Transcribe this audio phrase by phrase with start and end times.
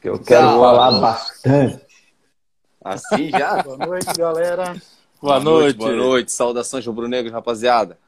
[0.00, 0.60] Que eu quero Tchau.
[0.60, 1.86] falar bastante.
[2.82, 3.60] Assim já?
[3.62, 4.82] Boa noite, galera.
[5.20, 5.76] Boa noite.
[5.76, 6.32] Boa noite.
[6.32, 7.98] Saudações rubro-negros, rapaziada.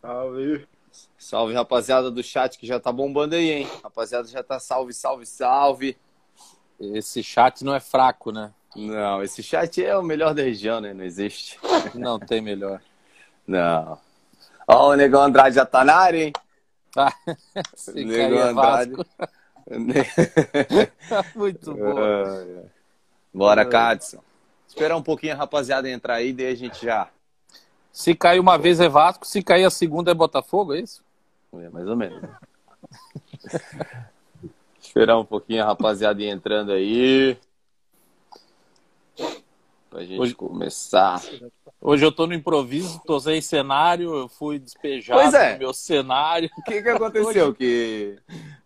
[0.00, 0.66] Salve.
[1.18, 3.68] Salve, rapaziada do chat que já tá bombando aí, hein?
[3.82, 5.96] Rapaziada já tá salve, salve, salve.
[6.80, 8.50] Esse chat não é fraco, né?
[8.74, 10.94] Não, esse chat é o melhor da região, né?
[10.94, 11.58] Não existe.
[11.94, 12.80] Não tem melhor.
[13.46, 13.98] Não.
[14.66, 16.32] Ó, o Negão Andrade já tá na área, hein?
[16.94, 17.14] Cara
[17.94, 18.92] Negão é Andrade.
[18.92, 19.41] Vasco.
[21.34, 21.98] Muito bom.
[21.98, 22.64] Ah,
[23.32, 24.20] Bora, Cadson.
[24.68, 27.08] Esperar um pouquinho a rapaziada entrar aí, daí a gente já.
[27.92, 31.02] Se cair uma vez é Vasco, se cair a segunda é Botafogo, é isso?
[31.54, 32.22] É, mais ou menos.
[34.80, 37.36] Esperar um pouquinho a rapaziada entrando aí.
[39.90, 41.20] Pra gente Hoje- começar.
[41.80, 45.54] Hoje eu tô no improviso, tô sem cenário, eu fui despejado Pois é.
[45.54, 46.48] do meu cenário.
[46.56, 47.52] O que, que aconteceu?
[47.54, 48.18] Que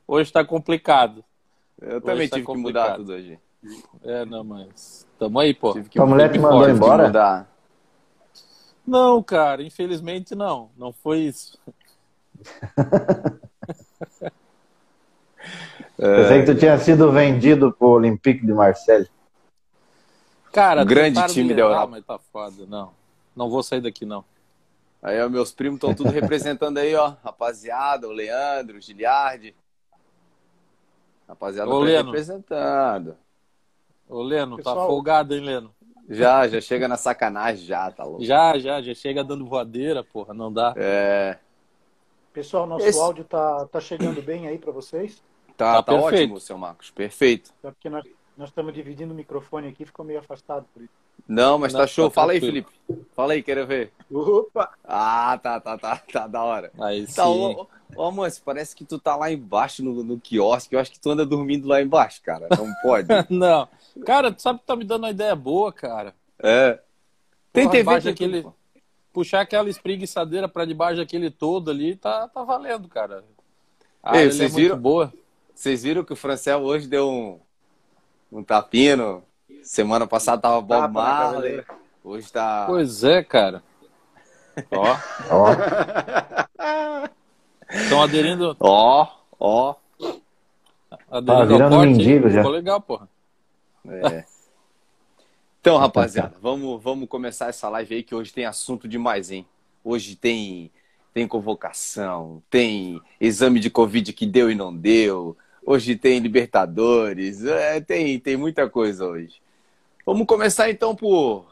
[0.07, 1.25] Hoje tá complicado.
[1.81, 3.39] eu também tá tive que mudar tudo hoje.
[4.05, 5.73] É, não, mas tamo aí, pô.
[5.73, 7.07] Tive que, A mulher te mandou que embora?
[7.07, 7.51] mudar.
[8.87, 10.71] Não, cara, infelizmente não.
[10.77, 11.59] Não foi isso.
[15.97, 19.09] Pensei que tu tinha sido vendido pro Olympique de Marseille.
[20.53, 21.87] Cara, Um grande time da Europa.
[21.89, 22.93] mas tá foda, não.
[23.35, 24.25] Não vou sair daqui, não.
[25.03, 27.15] Aí, ó, meus primos estão tudo representando aí, ó.
[27.25, 29.55] Rapaziada, o Leandro, o Giliardi.
[31.29, 32.11] Rapaziada, Ô, tá Leno.
[32.11, 33.17] representando.
[34.09, 35.75] Ô, Leno, tá Pessoal- folgado, hein, Leno?
[36.09, 38.25] Já, já chega na sacanagem, já, tá louco.
[38.25, 40.73] Já, já, já chega dando voadeira, porra, não dá.
[40.77, 41.37] É,
[42.33, 45.23] Pessoal, nosso Esse- áudio tá, tá chegando bem aí para vocês?
[45.57, 46.91] tá, Tá tá ótimo, seu Marcos.
[46.91, 47.51] Perfeito.
[47.63, 48.05] Só porque nós,
[48.37, 50.93] nós estamos dividindo o microfone aqui, ficou meio afastado por isso.
[51.27, 52.09] Não, mas Não, tá show.
[52.11, 52.41] tá Fala aí.
[52.41, 52.71] Felipe.
[53.15, 53.91] Fala aí, quero ver.
[54.13, 54.71] Opa!
[54.85, 56.71] Ah, tá, tá, tá, tá da hora.
[56.79, 57.55] Aí Tá, sim.
[57.57, 60.75] ô, ô, ô, Manso, parece que tu tá lá embaixo no, no quiosque.
[60.75, 62.49] Eu acho que tu anda dormindo lá embaixo, cara.
[62.57, 63.09] Não pode.
[63.31, 63.69] Não.
[64.05, 66.15] Cara, tu sabe que tá me dando uma ideia boa, cara.
[66.43, 66.81] É.
[67.53, 68.53] Tem Porra, TV daquele- pô.
[69.13, 73.25] Puxar aquela espreguiçadeira pra debaixo daquele todo ali, tá, tá valendo, cara.
[74.03, 74.79] A Ei, área vocês é muito viram?
[74.79, 75.13] boa.
[75.55, 77.41] Vocês viram que o Francel hoje deu um,
[78.31, 79.23] um tapino?
[79.63, 81.65] Semana passada tava Bob Tapa Marley.
[82.05, 82.67] Hoje tá.
[82.67, 83.63] Pois é, cara.
[84.71, 84.97] Ó,
[85.31, 85.47] Ó,
[87.71, 89.07] estão aderindo, Ó,
[89.39, 89.75] ó.
[91.11, 91.89] aderindo ao virando corte.
[91.91, 92.39] mendigo já.
[92.39, 93.09] Ficou legal, porra.
[93.89, 94.25] É.
[95.61, 99.45] Então, rapaziada, vamos, vamos começar essa live aí que hoje tem assunto demais, hein?
[99.85, 100.71] Hoje tem,
[101.13, 107.81] tem convocação, tem exame de Covid que deu e não deu, hoje tem Libertadores, é,
[107.81, 109.41] tem, tem muita coisa hoje.
[110.05, 111.47] Vamos começar então por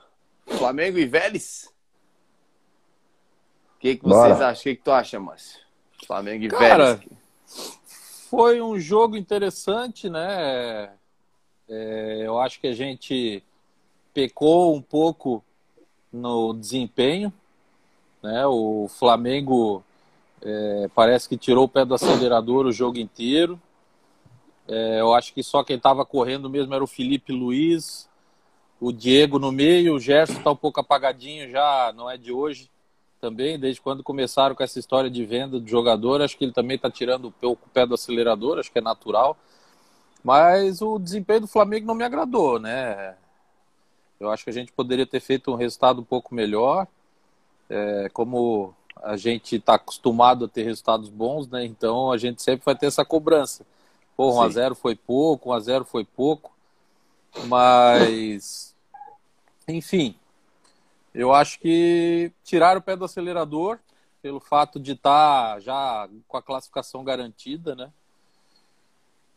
[0.46, 1.72] Flamengo e Vélez?
[3.76, 4.48] O que, que vocês Bora.
[4.50, 4.60] acham?
[4.60, 5.58] O que, que tu acha, Márcio?
[6.06, 7.24] Flamengo e Cara, Vélez.
[8.30, 10.90] Foi um jogo interessante, né?
[11.68, 13.42] É, eu acho que a gente
[14.12, 15.42] pecou um pouco
[16.12, 17.32] no desempenho,
[18.22, 18.46] né?
[18.46, 19.84] O Flamengo
[20.42, 23.60] é, parece que tirou o pé do acelerador o jogo inteiro.
[24.66, 28.08] É, eu acho que só quem estava correndo mesmo era o Felipe Luiz,
[28.80, 32.70] o Diego no meio, o Gerson está um pouco apagadinho já, não é de hoje
[33.24, 36.76] também, desde quando começaram com essa história de venda do jogador, acho que ele também
[36.76, 39.34] está tirando o pé do acelerador, acho que é natural.
[40.22, 43.16] Mas o desempenho do Flamengo não me agradou, né?
[44.20, 46.86] Eu acho que a gente poderia ter feito um resultado um pouco melhor.
[47.70, 51.64] É, como a gente está acostumado a ter resultados bons, né?
[51.64, 53.64] Então a gente sempre vai ter essa cobrança.
[54.14, 54.52] Pô, 1 a Sim.
[54.52, 56.52] 0 foi pouco, 1 a 0 foi pouco.
[57.46, 58.74] Mas
[59.66, 60.14] enfim,
[61.14, 63.78] eu acho que tiraram o pé do acelerador
[64.20, 67.90] pelo fato de estar já com a classificação garantida, né?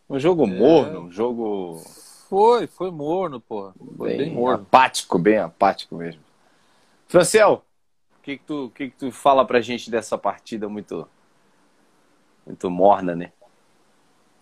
[0.09, 0.49] Um jogo É.
[0.49, 1.81] morno, um jogo
[2.29, 3.71] Foi, foi morno, pô.
[3.97, 4.63] Foi bem, bem, morno.
[4.63, 6.21] apático, bem apático mesmo.
[7.07, 7.63] Francel,
[8.17, 11.07] o que que tu, o que que tu fala pra gente dessa partida muito
[12.45, 13.31] muito morna, né?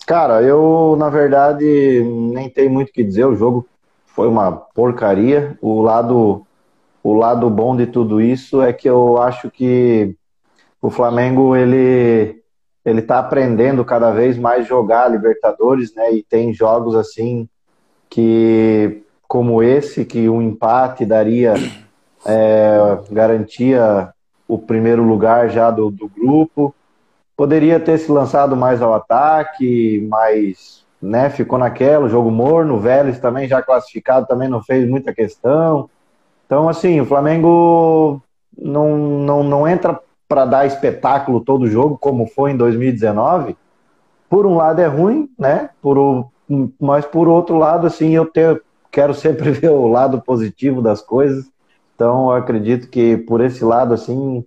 [0.06, 3.26] cara, eu, na verdade, nem tenho muito o que dizer.
[3.26, 3.67] O jogo
[4.05, 5.58] foi uma porcaria.
[5.61, 6.45] O lado,
[7.05, 10.17] o lado bom de tudo isso é que eu acho que
[10.81, 12.41] o Flamengo, ele,
[12.84, 16.11] ele tá aprendendo cada vez mais jogar Libertadores, né?
[16.11, 17.47] E tem jogos assim
[18.09, 21.53] que, como esse, que um empate daria,
[22.25, 24.09] é, garantia
[24.47, 26.73] o primeiro lugar já do, do grupo.
[27.37, 33.19] Poderia ter se lançado mais ao ataque, mas né, ficou naquela, jogo morno, o Vélez
[33.19, 35.87] também já classificado, também não fez muita questão.
[36.46, 38.22] Então, assim, o Flamengo
[38.58, 43.56] não, não, não entra para dar espetáculo todo jogo, como foi em 2019.
[44.30, 45.70] Por um lado é ruim, né?
[45.82, 46.32] Por, o-
[46.80, 48.59] mas por outro lado, assim, eu tenho,
[48.92, 51.46] quero sempre ver o lado positivo das coisas.
[51.96, 54.44] Então, eu acredito que por esse lado, assim,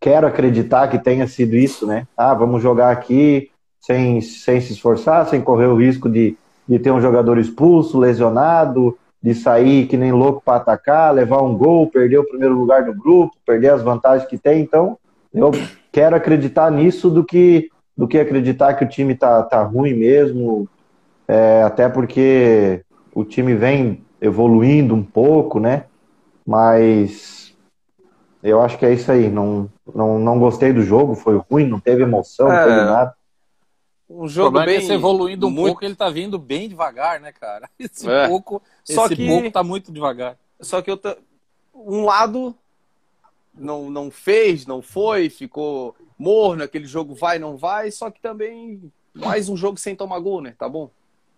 [0.00, 2.06] quero acreditar que tenha sido isso, né?
[2.16, 3.50] Ah, vamos jogar aqui
[3.80, 6.36] sem, sem se esforçar, sem correr o risco de,
[6.68, 11.56] de ter um jogador expulso, lesionado, de sair que nem louco para atacar, levar um
[11.56, 14.62] gol, perder o primeiro lugar no grupo, perder as vantagens que tem.
[14.62, 14.96] Então,
[15.34, 15.50] eu
[15.92, 20.68] quero acreditar nisso do que do que acreditar que o time tá, tá ruim mesmo,
[21.26, 25.84] é, até porque o time vem evoluindo um pouco, né?
[26.46, 27.52] Mas
[28.40, 29.28] eu acho que é isso aí.
[29.28, 32.84] Não, não, não gostei do jogo, foi ruim, não teve emoção, não teve é.
[32.84, 33.14] nada.
[34.08, 35.66] Um jogo é bem é evoluindo um muito...
[35.66, 37.68] pouco, ele tá vindo bem devagar, né, cara?
[37.78, 38.26] Esse é.
[38.26, 39.26] pouco, Só esse que...
[39.26, 40.38] pouco tá muito devagar.
[40.60, 41.14] Só que eu t...
[41.74, 42.54] um lado
[43.54, 48.90] não, não fez, não foi, ficou morno, aquele jogo vai, não vai, só que também
[49.14, 50.54] mais um jogo sem tomar gol, né?
[50.58, 50.90] Tá bom?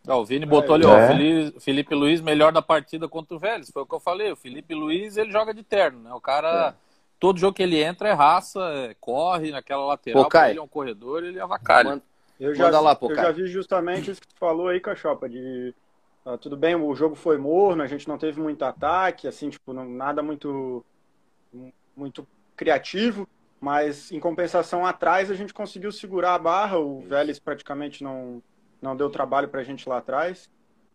[0.06, 1.08] Ah, o Vini botou ali, ó, é.
[1.08, 3.70] Felipe, Felipe Luiz, melhor da partida contra o Vélez.
[3.70, 4.32] Foi o que eu falei.
[4.32, 6.12] O Felipe Luiz, ele joga de terno, né?
[6.14, 6.74] O cara, é.
[7.18, 10.28] todo jogo que ele entra é raça, é, corre naquela lateral.
[10.28, 12.00] Pô, ele é um corredor, ele avacalha.
[12.40, 15.74] Eu já, lá, eu já vi justamente isso que tu falou aí, Cachopa, de
[16.24, 19.74] ah, tudo bem, o jogo foi morno, a gente não teve muito ataque, assim, tipo,
[19.74, 20.84] não, nada muito
[21.94, 22.26] muito
[22.56, 23.28] criativo,
[23.60, 28.42] mas em compensação atrás a gente conseguiu segurar a barra, o Vélez praticamente não,
[28.80, 30.48] não deu trabalho para a gente lá atrás.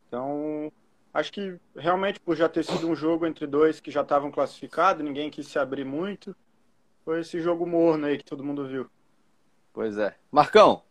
[0.07, 0.71] Então,
[1.13, 5.03] acho que realmente por já ter sido um jogo entre dois que já estavam classificados,
[5.03, 6.36] ninguém quis se abrir muito,
[7.03, 8.89] foi esse jogo morno aí que todo mundo viu.
[9.74, 10.15] Pois é.
[10.31, 10.81] Marcão,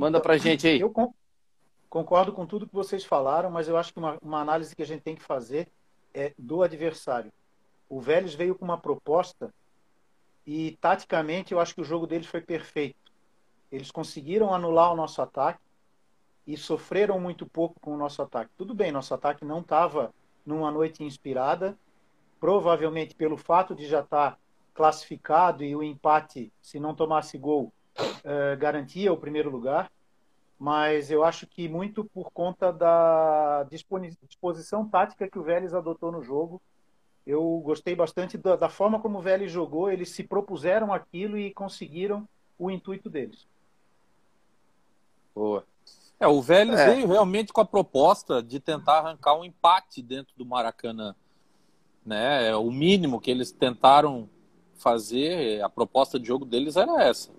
[0.00, 0.80] manda pra gente aí.
[0.80, 0.90] Eu
[1.90, 4.86] concordo com tudo que vocês falaram, mas eu acho que uma, uma análise que a
[4.86, 5.68] gente tem que fazer
[6.14, 7.30] é do adversário.
[7.86, 9.52] O Vélez veio com uma proposta
[10.46, 12.96] e taticamente eu acho que o jogo deles foi perfeito.
[13.70, 15.60] Eles conseguiram anular o nosso ataque
[16.46, 18.50] e sofreram muito pouco com o nosso ataque.
[18.56, 20.14] Tudo bem, nosso ataque não estava
[20.46, 21.76] numa noite inspirada,
[22.40, 24.38] provavelmente pelo fato de já estar tá
[24.72, 27.70] classificado e o empate, se não tomasse gol,
[28.00, 29.90] uh, garantia o primeiro lugar.
[30.58, 33.66] Mas eu acho que muito por conta da
[34.20, 36.60] disposição tática que o Vélez adotou no jogo
[37.26, 39.90] eu gostei bastante da, da forma como o Vélez jogou.
[39.90, 43.46] Eles se propuseram aquilo e conseguiram o intuito deles.
[45.34, 45.64] Boa.
[46.18, 46.94] É, o Vélez é.
[46.94, 51.14] veio realmente com a proposta de tentar arrancar um empate dentro do Maracanã.
[52.04, 52.48] Né?
[52.48, 54.28] É, o mínimo que eles tentaram
[54.74, 57.30] fazer, a proposta de jogo deles era essa.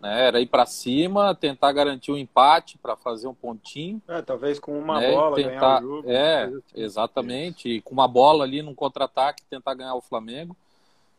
[0.00, 0.26] Né?
[0.26, 4.00] Era ir para cima, tentar garantir um empate para fazer um pontinho.
[4.08, 5.12] É, talvez com uma né?
[5.12, 6.10] bola tentar, ganhar o jogo.
[6.10, 6.60] É, assim.
[6.74, 7.68] exatamente.
[7.68, 10.56] E com uma bola ali num contra-ataque tentar ganhar o Flamengo.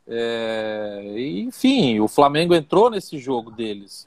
[0.07, 4.05] É, enfim, o Flamengo entrou nesse jogo deles.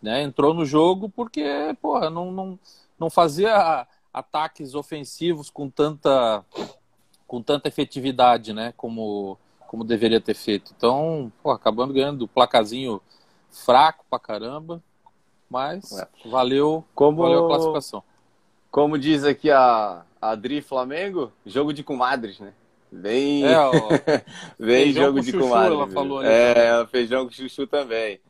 [0.00, 0.22] Né?
[0.22, 1.44] Entrou no jogo porque,
[1.80, 2.58] porra, não, não,
[2.98, 6.44] não fazia ataques ofensivos com tanta,
[7.26, 8.74] com tanta efetividade, né?
[8.76, 10.72] Como, como deveria ter feito.
[10.76, 13.00] Então, acabando ganhando o placazinho
[13.52, 14.82] fraco pra caramba,
[15.48, 16.08] mas é.
[16.26, 18.02] valeu, como, valeu a classificação.
[18.70, 22.54] Como diz aqui a Adri Flamengo, jogo de comadres, né?
[22.90, 23.54] Vem, é,
[24.58, 25.78] vem jogo de chuchu, comadres.
[25.78, 28.20] Ela falou ali, é, feijão com chuchu também.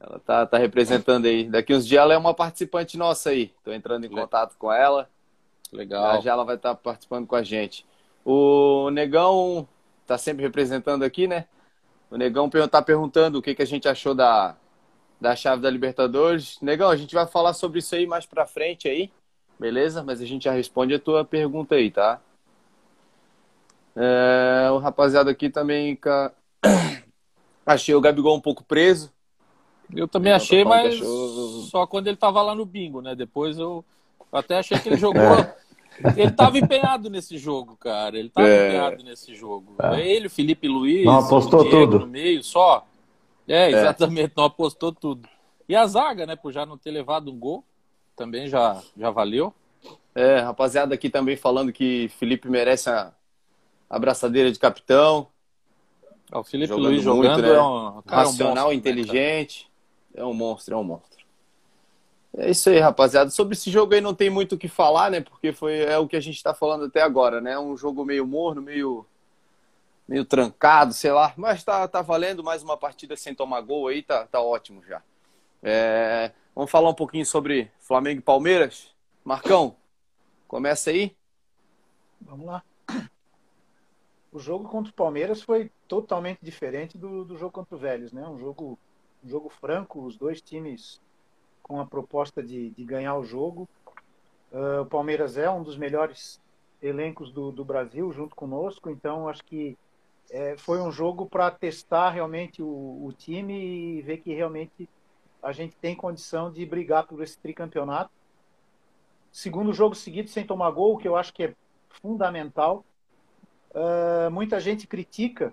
[0.00, 1.44] Ela tá, tá representando aí.
[1.44, 3.52] Daqui uns dias ela é uma participante nossa aí.
[3.64, 5.08] Tô entrando em contato com ela.
[5.72, 6.16] Legal.
[6.16, 7.86] Já, já ela vai estar tá participando com a gente.
[8.24, 9.66] O Negão
[10.06, 11.46] tá sempre representando aqui, né?
[12.10, 14.56] O Negão está perguntando o que, que a gente achou da,
[15.24, 16.58] da chave da Libertadores.
[16.60, 19.10] Negão, a gente vai falar sobre isso aí mais pra frente aí,
[19.58, 20.02] beleza?
[20.02, 22.20] Mas a gente já responde a tua pergunta aí, tá?
[23.96, 25.98] É, o rapaziada aqui também.
[27.64, 29.10] Achei o Gabigol um pouco preso.
[29.94, 31.62] Eu também achei, mas achou...
[31.70, 33.14] só quando ele tava lá no bingo, né?
[33.14, 33.82] Depois eu
[34.30, 35.22] até achei que ele jogou.
[35.22, 35.56] É.
[36.16, 38.18] Ele estava empenhado nesse jogo, cara.
[38.18, 38.68] Ele estava é.
[38.68, 39.76] empenhado nesse jogo.
[39.80, 40.06] É.
[40.06, 42.86] Ele, o Felipe Luiz, não apostou tudo no meio só.
[43.46, 45.28] É, é, exatamente, não apostou tudo.
[45.68, 47.64] E a zaga, né, por já não ter levado um gol,
[48.16, 49.52] também já, já valeu.
[50.14, 53.12] É, rapaziada aqui também falando que Felipe merece a
[53.88, 55.28] abraçadeira de capitão.
[56.32, 57.54] É, o Felipe jogando Luiz jogando muito, né?
[57.54, 59.70] é um cara racional, é um monstro, né, inteligente.
[60.14, 61.24] Né, é um monstro, é um monstro.
[62.36, 63.30] É isso aí, rapaziada.
[63.30, 65.20] Sobre esse jogo aí não tem muito o que falar, né?
[65.20, 67.56] Porque foi é o que a gente está falando até agora, né?
[67.58, 69.06] Um jogo meio morno, meio
[70.08, 71.32] meio trancado, sei lá.
[71.36, 75.02] Mas tá, tá valendo mais uma partida sem tomar gol aí, tá, tá ótimo já.
[75.62, 78.94] É, vamos falar um pouquinho sobre Flamengo e Palmeiras.
[79.24, 79.76] Marcão,
[80.46, 81.16] começa aí.
[82.20, 82.62] Vamos lá.
[84.30, 88.26] O jogo contra o Palmeiras foi totalmente diferente do, do jogo contra o Vélez, né?
[88.26, 88.78] Um jogo,
[89.24, 91.00] um jogo franco, os dois times
[91.62, 93.68] com a proposta de, de ganhar o jogo.
[94.52, 96.40] Uh, o Palmeiras é um dos melhores
[96.82, 99.78] elencos do, do Brasil, junto conosco, então acho que
[100.30, 104.88] é, foi um jogo para testar realmente o, o, time e ver que realmente
[105.42, 108.10] a gente tem condição de brigar por esse tricampeonato.
[109.30, 111.54] Segundo jogo seguido sem tomar gol, que eu acho que é
[111.88, 112.84] fundamental.
[113.70, 115.52] Uh, muita gente critica,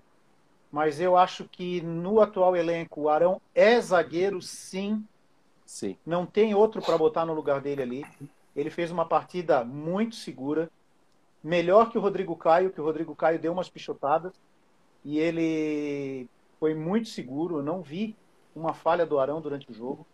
[0.70, 5.04] mas eu acho que no atual elenco o Arão é zagueiro, sim.
[5.66, 5.96] Sim.
[6.06, 8.06] Não tem outro para botar no lugar dele ali.
[8.54, 10.70] Ele fez uma partida muito segura,
[11.42, 14.32] melhor que o Rodrigo Caio, que o Rodrigo Caio deu umas pichotadas
[15.04, 16.28] e ele
[16.58, 17.58] foi muito seguro.
[17.58, 18.16] Eu não vi
[18.54, 20.06] uma falha do Arão durante o jogo.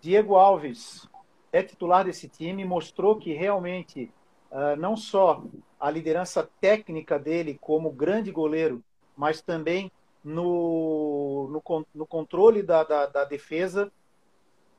[0.00, 1.08] Diego Alves
[1.52, 4.10] é titular desse time, mostrou que realmente
[4.50, 5.42] uh, não só
[5.78, 8.82] a liderança técnica dele como grande goleiro,
[9.16, 9.92] mas também
[10.24, 13.90] no, no, no controle da, da, da, defesa,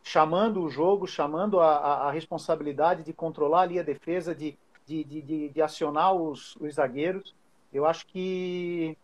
[0.02, 5.04] chamando o jogo, chamando a, a, a, responsabilidade de controlar ali a defesa, de, de,
[5.04, 7.36] de, de acionar os, os zagueiros.
[7.72, 8.98] Eu acho que,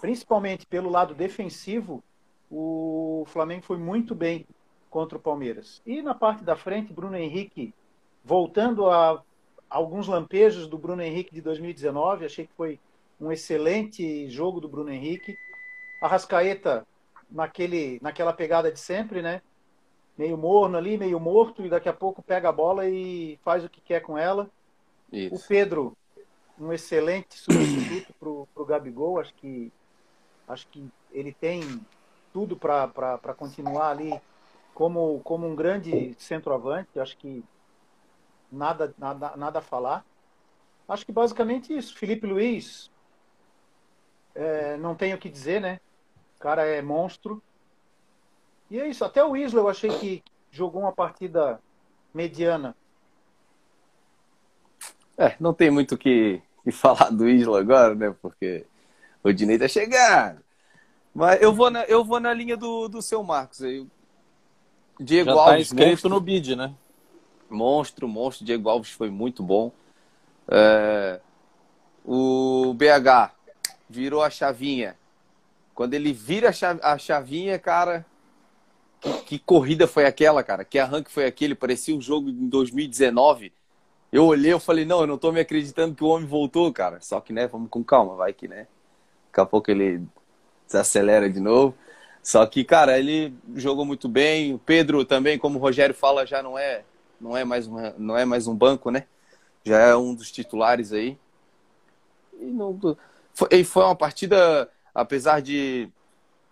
[0.00, 2.02] principalmente pelo lado defensivo,
[2.50, 4.46] o Flamengo foi muito bem
[4.90, 5.82] contra o Palmeiras.
[5.84, 7.74] E na parte da frente, Bruno Henrique,
[8.24, 9.22] voltando a
[9.68, 12.78] alguns lampejos do Bruno Henrique de 2019, achei que foi
[13.20, 15.36] um excelente jogo do Bruno Henrique.
[16.00, 16.86] A Rascaeta
[17.30, 19.42] naquele, naquela pegada de sempre, né?
[20.16, 23.68] Meio morno ali, meio morto, e daqui a pouco pega a bola e faz o
[23.68, 24.48] que quer com ela.
[25.12, 25.34] Isso.
[25.34, 25.96] O Pedro,
[26.58, 29.72] um excelente substituto para o Gabigol, acho que,
[30.46, 31.84] acho que ele tem
[32.32, 34.20] tudo para continuar ali
[34.74, 36.98] como, como um grande centroavante.
[36.98, 37.44] Acho que
[38.50, 40.04] nada, nada, nada a falar.
[40.88, 41.96] Acho que basicamente isso.
[41.96, 42.90] Felipe Luiz,
[44.34, 45.80] é, não tenho o que dizer, né?
[46.36, 47.42] O cara é monstro.
[48.70, 49.04] E é isso.
[49.04, 51.60] Até o Isla eu achei que jogou uma partida
[52.12, 52.76] mediana.
[55.16, 58.14] É, não tem muito o que, que falar do Isla agora, né?
[58.20, 58.66] Porque
[59.22, 60.40] o Dinei tá chegando.
[61.14, 63.86] Mas eu vou na, eu vou na linha do, do seu Marcos aí.
[64.98, 65.68] Diego Já tá Alves.
[65.68, 66.74] Tá monstro, no bid, né?
[67.48, 68.44] Monstro, monstro.
[68.44, 69.72] Diego Alves foi muito bom.
[70.48, 71.20] É,
[72.04, 73.32] o BH
[73.88, 74.96] virou a chavinha.
[75.74, 76.50] Quando ele vira
[76.82, 78.06] a chavinha, cara,
[79.00, 80.64] que, que, corrida foi aquela, cara?
[80.64, 81.54] Que arranque foi aquele?
[81.54, 83.52] Parecia um jogo em 2019.
[84.14, 87.00] Eu olhei, eu falei, não, eu não tô me acreditando que o homem voltou, cara.
[87.00, 88.68] Só que, né, vamos com calma, vai que, né?
[89.26, 90.06] Daqui a pouco ele
[90.68, 91.74] desacelera de novo.
[92.22, 94.54] Só que, cara, ele jogou muito bem.
[94.54, 96.84] O Pedro também, como o Rogério fala, já não é,
[97.20, 99.08] não é mais uma, não é mais um banco, né?
[99.64, 101.18] Já é um dos titulares aí.
[102.40, 102.96] E não,
[103.34, 105.88] foi, foi uma partida, apesar de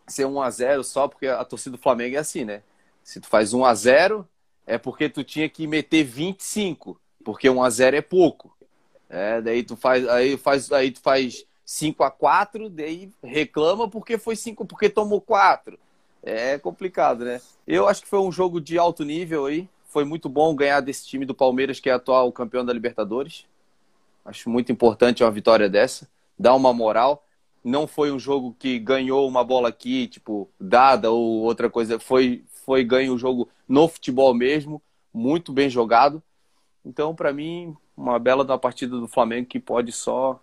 [0.09, 2.65] ser 1 a 0 só porque a torcida do Flamengo é assim, né?
[3.05, 4.29] Se tu faz 1 a 0
[4.67, 8.57] é porque tu tinha que meter 25, porque 1 a 0 é pouco.
[9.09, 14.19] É, daí tu faz, aí faz, aí tu faz 5 a 4, daí reclama porque
[14.19, 15.79] foi 5, porque tomou 4.
[16.23, 17.41] É complicado, né?
[17.67, 19.69] Eu acho que foi um jogo de alto nível aí.
[19.89, 23.45] Foi muito bom ganhar desse time do Palmeiras, que é atual campeão da Libertadores.
[24.25, 26.09] Acho muito importante uma vitória dessa
[26.43, 27.25] dá uma moral.
[27.65, 31.99] Não foi um jogo que ganhou uma bola aqui, tipo, dada ou outra coisa.
[32.01, 34.83] Foi, foi ganho o jogo no futebol mesmo,
[35.15, 36.21] muito bem jogado.
[36.85, 40.41] Então, para mim, uma bela da partida do Flamengo que pode só.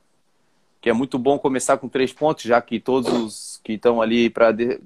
[0.82, 4.30] que é muito bom começar com três pontos, já que todos os que estão ali
[4.30, 4.52] para.
[4.52, 4.82] De...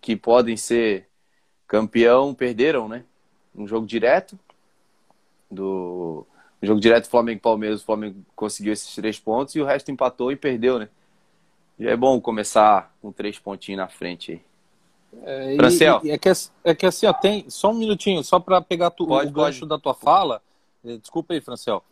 [0.00, 1.08] que podem ser
[1.66, 3.04] campeão perderam, né?
[3.54, 4.38] Um jogo direto
[5.50, 6.26] do
[6.60, 10.36] no jogo direto Flamengo-Palmeiras, o Flamengo conseguiu esses três pontos e o resto empatou e
[10.36, 10.88] perdeu, né?
[11.78, 14.40] E é bom começar com três pontinhos na frente aí.
[15.24, 15.54] É.
[15.54, 16.28] E, e é, que,
[16.64, 19.64] é que assim, ó, tem só um minutinho, só para pegar tu, pode, o gancho
[19.64, 20.42] da tua fala.
[20.84, 21.82] Eh, desculpa aí, Francel.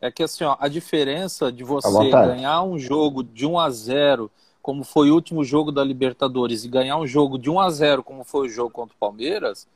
[0.00, 4.30] É que assim, ó, a diferença de você ganhar um jogo de 1 a 0
[4.60, 8.02] como foi o último jogo da Libertadores, e ganhar um jogo de 1 a 0
[8.02, 9.68] como foi o jogo contra o Palmeiras,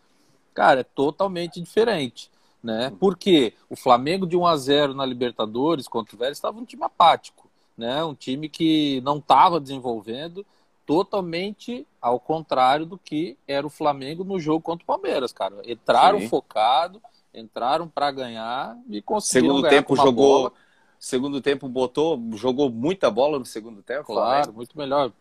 [0.53, 2.29] cara, é totalmente diferente
[2.63, 2.93] né?
[3.01, 6.85] Porque o Flamengo de 1 a 0 na Libertadores contra o Vélez estava um time
[6.85, 8.05] apático, né?
[8.05, 10.45] Um time que não estava desenvolvendo,
[10.87, 15.55] totalmente ao contrário do que era o Flamengo no jogo contra o Palmeiras, cara.
[15.65, 16.29] Entraram Sim.
[16.29, 17.01] focado,
[17.35, 20.53] entraram para ganhar e conseguiram segundo ganhar tempo jogou bola.
[20.99, 24.53] segundo tempo botou jogou muita bola no segundo tempo claro Flamengo.
[24.57, 25.13] muito melhor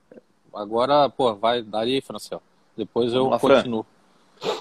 [0.54, 2.42] agora pô vai daria Franciel
[2.76, 4.60] depois eu continuo Fran.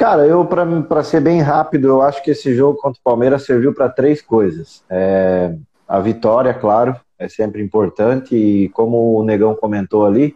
[0.00, 3.74] Cara, eu, para ser bem rápido, eu acho que esse jogo contra o Palmeiras serviu
[3.74, 4.82] para três coisas.
[4.88, 5.54] É,
[5.86, 10.34] a vitória, claro, é sempre importante, e como o Negão comentou ali,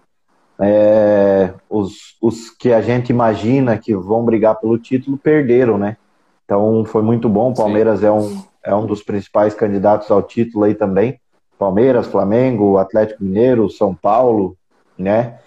[0.59, 5.97] é, os, os que a gente imagina que vão brigar pelo título perderam, né?
[6.45, 7.51] Então foi muito bom.
[7.51, 11.19] O Palmeiras é um, é um dos principais candidatos ao título aí também.
[11.59, 14.57] Palmeiras, Flamengo, Atlético Mineiro, São Paulo,
[14.99, 15.39] né?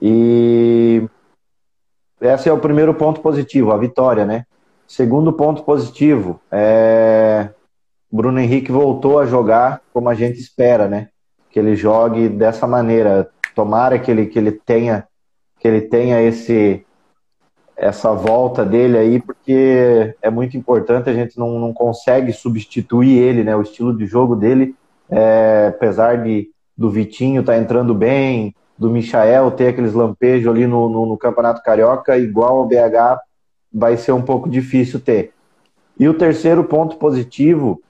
[0.00, 1.06] E
[2.20, 4.44] esse é o primeiro ponto positivo, a vitória, né?
[4.86, 7.50] Segundo ponto positivo, é...
[8.10, 11.08] Bruno Henrique voltou a jogar como a gente espera, né?
[11.50, 13.30] Que ele jogue dessa maneira.
[13.54, 15.06] Tomara que ele, que ele tenha
[15.62, 16.84] que ele tenha esse
[17.82, 23.42] essa volta dele aí, porque é muito importante, a gente não, não consegue substituir ele,
[23.42, 23.56] né?
[23.56, 24.76] O estilo de jogo dele,
[25.10, 26.48] é, apesar de
[26.78, 31.18] do Vitinho estar tá entrando bem, do Michael ter aqueles lampejos ali no, no, no,
[31.18, 33.18] Campeonato Carioca, igual ao BH,
[33.72, 35.32] vai ser um pouco difícil ter.
[35.98, 37.82] E o terceiro ponto positivo,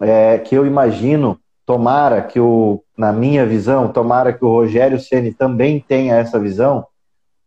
[0.00, 5.34] é, que eu imagino, tomara que o, na minha visão, tomara que o Rogério Ceni
[5.34, 6.86] também tenha essa visão,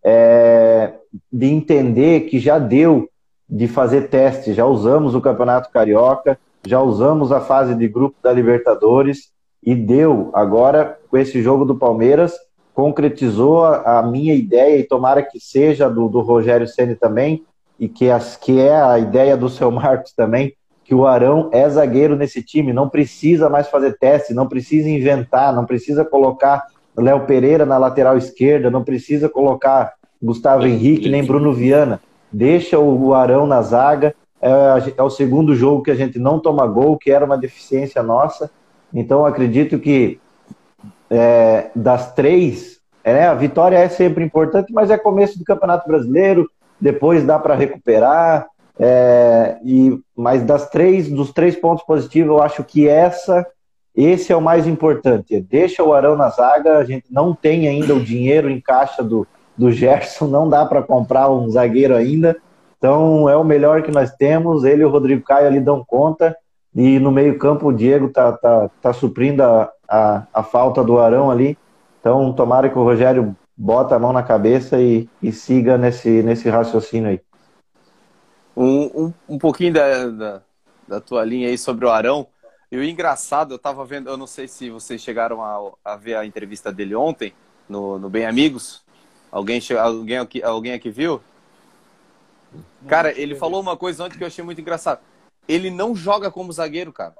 [0.04, 0.94] é,
[1.32, 3.10] de entender que já deu
[3.50, 8.32] de fazer teste, já usamos o Campeonato Carioca, já usamos a fase de grupo da
[8.32, 10.30] Libertadores e deu.
[10.34, 12.34] Agora, com esse jogo do Palmeiras,
[12.74, 17.44] concretizou a, minha ideia e tomara que seja do, do Rogério Ceni também
[17.80, 20.54] e que, as, que é a ideia do seu Marcos também,
[20.86, 25.54] que o Arão é zagueiro nesse time, não precisa mais fazer teste, não precisa inventar,
[25.54, 26.66] não precisa colocar
[26.96, 32.00] Léo Pereira na lateral esquerda, não precisa colocar Gustavo Henrique nem Bruno Viana.
[32.32, 34.16] Deixa o Arão na zaga.
[34.42, 34.50] É,
[34.98, 38.50] é, o segundo jogo que a gente não toma gol, que era uma deficiência nossa.
[38.94, 40.20] Então acredito que
[41.10, 46.50] é, das três, é, a vitória é sempre importante, mas é começo do Campeonato Brasileiro,
[46.80, 48.48] depois dá para recuperar.
[48.80, 53.46] É, e mas das três, dos três pontos positivos, eu acho que essa
[53.96, 55.40] esse é o mais importante.
[55.42, 56.78] Deixa o Arão na zaga.
[56.78, 60.82] A gente não tem ainda o dinheiro em caixa do, do Gerson, não dá para
[60.82, 62.38] comprar um zagueiro ainda.
[62.78, 64.64] Então é o melhor que nós temos.
[64.64, 66.36] Ele e o Rodrigo Caio ali dão conta.
[66.76, 71.30] E no meio-campo o Diego tá, tá, tá suprindo a, a, a, falta do Arão
[71.30, 71.58] ali.
[72.00, 76.50] Então tomara que o Rogério bota a mão na cabeça e, e siga nesse, nesse
[76.50, 77.22] raciocínio aí.
[78.56, 80.42] Um, um, um pouquinho da, da,
[80.88, 82.26] da tua linha aí sobre o Arão.
[82.72, 86.16] E o engraçado, eu tava vendo, eu não sei se vocês chegaram a, a ver
[86.16, 87.34] a entrevista dele ontem
[87.68, 88.84] no, no Bem Amigos.
[89.32, 91.22] Alguém, alguém, aqui, alguém aqui viu?
[92.88, 95.00] Cara, ele falou uma coisa ontem que eu achei muito engraçado.
[95.48, 97.16] Ele não joga como zagueiro, cara.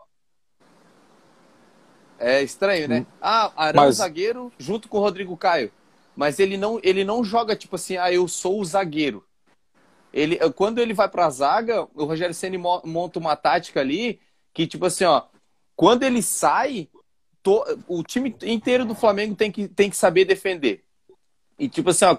[2.20, 3.06] É estranho, né?
[3.22, 3.96] Ah, Arão Mas...
[3.96, 5.72] zagueiro junto com o Rodrigo Caio.
[6.16, 9.26] Mas ele não, ele não joga tipo assim, ah, eu sou o zagueiro.
[10.14, 14.20] Ele, quando ele vai pra zaga, o Rogério Ceni monta uma tática ali
[14.54, 15.24] que, tipo assim, ó,
[15.76, 16.90] quando ele sai,
[17.42, 20.84] to, o time inteiro do Flamengo tem que, tem que saber defender.
[21.62, 22.18] E tipo assim, ó,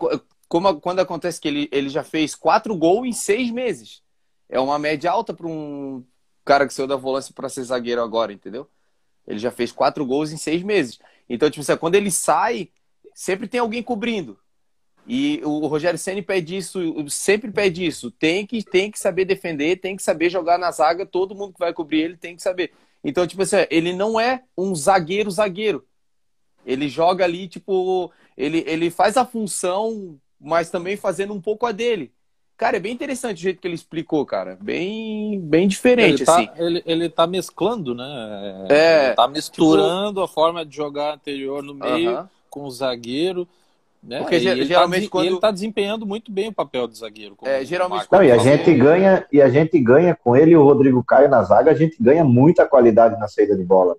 [0.48, 4.00] como, quando acontece que ele, ele já fez quatro gols em seis meses.
[4.48, 6.05] É uma média alta para um
[6.44, 8.70] cara que saiu da volância para ser zagueiro agora, entendeu?
[9.26, 11.00] Ele já fez quatro gols em seis meses.
[11.28, 12.70] Então, tipo assim, quando ele sai,
[13.16, 14.38] sempre tem alguém cobrindo.
[15.09, 18.12] E o Rogério Ceni pede isso, sempre pede isso.
[18.12, 21.05] Tem que, tem que saber defender, tem que saber jogar na zaga.
[21.05, 22.72] Todo mundo que vai cobrir ele tem que saber.
[23.02, 25.85] Então, tipo assim, ele não é um zagueiro-zagueiro.
[26.64, 31.72] Ele joga ali, tipo, ele, ele faz a função, mas também fazendo um pouco a
[31.72, 32.12] dele.
[32.56, 34.56] Cara, é bem interessante o jeito que ele explicou, cara.
[34.60, 36.48] Bem, bem diferente, ele tá, assim.
[36.56, 38.66] Ele, ele tá mesclando, né?
[38.68, 39.06] É.
[39.06, 40.22] Ele tá misturando tipo...
[40.22, 42.28] a forma de jogar anterior no meio uh -huh.
[42.48, 43.48] com o zagueiro.
[44.02, 44.18] Né?
[44.18, 47.36] Porque e geralmente tá, quando ele está desempenhando muito bem o papel de zagueiro.
[47.42, 50.64] É, geralmente Não, e a gente ganha e a gente ganha com ele e o
[50.64, 53.96] Rodrigo Caio na zaga, a gente ganha muita qualidade na saída de bola.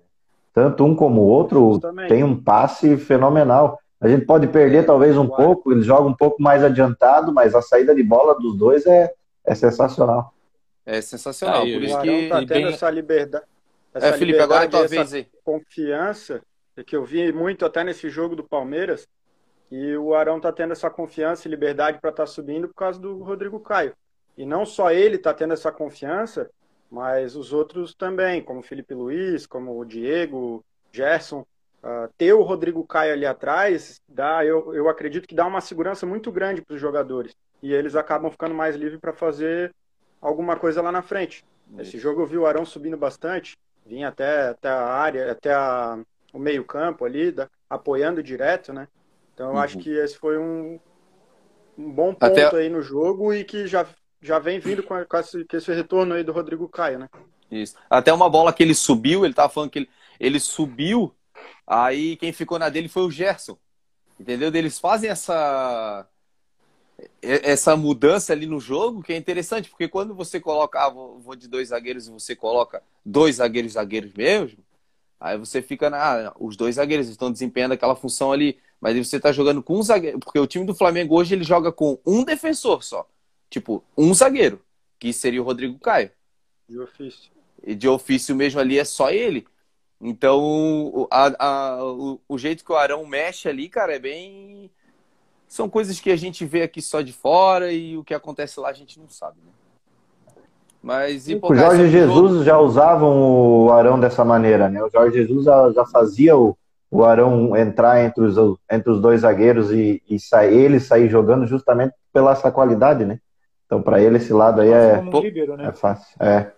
[0.52, 2.08] Tanto um como o outro Justamente.
[2.08, 3.78] tem um passe fenomenal.
[4.04, 7.62] A gente pode perder talvez um pouco, ele joga um pouco mais adiantado, mas a
[7.62, 9.10] saída de bola dos dois é,
[9.46, 10.34] é sensacional.
[10.84, 12.66] É sensacional, é, por isso que tá tendo bem...
[12.66, 13.46] essa liberdade.
[13.94, 15.26] Essa é, Felipe, liberdade, agora é tua vez aí.
[15.42, 16.42] Confiança
[16.86, 19.08] que eu vi muito até nesse jogo do Palmeiras
[19.70, 23.00] e o Arão está tendo essa confiança e liberdade para estar tá subindo por causa
[23.00, 23.94] do Rodrigo Caio.
[24.36, 26.50] E não só ele está tendo essa confiança,
[26.90, 30.62] mas os outros também, como o Felipe Luiz, como o Diego,
[30.92, 31.46] Gerson.
[31.84, 36.06] Uh, ter o Rodrigo Caio ali atrás, dá, eu, eu acredito que dá uma segurança
[36.06, 37.36] muito grande para os jogadores.
[37.62, 39.70] E eles acabam ficando mais livres para fazer
[40.18, 41.44] alguma coisa lá na frente.
[41.72, 41.82] Isso.
[41.82, 45.98] Esse jogo eu vi o Arão subindo bastante, vinha até, até a área, até a,
[46.32, 48.88] o meio-campo ali, da, apoiando direto, né?
[49.34, 49.58] Então eu uhum.
[49.58, 50.80] acho que esse foi um,
[51.76, 52.56] um bom ponto Até...
[52.56, 53.86] aí no jogo e que já,
[54.22, 57.08] já vem vindo com, com, esse, com esse retorno aí do Rodrigo Caio, né?
[57.50, 57.76] Isso.
[57.90, 61.14] Até uma bola que ele subiu, ele tava falando que ele, ele subiu,
[61.66, 63.58] aí quem ficou na dele foi o Gerson.
[64.18, 64.54] Entendeu?
[64.54, 66.08] Eles fazem essa
[67.20, 71.48] essa mudança ali no jogo que é interessante, porque quando você coloca, ah, vou de
[71.48, 74.58] dois zagueiros e você coloca dois zagueiros zagueiros mesmo,
[75.18, 76.28] aí você fica na.
[76.28, 79.82] Ah, os dois zagueiros estão desempenhando aquela função ali, mas você está jogando com um
[79.82, 83.08] zagueiro, porque o time do Flamengo hoje ele joga com um defensor só,
[83.50, 84.62] tipo, um zagueiro,
[84.98, 86.10] que seria o Rodrigo Caio.
[86.68, 87.30] De ofício.
[87.62, 89.46] E de ofício mesmo ali é só ele.
[90.00, 94.70] Então, a, a, o, o jeito que o Arão mexe ali, cara, é bem
[95.54, 98.70] são coisas que a gente vê aqui só de fora e o que acontece lá
[98.70, 99.36] a gente não sabe.
[99.44, 99.52] Né?
[100.82, 102.44] Mas o Jorge Jesus jogo...
[102.44, 104.82] já usavam o Arão dessa maneira, né?
[104.82, 106.56] O Jorge Jesus já, já fazia o,
[106.90, 108.36] o Arão entrar entre os,
[108.70, 113.20] entre os dois zagueiros e, e sair, ele sair jogando justamente pela essa qualidade, né?
[113.64, 115.68] Então, para ele, esse lado aí é, um líbero, né?
[115.68, 116.14] é fácil.
[116.20, 116.50] É.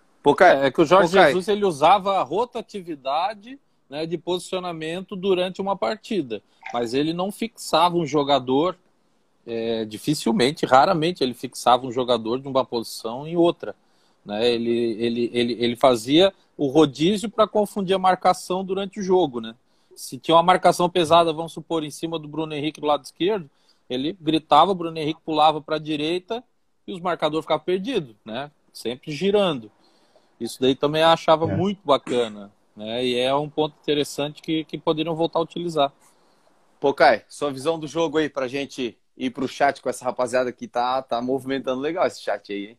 [0.65, 3.59] é que o Jorge Jesus ele usava a rotatividade
[3.89, 8.77] né, de posicionamento durante uma partida, mas ele não fixava um jogador
[9.47, 13.77] é, dificilmente, raramente ele fixava um jogador de uma posição em outra.
[14.25, 14.51] Né?
[14.51, 19.41] Ele, ele, ele, ele fazia o rodízio para confundir a marcação durante o jogo.
[19.41, 19.55] Né?
[19.95, 23.49] Se tinha uma marcação pesada, vamos supor, em cima do Bruno Henrique do lado esquerdo,
[23.89, 26.43] ele gritava, o Bruno Henrique pulava para a direita
[26.85, 28.51] e os marcadores ficavam perdidos, né?
[28.73, 29.71] sempre girando.
[30.39, 31.57] Isso daí também eu achava é.
[31.57, 32.53] muito bacana.
[32.77, 33.05] Né?
[33.05, 35.93] E é um ponto interessante que, que poderiam voltar a utilizar.
[36.79, 40.53] Pô, Kai, sua visão do jogo aí pra gente ir pro chat com essa rapaziada
[40.53, 42.79] que tá, tá movimentando legal esse chat aí, hein?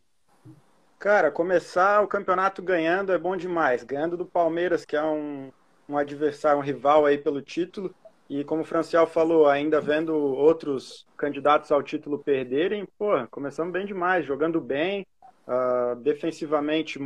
[1.00, 3.84] Cara, começar o campeonato ganhando é bom demais.
[3.84, 5.52] Ganhando do Palmeiras, que é um,
[5.90, 7.94] um adversário, um rival aí pelo título.
[8.30, 13.86] E como o Francial falou, ainda vendo outros candidatos ao título perderem, pô, começamos bem
[13.86, 15.06] demais, jogando bem,
[15.48, 17.00] uh, defensivamente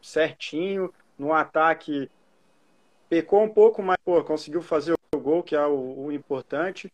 [0.00, 2.10] certinho, no ataque
[3.10, 6.90] pecou um pouco, mas pô, conseguiu fazer o gol, que é o, o importante.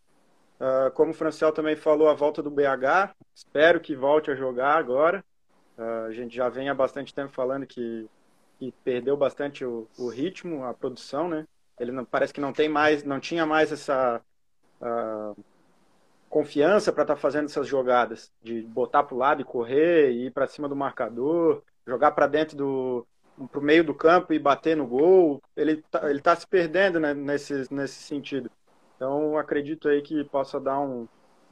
[0.59, 3.15] Uh, como o Franciel também falou, a volta do BH.
[3.35, 5.23] Espero que volte a jogar agora.
[5.77, 8.09] Uh, a gente já vem há bastante tempo falando que,
[8.59, 11.47] que perdeu bastante o, o, ritmo, a produção, né?
[11.79, 14.23] Ele não, parece que não tem mais, não tinha mais essa
[14.81, 15.45] uh,
[16.31, 20.27] confiança para estar tá fazendo essas jogadas, de botar para o lado e correr, e
[20.27, 23.07] ir para cima do marcador, jogar para dentro do
[23.51, 25.43] para o meio do campo e bater no gol.
[25.55, 28.51] Ele tá, ele tá se perdendo né, nesse, nesse sentido.
[28.97, 31.07] Então, acredito aí que possa dar um,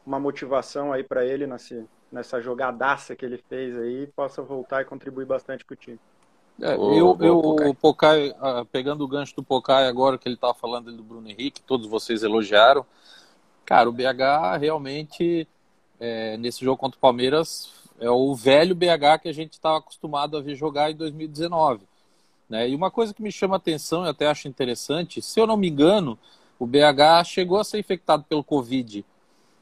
[0.07, 4.87] uma motivação aí para ele nessa, nessa jogadaça que ele fez aí, possa voltar e
[4.87, 6.01] contribuir bastante com o time.
[6.63, 10.55] É, eu, eu o Pocai, ah, pegando o gancho do Pocai agora que ele estava
[10.55, 12.87] falando do Bruno Henrique, todos vocês elogiaram.
[13.65, 15.49] Cara, o BH realmente,
[15.99, 20.37] é, nesse jogo contra o Palmeiras, é o velho BH que a gente estava acostumado
[20.37, 21.83] a ver jogar em 2019.
[22.49, 22.69] Né?
[22.69, 25.69] E uma coisa que me chama atenção, e até acho interessante, se eu não me
[25.69, 26.19] engano,
[26.59, 29.05] o BH chegou a ser infectado pelo Covid,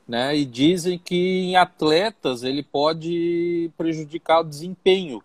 [0.06, 0.36] né?
[0.36, 5.22] E dizem que em atletas ele pode prejudicar o desempenho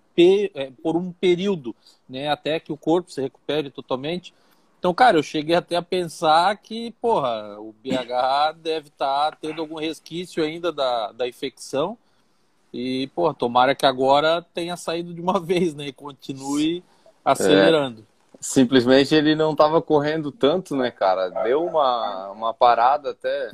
[0.55, 1.75] é, por um período,
[2.07, 2.29] né?
[2.29, 4.33] Até que o corpo se recupere totalmente.
[4.79, 9.61] Então, cara, eu cheguei até a pensar que, porra, o BH deve estar tá tendo
[9.61, 11.97] algum resquício ainda da, da infecção.
[12.73, 15.87] E, porra, tomara que agora tenha saído de uma vez, né?
[15.87, 16.83] E continue
[17.23, 18.01] acelerando.
[18.01, 21.29] É simplesmente ele não estava correndo tanto, né, cara?
[21.43, 23.51] Deu uma, uma parada até.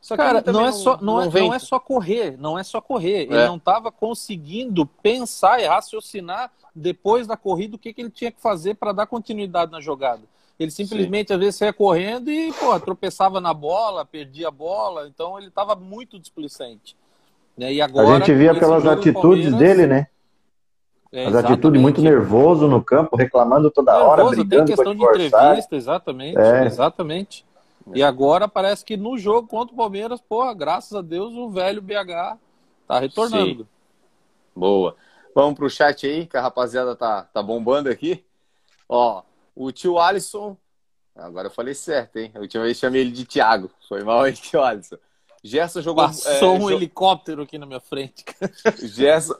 [0.00, 2.80] Só cara, não é só não, não, é, não, é, só correr, não é só
[2.80, 3.20] correr.
[3.20, 3.22] É.
[3.22, 8.30] Ele não estava conseguindo pensar e raciocinar depois da corrida o que, que ele tinha
[8.30, 10.22] que fazer para dar continuidade na jogada.
[10.58, 11.34] Ele simplesmente Sim.
[11.34, 15.74] às vezes saia correndo e pô, tropeçava na bola, perdia a bola, então ele estava
[15.74, 16.96] muito displicente.
[17.56, 17.74] Né?
[17.74, 20.06] E agora, a gente via pelas atitudes dele, né?
[21.12, 25.04] É, As atitudes muito nervoso no campo, reclamando toda nervoso, hora, brigando tem questão de
[25.04, 26.66] entrevista, exatamente, é.
[26.66, 27.46] exatamente.
[27.94, 31.80] E agora parece que no jogo contra o Palmeiras, porra, graças a Deus o velho
[31.80, 32.36] BH
[32.88, 33.62] tá retornando.
[33.62, 33.68] Sim.
[34.56, 34.96] Boa.
[35.34, 38.24] Vamos pro chat aí, que a rapaziada tá, tá bombando aqui.
[38.88, 39.22] Ó,
[39.54, 40.56] o tio Alisson,
[41.14, 42.32] agora eu falei certo, hein?
[42.34, 44.96] A última vez chamei ele de Thiago, foi mal aí, tio Alisson.
[45.44, 46.02] Gerson jogou.
[46.06, 46.70] Passou é, um jo...
[46.70, 48.24] helicóptero aqui na minha frente.
[48.82, 49.34] Gerson...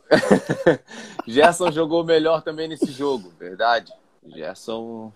[1.26, 3.90] Gerson jogou melhor também nesse jogo, verdade.
[4.26, 5.10] Gerson.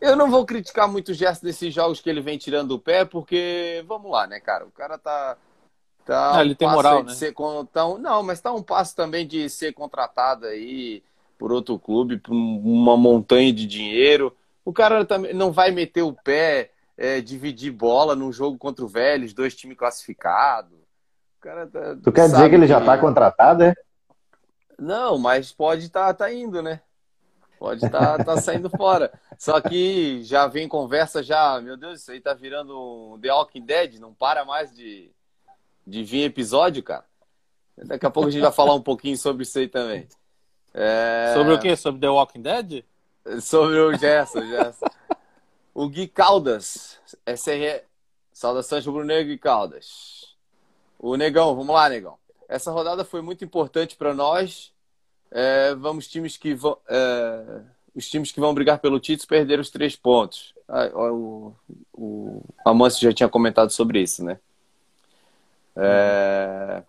[0.00, 3.04] Eu não vou criticar muito o Gerson desses jogos que ele vem tirando o pé,
[3.04, 4.64] porque, vamos lá, né, cara?
[4.64, 5.36] O cara tá.
[6.06, 7.12] tá não, ele tem moral, né?
[7.12, 7.34] Ser,
[7.70, 11.02] tá, não, mas tá um passo também de ser contratado aí
[11.38, 14.34] por outro clube, por uma montanha de dinheiro.
[14.64, 18.88] O cara também não vai meter o pé é, dividir bola num jogo contra o
[18.88, 20.78] Vélez, dois times classificados.
[21.40, 23.74] Tá, tu quer dizer que ele já está contratado, é?
[24.78, 26.82] Não, mas pode estar tá, tá indo, né?
[27.58, 29.10] Pode estar tá, tá saindo fora.
[29.38, 33.64] Só que já vem conversa já, meu Deus, isso aí tá virando um The Walking
[33.64, 35.10] Dead, não para mais de,
[35.86, 37.06] de vir episódio, cara.
[37.78, 40.06] Daqui a pouco a gente vai falar um pouquinho sobre isso aí também.
[40.74, 41.32] É...
[41.34, 41.74] Sobre o quê?
[41.76, 42.84] Sobre The Walking Dead?
[43.40, 44.89] Sobre o Gerson, Gerson.
[45.74, 47.82] O Gui Caldas, SRE.
[48.32, 50.36] Saudações rubro negro e Caldas.
[50.98, 52.16] O Negão, vamos lá, Negão.
[52.48, 54.72] Essa rodada foi muito importante para nós.
[55.30, 57.60] É, vamos times que vão, é,
[57.94, 60.54] os times que vão brigar pelo título perderam os três pontos.
[60.68, 61.54] Ah, o,
[61.92, 64.38] o Amâncio já tinha comentado sobre isso, né?
[65.76, 66.82] É...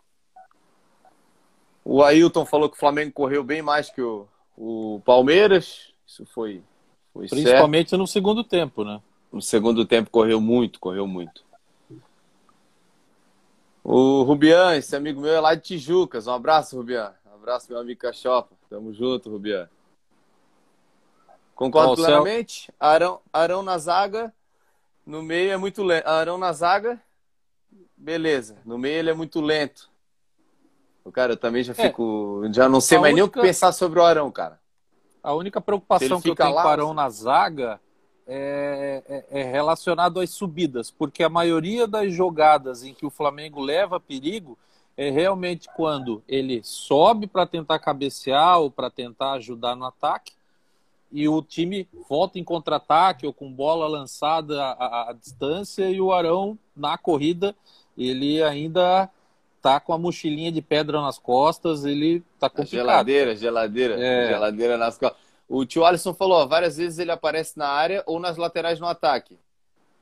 [1.83, 5.93] O Ailton falou que o Flamengo correu bem mais que o, o Palmeiras.
[6.05, 6.61] Isso foi,
[7.13, 7.99] foi Principalmente certo.
[7.99, 9.01] no segundo tempo, né?
[9.31, 11.43] No segundo tempo correu muito, correu muito.
[13.83, 16.27] O Rubian, esse amigo meu é lá de Tijucas.
[16.27, 17.13] Um abraço, Rubian.
[17.25, 18.55] Um abraço, meu amigo Cachopa.
[18.69, 19.67] Tamo junto, Rubian.
[21.55, 22.65] Concordo plenamente.
[22.65, 22.75] Céu...
[22.79, 24.33] Arão, Arão na zaga.
[25.05, 26.07] No meio é muito lento.
[26.07, 27.01] Arão na zaga.
[27.97, 28.57] Beleza.
[28.65, 29.89] No meio ele é muito lento.
[31.03, 31.75] O cara, eu também já é.
[31.75, 32.43] fico.
[32.45, 32.53] É.
[32.53, 33.25] Já não sei a mais única...
[33.25, 34.60] nem o que pensar sobre o Arão, cara.
[35.23, 37.79] A única preocupação que eu tenho lá, com o Arão na zaga
[38.27, 43.59] é, é, é relacionado às subidas, porque a maioria das jogadas em que o Flamengo
[43.59, 44.57] leva perigo
[44.97, 50.33] é realmente quando ele sobe para tentar cabecear ou para tentar ajudar no ataque
[51.11, 56.11] e o time volta em contra-ataque ou com bola lançada à, à, distância e o
[56.11, 57.55] Arão na corrida
[57.97, 59.09] ele ainda
[59.61, 62.71] tá com a mochilinha de pedra nas costas, ele tá complicado.
[62.71, 64.27] Geladeira, geladeira, é.
[64.29, 65.19] geladeira nas costas.
[65.47, 68.87] O tio Alisson falou, ó, várias vezes ele aparece na área ou nas laterais no
[68.87, 69.37] ataque.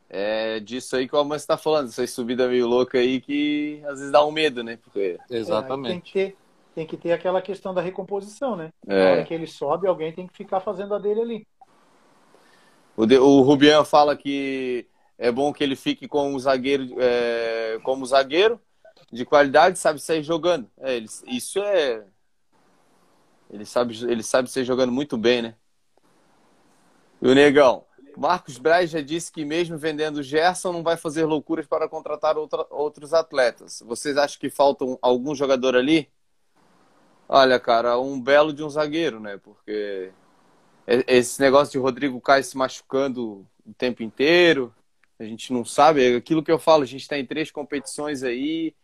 [0.10, 4.00] É disso aí que o Almancio está falando, essa subida meio louca aí que às
[4.00, 4.78] vezes dá um medo, né?
[4.84, 5.19] Porque...
[5.30, 5.89] Exatamente.
[5.89, 6.38] É, tem, que ter,
[6.74, 8.72] tem que ter aquela questão da recomposição, né?
[8.88, 9.04] É.
[9.04, 11.48] Na hora que ele sobe, alguém tem que ficar fazendo a dele ali.
[12.95, 17.80] O, de, o Rubian fala que é bom que ele fique com o zagueiro, é,
[17.84, 18.60] como zagueiro
[19.12, 20.69] de qualidade, sabe sair jogando.
[20.78, 22.06] É, ele, isso é
[23.50, 25.56] ele sabe, ele sabe ser jogando muito bem, né?
[27.22, 27.84] E o Negão,
[28.15, 32.65] Marcos Braz já disse que mesmo vendendo Gerson não vai fazer loucuras para contratar outra,
[32.69, 33.82] outros atletas.
[33.86, 36.10] Vocês acham que falta algum jogador ali?
[37.28, 39.38] Olha, cara, um belo de um zagueiro, né?
[39.38, 40.12] Porque
[41.08, 44.74] esse negócio de Rodrigo Caio se machucando o tempo inteiro,
[45.19, 46.13] a gente não sabe.
[46.13, 48.76] É aquilo que eu falo, a gente está em três competições aí,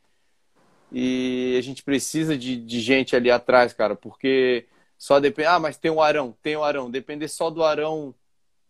[0.92, 4.68] e a gente precisa de, de gente ali atrás, cara, porque
[4.98, 5.48] só depende.
[5.48, 6.90] Ah, mas tem o Arão, tem o Arão.
[6.90, 8.14] Depender só do Arão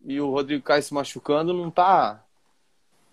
[0.04, 2.24] e o Rodrigo Caio se machucando, não tá.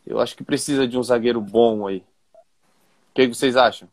[0.06, 1.98] Eu acho que precisa de um zagueiro bom aí.
[1.98, 3.88] O que vocês acham?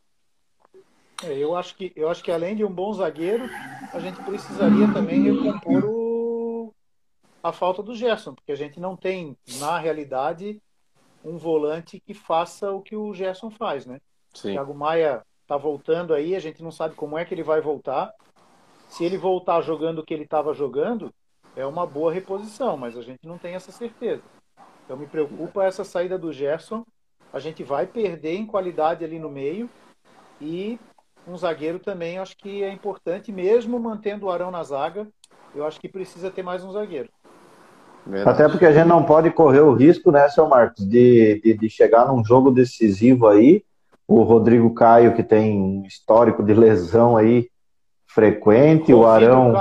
[1.22, 3.44] É, eu, acho que, eu acho que além de um bom zagueiro,
[3.92, 6.74] a gente precisaria também recompor o,
[7.42, 10.60] a falta do Gerson, porque a gente não tem, na realidade,
[11.22, 14.00] um volante que faça o que o Gerson faz, né?
[14.34, 14.52] Sim.
[14.52, 18.12] Thiago Maia está voltando aí, a gente não sabe como é que ele vai voltar.
[18.88, 21.12] Se ele voltar jogando o que ele estava jogando,
[21.56, 24.22] é uma boa reposição, mas a gente não tem essa certeza.
[24.84, 26.84] Então me preocupa essa saída do Gerson.
[27.32, 29.68] A gente vai perder em qualidade ali no meio
[30.40, 30.78] e
[31.26, 35.06] um zagueiro também acho que é importante, mesmo mantendo o Arão na zaga.
[35.54, 37.08] Eu acho que precisa ter mais um zagueiro.
[38.06, 38.30] Verdade.
[38.30, 41.68] Até porque a gente não pode correr o risco, né, seu Marcos, de, de, de
[41.68, 43.62] chegar num jogo decisivo aí
[44.10, 47.46] o Rodrigo Caio, que tem um histórico de lesão aí
[48.08, 49.54] frequente, o Arão,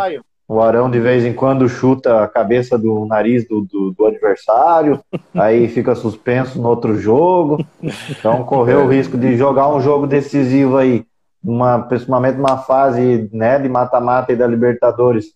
[0.48, 5.00] o Arão de vez em quando chuta a cabeça do nariz do, do, do adversário,
[5.36, 7.64] aí fica suspenso no outro jogo.
[8.10, 11.06] Então correu o risco de jogar um jogo decisivo aí,
[11.44, 15.28] uma, principalmente numa fase né, de mata-mata e da Libertadores,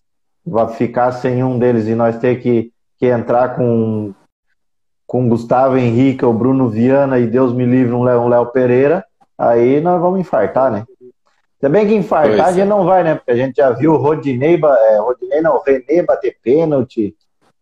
[0.44, 4.12] vai ficar sem um deles e nós ter que, que entrar com
[5.06, 9.04] com Gustavo Henrique, o Bruno Viana e Deus me livre um Léo, um Léo Pereira,
[9.36, 10.84] aí nós vamos infartar, né?
[11.60, 12.64] Também que infartar pois a gente é.
[12.66, 13.14] não vai, né?
[13.14, 17.16] Porque a gente já viu o Rodinei, é, Rodinei não, o René bater pênalti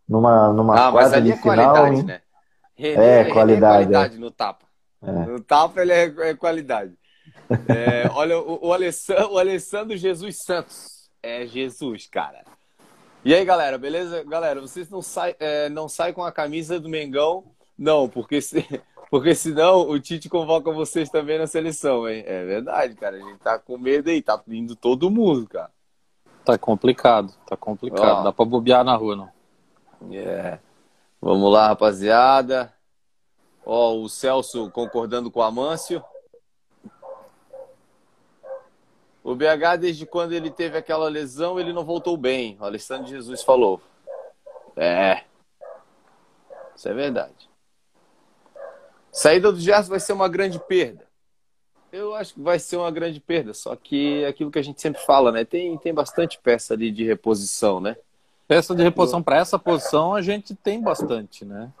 [0.07, 2.03] numa, numa ah, mas ali é final, qualidade, hein?
[2.03, 2.21] né?
[2.75, 3.83] René, é, qualidade.
[3.83, 4.65] É qualidade no tapa.
[5.01, 5.11] É.
[5.11, 6.93] No tapa ele é, é qualidade.
[7.69, 11.09] É, olha, o, o, Alessandro, o Alessandro Jesus Santos.
[11.21, 12.43] É Jesus, cara.
[13.25, 14.21] E aí, galera, beleza?
[14.25, 17.45] Galera, vocês não saem é, não sai com a camisa do Mengão?
[17.77, 18.65] Não, porque, se,
[19.09, 22.21] porque senão o Tite convoca vocês também na seleção, hein?
[22.27, 23.15] É verdade, cara.
[23.15, 25.71] A gente tá com medo aí, tá indo todo mundo, cara.
[26.43, 28.19] Tá complicado, tá complicado.
[28.19, 30.13] Ó, Dá pra bobear na rua, não.
[30.13, 30.59] É.
[31.21, 32.73] Vamos lá, rapaziada.
[33.65, 36.03] Ó, o Celso concordando com o Amâncio.
[39.23, 42.57] O BH, desde quando ele teve aquela lesão, ele não voltou bem.
[42.59, 43.81] O Alessandro Jesus falou.
[44.75, 45.21] É.
[46.75, 47.49] Isso é verdade.
[49.11, 51.05] Saída do Gerson vai ser uma grande perda.
[51.91, 54.81] Eu acho que vai ser uma grande perda, só que é aquilo que a gente
[54.81, 55.45] sempre fala, né?
[55.45, 57.95] Tem, tem bastante peça ali de reposição, né?
[58.47, 61.71] Peça de reposição para essa posição a gente tem bastante, né?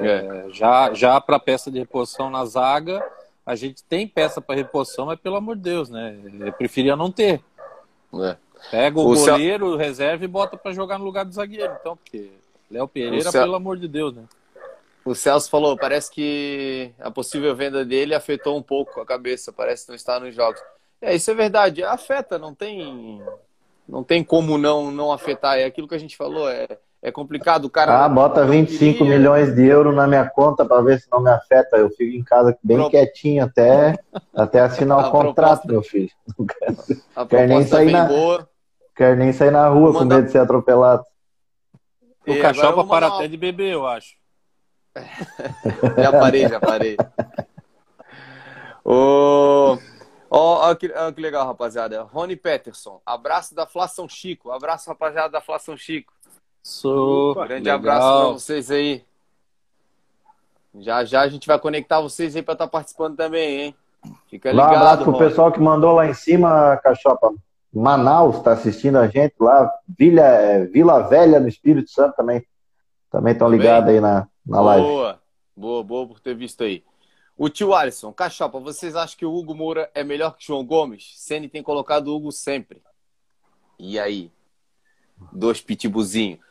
[0.00, 0.50] É, é.
[0.50, 3.04] Já, já para peça de reposição na zaga,
[3.48, 6.14] a gente tem peça para reposição, mas pelo amor de Deus, né?
[6.38, 7.40] Eu preferia não ter.
[8.12, 8.36] É.
[8.70, 9.76] Pega o, o goleiro, Cel...
[9.78, 12.30] reserva e bota para jogar no lugar do zagueiro, então, porque
[12.70, 13.44] Léo Pereira, Cel...
[13.44, 14.24] pelo amor de Deus, né?
[15.02, 19.86] O Celso falou, parece que a possível venda dele afetou um pouco a cabeça, parece
[19.86, 20.60] que não está nos jogos.
[21.00, 23.22] É, isso é verdade, afeta, não tem
[23.88, 27.66] não tem como não não afetar, é aquilo que a gente falou, é, é complicado
[27.66, 28.04] o cara.
[28.04, 29.16] Ah, bota 25 queria...
[29.16, 31.76] milhões de euros na minha conta para ver se não me afeta.
[31.76, 32.90] Eu fico em casa bem Pro...
[32.90, 33.96] quietinho até
[34.34, 35.72] até assinar o contrato, proposta...
[35.72, 36.10] meu filho.
[37.14, 38.48] A quer nem sair na boa.
[38.96, 39.98] Quer nem sair na rua Manda...
[39.98, 41.04] com medo de ser atropelado.
[42.26, 44.16] O e cachopa para até de beber, eu acho.
[45.96, 46.96] já parei, já parei.
[48.84, 49.78] Ô,
[50.30, 52.02] oh, oh, que, oh, que legal, rapaziada.
[52.02, 54.50] Rony Peterson, abraço da Flação Chico.
[54.50, 56.12] Abraço, rapaziada da Flação Chico.
[56.68, 57.34] Sou.
[57.34, 57.76] Grande legal.
[57.76, 59.02] abraço pra vocês aí.
[60.78, 63.74] Já já a gente vai conectar vocês aí pra estar tá participando também, hein?
[64.28, 64.72] Fica ligado.
[64.72, 65.24] Um abraço pro Rony.
[65.24, 67.34] pessoal que mandou lá em cima, Cachopa.
[67.72, 69.72] Manaus está assistindo a gente lá.
[69.98, 72.46] Vila, é, Vila Velha, no Espírito Santo também.
[73.10, 74.86] Também estão ligados aí na, na boa, live.
[74.86, 75.20] Boa,
[75.56, 76.84] boa, boa por ter visto aí.
[77.36, 80.66] O tio Alisson, Cachopa, vocês acham que o Hugo Moura é melhor que o João
[80.66, 81.14] Gomes?
[81.16, 82.82] Ceni tem colocado o Hugo sempre.
[83.78, 84.30] E aí?
[85.32, 86.46] Dois pitbuzinhos.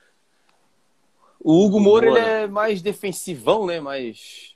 [1.39, 3.79] O Hugo Moura ele é mais defensivão, né?
[3.79, 4.55] Mais.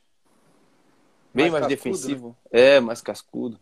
[1.34, 2.28] Bem mais, mais cascudo, defensivo.
[2.52, 2.76] Né?
[2.76, 3.60] É, mais cascudo.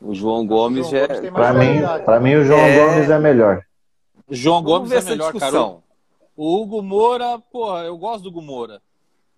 [0.00, 1.30] O João Gomes, João Gomes é.
[1.30, 2.76] Para mim, para mim, o João é...
[2.76, 3.66] Gomes é melhor.
[4.28, 5.76] João Gomes é melhor, cara.
[6.34, 8.80] O Hugo Moura, porra, eu gosto do Hugo Moura.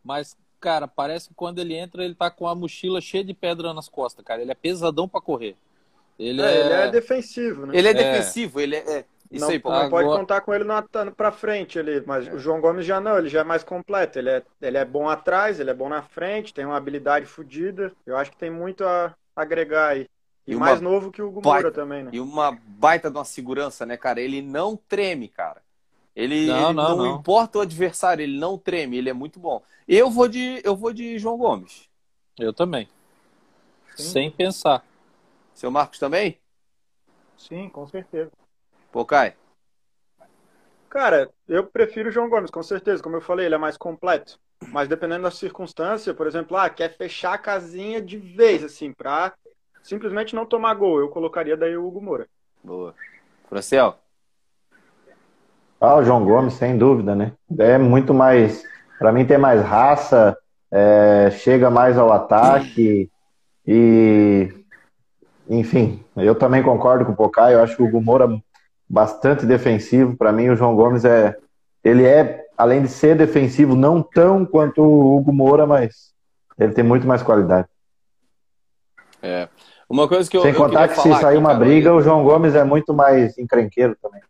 [0.02, 3.74] Mas, cara, parece que quando ele entra, ele tá com a mochila cheia de pedra
[3.74, 4.40] nas costas, cara.
[4.40, 5.56] Ele é pesadão para correr.
[6.18, 6.60] Ele é, é...
[6.60, 7.76] ele é defensivo, né?
[7.76, 7.94] Ele é, é.
[7.94, 9.04] defensivo, ele é.
[9.34, 9.36] É...
[9.36, 10.82] Isso não, aí, não pode contar com ele na,
[11.16, 14.18] pra frente ali, mas o João Gomes já não, ele já é mais completo.
[14.18, 17.92] Ele é, ele é bom atrás, ele é bom na frente, tem uma habilidade fodida.
[18.06, 20.08] Eu acho que tem muito a agregar aí.
[20.46, 22.10] E, e mais novo que o Hugo Moura também, né?
[22.12, 24.20] E uma baita de uma segurança, né, cara?
[24.20, 25.62] Ele não treme, cara.
[26.14, 29.40] Ele não, ele não, não, não, importa o adversário, ele não treme, ele é muito
[29.40, 29.62] bom.
[29.88, 31.88] Eu vou de, eu vou de João Gomes.
[32.38, 32.88] Eu também.
[33.96, 34.02] Sim.
[34.04, 34.84] Sem pensar.
[35.54, 36.38] Seu Marcos também?
[37.36, 38.30] Sim, com certeza.
[38.94, 39.34] Pô, Kai?
[40.88, 43.02] Cara, eu prefiro o João Gomes, com certeza.
[43.02, 44.38] Como eu falei, ele é mais completo.
[44.68, 49.32] Mas dependendo da circunstância, por exemplo, ah, quer fechar a casinha de vez, assim, pra
[49.82, 51.00] simplesmente não tomar gol.
[51.00, 52.28] Eu colocaria daí o Hugo Moura.
[52.62, 52.94] Boa.
[53.48, 53.96] Franciel?
[55.80, 57.32] Ah, o João Gomes, sem dúvida, né?
[57.58, 58.62] É muito mais.
[58.96, 60.38] Para mim, tem mais raça,
[60.70, 63.10] é, chega mais ao ataque
[63.66, 64.54] e.
[65.50, 67.54] Enfim, eu também concordo com o Pocai.
[67.54, 68.28] Eu acho que o Hugo Moura
[68.88, 70.16] bastante defensivo.
[70.16, 71.36] Para mim, o João Gomes é.
[71.82, 76.14] Ele é, além de ser defensivo, não tão quanto o Hugo Moura, mas
[76.58, 77.68] ele tem muito mais qualidade.
[79.22, 79.48] É.
[79.88, 82.54] Uma coisa que eu, Sem eu contar que se sair uma briga, o João Gomes
[82.54, 84.20] é muito mais encrenqueiro também.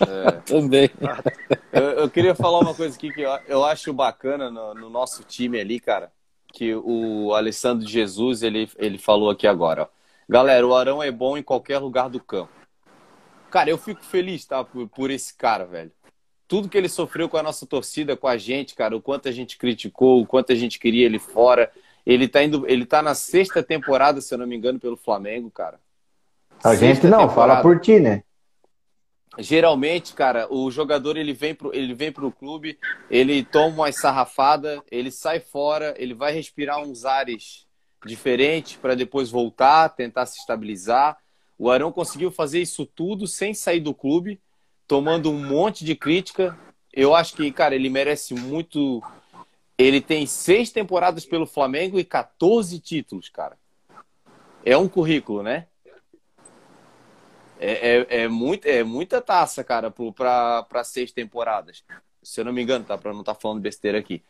[0.00, 0.30] É.
[0.46, 0.90] Também.
[1.70, 5.22] Eu, eu, queria falar uma coisa aqui que eu, eu acho bacana no, no, nosso
[5.24, 6.10] time ali, cara.
[6.52, 9.82] Que o Alessandro Jesus, ele, ele falou aqui agora.
[9.82, 9.86] Ó.
[10.28, 12.50] Galera, o Arão é bom em qualquer lugar do campo.
[13.50, 14.62] Cara, eu fico feliz, tá?
[14.62, 15.90] Por, por esse cara, velho.
[16.46, 19.32] Tudo que ele sofreu com a nossa torcida, com a gente, cara, o quanto a
[19.32, 21.70] gente criticou, o quanto a gente queria ele fora.
[22.04, 25.50] Ele tá indo, ele tá na sexta temporada, se eu não me engano, pelo Flamengo,
[25.50, 25.78] cara.
[26.62, 27.34] A sexta gente não, temporada.
[27.34, 28.22] fala por ti, né?
[29.38, 34.82] Geralmente, cara, o jogador ele vem pro, ele vem pro clube, ele toma uma sarrafada,
[34.90, 37.66] ele sai fora, ele vai respirar uns ares
[38.04, 41.16] diferentes para depois voltar, tentar se estabilizar.
[41.60, 44.40] O Arão conseguiu fazer isso tudo sem sair do clube,
[44.88, 46.58] tomando um monte de crítica.
[46.90, 49.02] Eu acho que, cara, ele merece muito
[49.76, 53.58] ele tem seis temporadas pelo Flamengo e 14 títulos, cara.
[54.64, 55.66] É um currículo, né?
[57.58, 61.84] É, é, é, muito, é muita taça, cara, para seis temporadas.
[62.22, 62.96] Se eu não me engano, tá?
[62.96, 64.22] Para não estar tá falando besteira aqui.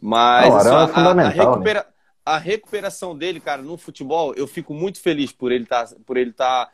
[0.00, 1.28] Mas não, a, a, a, né?
[1.28, 1.86] recupera, né?
[2.34, 6.32] A, recuperação dele, cara, no futebol, eu fico muito feliz por ele tá, por ele
[6.32, 6.70] tá,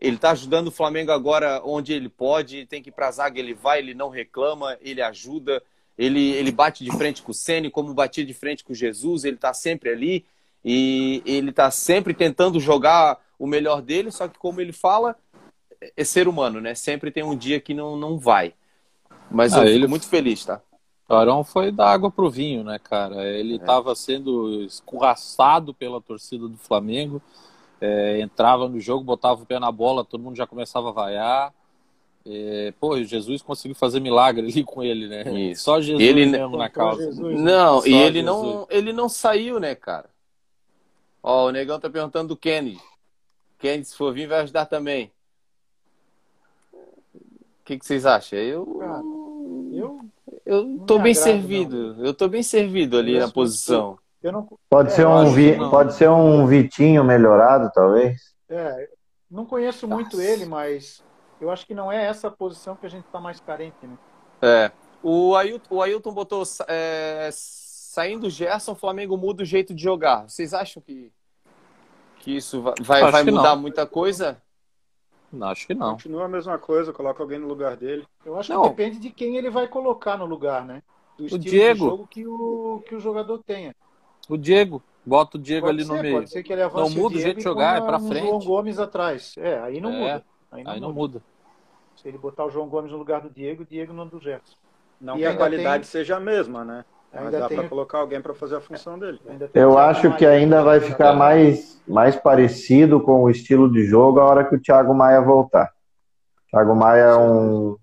[0.00, 2.66] ele tá ajudando o Flamengo agora onde ele pode.
[2.66, 5.62] Tem que ir pra zaga, ele vai, ele não reclama, ele ajuda.
[5.96, 9.36] Ele, ele bate de frente com o Ceni, como batia de frente com Jesus, ele
[9.36, 10.24] está sempre ali
[10.64, 15.16] e ele está sempre tentando jogar o melhor dele, só que como ele fala,
[15.96, 16.74] é ser humano, né?
[16.74, 18.54] Sempre tem um dia que não, não vai.
[19.30, 19.74] Mas ah, eu ele...
[19.74, 20.60] fico muito feliz, tá?
[21.08, 23.26] O Arão foi da água pro vinho, né, cara?
[23.26, 23.94] Ele estava é.
[23.94, 27.20] sendo escorraçado pela torcida do Flamengo.
[27.80, 31.54] É, entrava no jogo, botava o pé na bola, todo mundo já começava a vaiar.
[32.26, 35.50] É, pô, Jesus conseguiu fazer milagre ali com ele, né?
[35.50, 35.64] Isso.
[35.64, 37.04] Só Jesus ele, mesmo na causa.
[37.04, 40.08] Jesus, não, Só e ele não, ele não saiu, né, cara?
[41.22, 42.80] Ó, o negão tá perguntando do Kenny.
[43.58, 45.12] Kenny, se for vir, vai ajudar também.
[46.72, 48.38] O que, que vocês acham?
[48.38, 48.66] Eu.
[48.78, 49.02] Cara,
[49.72, 50.00] eu.
[50.44, 51.94] Eu tô bem agrado, servido.
[51.94, 52.04] Não.
[52.04, 53.98] Eu tô bem servido ali na posição.
[54.22, 54.48] Não...
[54.70, 55.56] Pode, é, ser um vi...
[55.56, 58.34] pode ser um Vitinho melhorado, talvez.
[58.48, 58.88] É,
[59.30, 60.28] não conheço muito Nossa.
[60.28, 61.02] ele, mas
[61.40, 63.98] eu acho que não é essa posição que a gente está mais carente, né?
[64.40, 64.70] É.
[65.02, 69.82] O Ailton, o Ailton botou é, saindo o Gerson, o Flamengo muda o jeito de
[69.82, 70.28] jogar.
[70.28, 71.12] Vocês acham que,
[72.20, 74.40] que isso vai, vai, mudar muita coisa?
[75.34, 75.92] Não, acho que não.
[75.92, 78.06] Continua a mesma coisa, coloca alguém no lugar dele.
[78.24, 78.62] Eu acho não.
[78.62, 80.82] que depende de quem ele vai colocar no lugar, né?
[81.18, 81.74] Do o Diego.
[81.74, 83.74] de jogo que o, que o jogador tenha.
[84.28, 84.82] O Diego.
[85.06, 86.14] Bota o Diego pode ali ser, no meio.
[86.16, 88.08] Pode ser que ele avance não muda o, o jeito de jogar, é pra um
[88.08, 88.26] frente.
[88.26, 89.34] João Gomes atrás.
[89.36, 90.24] É, aí não é, muda.
[90.50, 90.86] Aí não, aí muda.
[90.86, 91.22] não muda.
[91.96, 94.56] Se ele botar o João Gomes no lugar do Diego, o Diego no do Gerson.
[95.00, 95.90] Não e que a qualidade tem...
[95.90, 96.84] seja a mesma, né?
[97.14, 97.58] Mas ainda dá tem...
[97.58, 99.20] para colocar alguém para fazer a função dele.
[99.54, 104.24] Eu acho que ainda vai ficar mais, mais parecido com o estilo de jogo a
[104.24, 105.72] hora que o Thiago Maia voltar.
[106.46, 107.76] O Thiago Maia é um,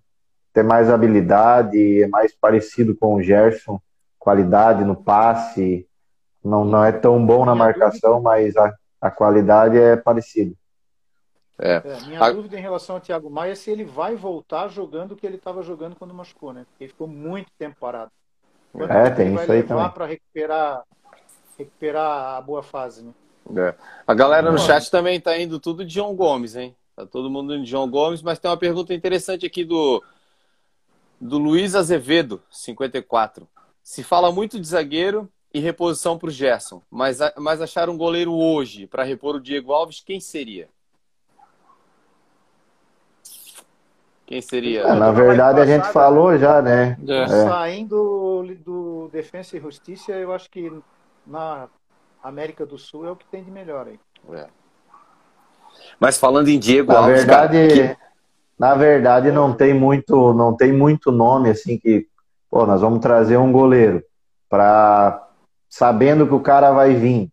[0.54, 3.80] tem mais habilidade, é mais parecido com o Gerson,
[4.20, 5.88] qualidade no passe,
[6.44, 10.54] não, não é tão bom na marcação, mas a, a qualidade é parecida.
[11.58, 11.76] É.
[11.76, 12.32] É, minha a...
[12.32, 15.36] dúvida em relação ao Thiago Maia é se ele vai voltar jogando o que ele
[15.36, 16.66] estava jogando quando machucou, né?
[16.70, 18.12] Porque ele ficou muito tempo parado.
[18.72, 19.90] Quanto é, tem isso aí também.
[19.90, 20.84] para recuperar,
[21.58, 23.12] recuperar a boa fase, né?
[23.56, 23.76] É.
[24.08, 26.76] A galera no chat também tá indo tudo de João Gomes, hein?
[26.96, 30.02] Tá todo mundo indo de João Gomes, mas tem uma pergunta interessante aqui do
[31.20, 33.48] do Luiz Azevedo, 54.
[33.84, 38.34] Se fala muito de zagueiro e reposição para o Gerson, mas, mas achar um goleiro
[38.34, 40.68] hoje para repor o Diego Alves, quem seria?
[44.32, 44.84] Quem seria?
[44.84, 46.98] É, na verdade, a gente falou já, né?
[47.06, 47.28] É.
[47.28, 50.72] Saindo do Defensa e Justiça, eu acho que
[51.28, 51.68] na
[52.24, 54.00] América do Sul é o que tem de melhor aí.
[54.32, 54.48] É.
[56.00, 57.98] Mas falando em Diego na Alves, verdade, cara, que...
[58.58, 62.08] na verdade não tem muito, não tem muito nome assim que,
[62.50, 64.02] pô, nós vamos trazer um goleiro
[64.50, 65.28] para
[65.70, 67.30] sabendo que o cara vai vir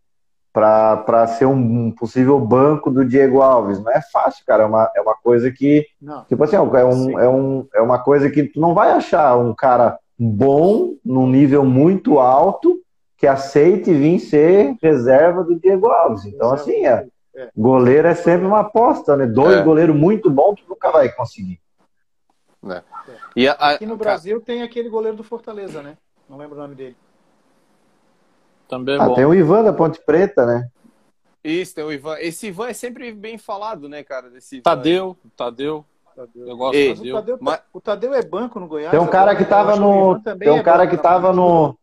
[0.59, 3.83] para ser um possível banco do Diego Alves.
[3.83, 4.65] Não é fácil, cara.
[4.65, 5.87] É uma, é uma coisa que.
[6.01, 6.25] Não.
[6.25, 9.55] Tipo assim, é, um, é, um, é uma coisa que tu não vai achar um
[9.55, 12.81] cara bom, num nível muito alto,
[13.17, 16.25] que aceite vir ser reserva do Diego Alves.
[16.25, 17.07] Então, assim, é,
[17.37, 17.51] é.
[17.57, 19.27] goleiro é sempre uma aposta, né?
[19.27, 19.63] Dois é.
[19.63, 21.61] goleiros muito bons tu nunca vai conseguir.
[22.69, 22.83] É.
[23.37, 25.97] E a, a, Aqui no Brasil tem aquele goleiro do Fortaleza, né?
[26.29, 26.97] Não lembro o nome dele.
[28.69, 29.15] Também é ah, bom.
[29.15, 30.69] Tem o Ivan da Ponte Preta, né?
[31.43, 32.17] Isso, tem o Ivan.
[32.19, 34.29] Esse Ivan é sempre bem falado, né, cara?
[34.29, 35.85] Desse Tadeu, Tadeu.
[36.35, 37.15] Eu gosto Ei, Tadeu.
[37.15, 37.61] O Tadeu, mas...
[37.73, 38.91] o Tadeu é banco no Goiás.
[38.91, 40.21] Tem um cara que tava no.
[40.21, 41.79] Tem um cara é que tava no.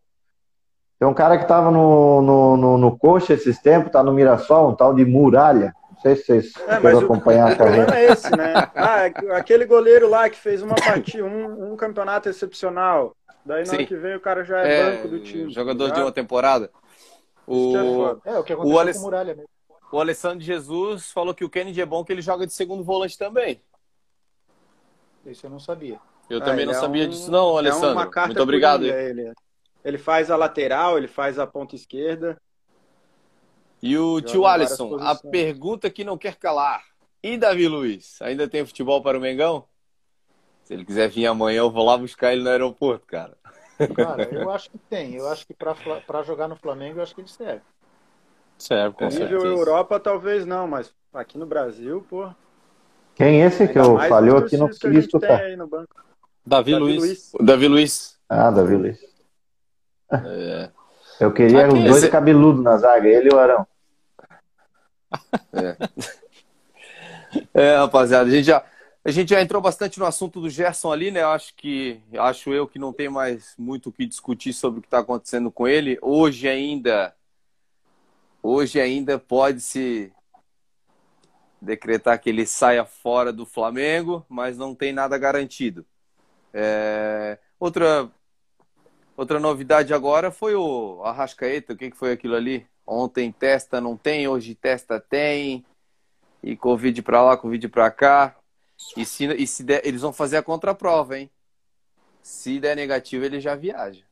[1.00, 4.70] Tem um cara que tava no, no, no, no Coxa esses tempos, tá no Mirassol,
[4.70, 5.74] um tal de Muralha.
[5.92, 8.54] Não sei se vocês é, acompanhar o, problema é esse, né?
[8.76, 9.06] Ah,
[9.38, 13.16] aquele goleiro lá que fez uma partida, um, um campeonato excepcional.
[13.46, 13.76] Daí na Sim.
[13.76, 15.54] hora que vem o cara já é, é banco do time.
[15.54, 16.72] Jogador de uma temporada.
[17.46, 19.00] O, é, é, o que aconteceu o Aless...
[19.00, 19.50] com o Muralha mesmo.
[19.92, 23.18] O Alessandro Jesus falou que o Kennedy é bom que ele joga de segundo volante
[23.18, 23.62] também.
[25.26, 26.00] Isso eu não sabia.
[26.28, 27.10] Eu também ah, não sabia é um...
[27.10, 28.12] disso não, é Alessandro.
[28.20, 28.84] É Muito obrigado.
[28.84, 29.32] Ele.
[29.84, 32.36] ele faz a lateral, ele faz a ponta esquerda.
[33.82, 36.84] E o Joga tio Alisson, a pergunta que não quer calar.
[37.22, 39.68] E Davi Luiz, ainda tem futebol para o Mengão?
[40.66, 43.38] Se ele quiser vir amanhã, eu vou lá buscar ele no aeroporto, cara.
[43.96, 45.14] Cara, eu acho que tem.
[45.14, 47.62] Eu acho que para jogar no Flamengo, eu acho que ele serve.
[48.58, 49.46] Serve, com Nível certeza.
[49.46, 52.30] Europa, talvez não, mas aqui no Brasil, pô.
[53.14, 55.38] Quem é esse que eu falhou aqui no queria escutar?
[55.38, 57.00] Davi, Davi Luiz.
[57.00, 57.32] Luiz.
[57.42, 58.20] Davi Luiz.
[58.28, 59.00] Ah, Davi Luiz.
[60.12, 60.70] É.
[61.20, 62.10] Eu queria os dois esse...
[62.10, 63.68] cabeludos na zaga, ele e o Arão.
[65.54, 65.78] É.
[67.54, 68.64] é, rapaziada, a gente já
[69.06, 71.24] a gente já entrou bastante no assunto do Gerson ali, né?
[71.24, 74.88] Acho que acho eu que não tem mais muito o que discutir sobre o que
[74.88, 76.00] está acontecendo com ele.
[76.02, 77.16] Hoje ainda,
[78.42, 80.12] hoje ainda pode se
[81.62, 85.86] decretar que ele saia fora do Flamengo, mas não tem nada garantido.
[86.52, 87.38] É...
[87.60, 88.10] Outra
[89.16, 91.74] outra novidade agora foi o Arrascaeta.
[91.74, 92.66] O que, que foi aquilo ali?
[92.88, 94.28] Ontem testa, não tem.
[94.28, 95.64] Hoje testa, tem.
[96.42, 98.36] E Covid para lá, Covid para cá.
[98.98, 101.30] E se, e se der, eles vão fazer a contraprova, hein?
[102.22, 104.04] Se der negativo, ele já viaja.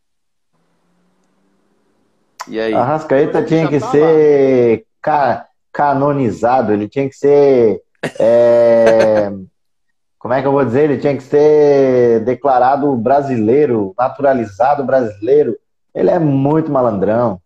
[2.47, 2.73] E aí?
[2.73, 7.81] A Rascaeta tinha que ser ca canonizado, ele tinha que ser.
[8.19, 9.31] É...
[10.19, 10.89] Como é que eu vou dizer?
[10.89, 15.57] Ele tinha que ser declarado brasileiro, naturalizado brasileiro.
[15.93, 17.41] Ele é muito malandrão.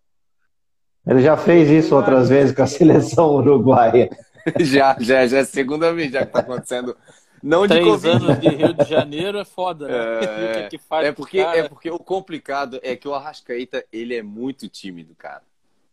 [1.08, 4.10] Ele já fez isso outras vezes com a seleção uruguaia.
[4.60, 6.96] já, já, já é a segunda vez já que está acontecendo.
[7.42, 8.10] Não Três de Covid.
[8.10, 10.64] anos de Rio de Janeiro é foda, né?
[10.64, 14.24] É, que que é, porque, é porque o complicado é que o Arrascaeta, ele é
[14.24, 15.44] muito tímido, cara.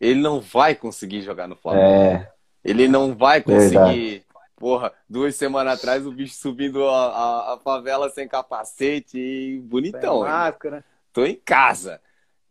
[0.01, 1.87] Ele não vai conseguir jogar no Flamengo.
[1.87, 2.33] É.
[2.65, 3.75] Ele não vai conseguir.
[3.75, 4.25] Verdade.
[4.57, 10.23] Porra, duas semanas atrás o bicho subindo a, a, a favela sem capacete e bonitão.
[10.23, 10.85] Sem máscara.
[11.13, 12.01] Tô em casa.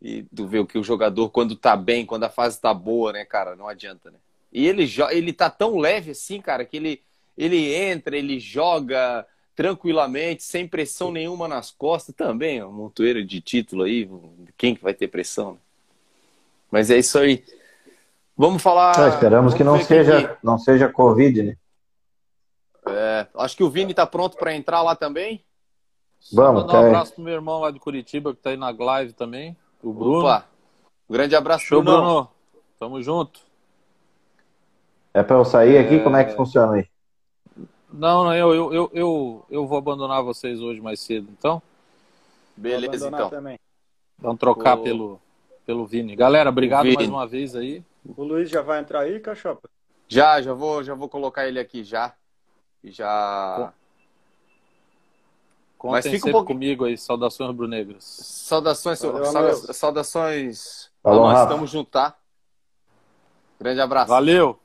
[0.00, 3.12] E tu vê o que o jogador, quando tá bem, quando a fase tá boa,
[3.12, 4.18] né, cara, não adianta, né?
[4.54, 7.02] E ele, ele tá tão leve assim, cara, que ele,
[7.36, 9.26] ele entra, ele joga
[9.56, 12.14] tranquilamente, sem pressão nenhuma nas costas.
[12.14, 14.08] Também, um montoeiro de título aí,
[14.56, 15.52] quem que vai ter pressão?
[15.52, 15.58] Né?
[16.70, 17.44] Mas é isso aí.
[18.36, 18.98] Vamos falar.
[18.98, 20.46] Ah, esperamos vamos que não seja, que...
[20.46, 21.56] não seja Covid, né?
[22.86, 25.44] É, acho que o Vini tá pronto para entrar lá também.
[26.32, 28.70] Vamos, Só mandar um abraço pro meu irmão lá de Curitiba, que tá aí na
[28.70, 30.20] live também, o Bruno.
[30.20, 30.46] Opa,
[31.08, 31.98] um grande abraço, Show, Bruno.
[31.98, 32.30] Bruno.
[32.78, 33.40] Tamo junto.
[35.14, 35.94] É para eu sair aqui?
[35.94, 35.98] É...
[36.00, 36.88] Como é que funciona aí?
[37.92, 41.62] Não, não, eu, eu, eu, eu, eu vou abandonar vocês hoje mais cedo, então.
[42.56, 43.30] Beleza, então.
[43.30, 43.58] Também.
[44.18, 44.82] Vamos trocar o...
[44.82, 45.20] pelo,
[45.64, 46.16] pelo Vini.
[46.16, 46.96] Galera, obrigado Vini.
[46.96, 47.84] mais uma vez aí.
[48.16, 49.70] O Luiz já vai entrar aí, Cachopa?
[50.08, 52.12] Já, já vou, já vou colocar ele aqui já.
[52.82, 53.72] Já.
[55.78, 58.04] Contem Mas fica um pouco comigo aí, saudações rubro-negras.
[58.04, 60.90] Saudações, Valeu, saudações.
[61.00, 62.16] Falou, nós estamos juntos, tá?
[63.60, 64.08] Grande abraço.
[64.08, 64.58] Valeu.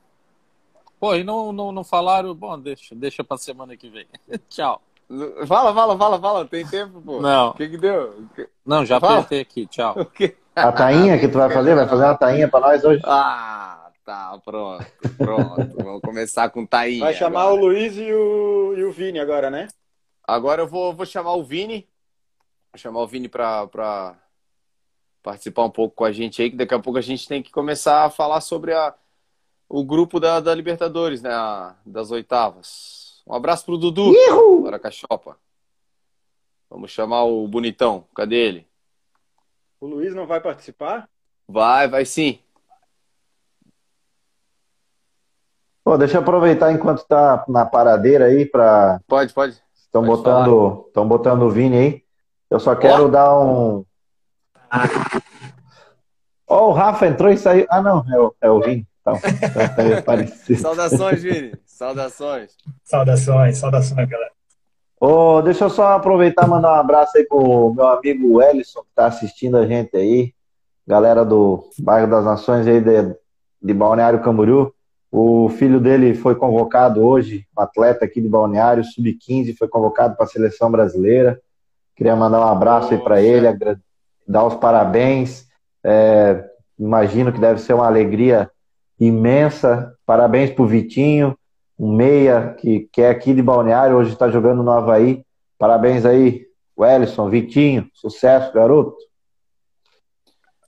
[1.00, 2.36] Pô, e não, não, não falaram.
[2.36, 4.06] Bom, deixa, deixa pra semana que vem.
[4.50, 4.82] Tchau.
[5.48, 6.46] Fala, fala, fala, fala.
[6.46, 7.22] Tem tempo, pô.
[7.22, 7.50] Não.
[7.50, 8.26] O que, que deu?
[8.66, 9.20] Não, já fala.
[9.20, 9.66] apertei aqui.
[9.68, 9.96] Tchau.
[10.56, 11.74] A tainha que tu vai fazer?
[11.74, 13.02] Vai fazer uma tainha pra nós hoje?
[13.06, 14.38] Ah, tá.
[14.44, 14.86] Pronto.
[15.18, 15.78] Pronto.
[15.82, 17.06] Vamos começar com tainha.
[17.06, 17.56] Vai chamar agora.
[17.56, 19.70] o Luiz e o, e o Vini agora, né?
[20.28, 21.88] Agora eu vou, vou chamar o Vini.
[22.74, 24.18] Vou chamar o Vini pra, pra
[25.24, 27.52] participar um pouco com a gente aí, que daqui a pouco a gente tem que
[27.52, 28.94] começar a falar sobre a
[29.70, 31.32] o grupo da, da Libertadores, né?
[31.86, 33.22] Das oitavas.
[33.28, 34.12] Um abraço pro Dudu,
[34.64, 35.38] para Cachopa.
[36.68, 38.04] Vamos chamar o bonitão.
[38.16, 38.68] Cadê ele?
[39.80, 41.08] O Luiz não vai participar?
[41.48, 42.40] Vai, vai sim.
[45.84, 49.00] Pô, deixa eu aproveitar enquanto tá na paradeira aí para.
[49.08, 49.62] Pode, pode.
[49.76, 52.04] Estão botando, estão botando o Vini aí.
[52.50, 53.10] Eu só quero oh.
[53.10, 53.86] dar um.
[56.48, 57.66] Ó, oh, o Rafa entrou e saiu.
[57.70, 58.89] Ah, não, é o, é o Vini.
[59.18, 61.54] Então, saudações, Vini.
[61.66, 62.52] Saudações.
[62.84, 64.32] Saudações, saudações, galera.
[65.02, 68.90] Oh, deixa eu só aproveitar e mandar um abraço aí pro meu amigo Ellison, que
[68.90, 70.34] está assistindo a gente aí.
[70.86, 73.16] Galera do Bairro das Nações aí de,
[73.62, 74.74] de Balneário Camboriú.
[75.12, 80.26] O filho dele foi convocado hoje, um atleta aqui de Balneário, sub-15, foi convocado para
[80.26, 81.40] a seleção brasileira.
[81.96, 83.48] Queria mandar um abraço aí para ele,
[84.28, 85.48] dar os parabéns.
[85.84, 86.44] É,
[86.78, 88.52] imagino que deve ser uma alegria
[89.00, 89.96] imensa.
[90.06, 91.38] Parabéns pro Vitinho,
[91.78, 95.24] um meia que, que é aqui de Balneário, hoje está jogando no Havaí.
[95.58, 96.48] Parabéns aí,
[96.78, 98.98] Wellison, Vitinho, sucesso, garoto.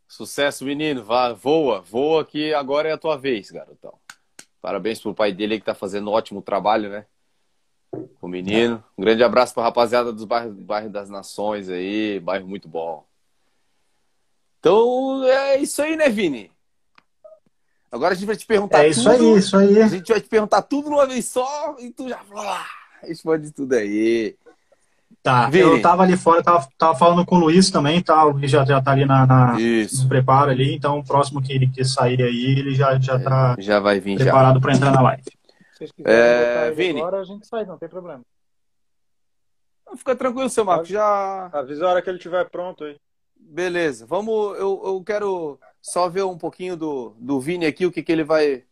[0.07, 1.03] Sucesso, menino.
[1.03, 3.93] Vá, voa, voa que agora é a tua vez, garotão.
[4.61, 7.05] Parabéns pro pai dele que tá fazendo um ótimo trabalho, né?
[8.21, 8.84] O menino.
[8.97, 13.05] Um grande abraço pra rapaziada dos bairros, bairro das Nações aí, bairro muito bom.
[14.59, 16.51] Então é isso aí, né, Vini?
[17.91, 19.33] Agora a gente vai te perguntar é isso tudo.
[19.33, 19.81] aí, isso aí.
[19.81, 22.65] A gente vai te perguntar tudo numa vez só e tu já ah,
[23.01, 24.35] responde tudo aí.
[25.21, 28.25] Tá, eu tava ali fora, tava, tava falando com o Luiz também, tá?
[28.25, 31.67] O Luiz já, já tá ali na, na no preparo ali, então o próximo que,
[31.67, 35.23] que sair aí, ele já, já tá já vai vir preparado para entrar na live.
[35.23, 37.01] Se vocês quiserem é, Vini.
[37.01, 38.21] agora, a gente sai, não tem problema.
[39.95, 41.51] Fica tranquilo, seu Marcos, já...
[41.53, 42.95] Avisa a hora que ele estiver pronto aí.
[43.35, 48.03] Beleza, vamos, eu, eu quero só ver um pouquinho do, do Vini aqui, o que,
[48.03, 48.63] que ele vai.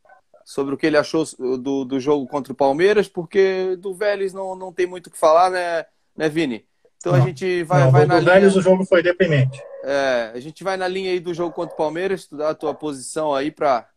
[0.46, 4.56] Sobre o que ele achou do, do jogo contra o Palmeiras, porque do Vélez não,
[4.56, 5.86] não tem muito o que falar, né,
[6.18, 6.66] né Vini?
[6.98, 8.34] Então não, a gente vai, não, vai do, na linha.
[8.34, 9.62] Vélez o jogo foi dependente.
[9.84, 12.74] É, a gente vai na linha aí do jogo contra o Palmeiras, estudar a tua
[12.74, 13.88] posição aí para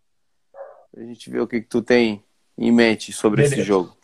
[0.94, 2.22] a gente ver o que, que tu tem
[2.56, 3.54] em mente sobre Beleza.
[3.54, 3.96] esse jogo.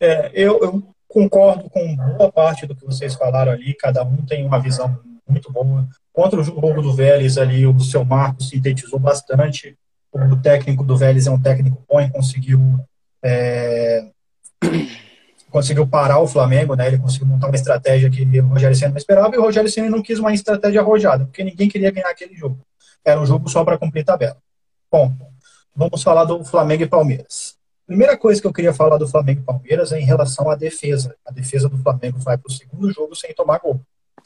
[0.00, 4.44] É, eu, eu concordo com boa parte do que vocês falaram ali, cada um tem
[4.44, 5.00] uma visão
[5.32, 5.88] muito boa.
[6.12, 9.76] Contra o jogo do Vélez ali, o seu Marcos sintetizou bastante.
[10.12, 12.60] O técnico do Vélez é um técnico bom e conseguiu
[13.22, 14.04] é,
[15.52, 16.86] conseguiu parar o Flamengo, né?
[16.86, 19.90] Ele conseguiu montar uma estratégia que o Rogério Senna não esperava e o Rogério Senna
[19.90, 22.58] não quis uma estratégia arrojada, porque ninguém queria ganhar aquele jogo.
[23.04, 24.36] Era um jogo só para cumprir tabela.
[24.90, 25.12] Bom,
[25.76, 27.56] vamos falar do Flamengo e Palmeiras.
[27.86, 31.14] Primeira coisa que eu queria falar do Flamengo e Palmeiras é em relação à defesa.
[31.26, 33.80] A defesa do Flamengo vai para o segundo jogo sem tomar gol.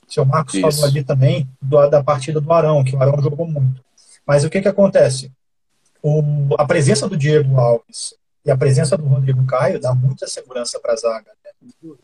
[0.09, 0.71] O seu Marcos Isso.
[0.71, 3.85] falou ali também do, da partida do Arão, que o Arão jogou muito.
[4.27, 5.31] Mas o que, que acontece?
[6.03, 6.23] O,
[6.59, 10.93] a presença do Diego Alves e a presença do Rodrigo Caio dá muita segurança para
[10.93, 11.31] a zaga.
[11.43, 11.47] Né?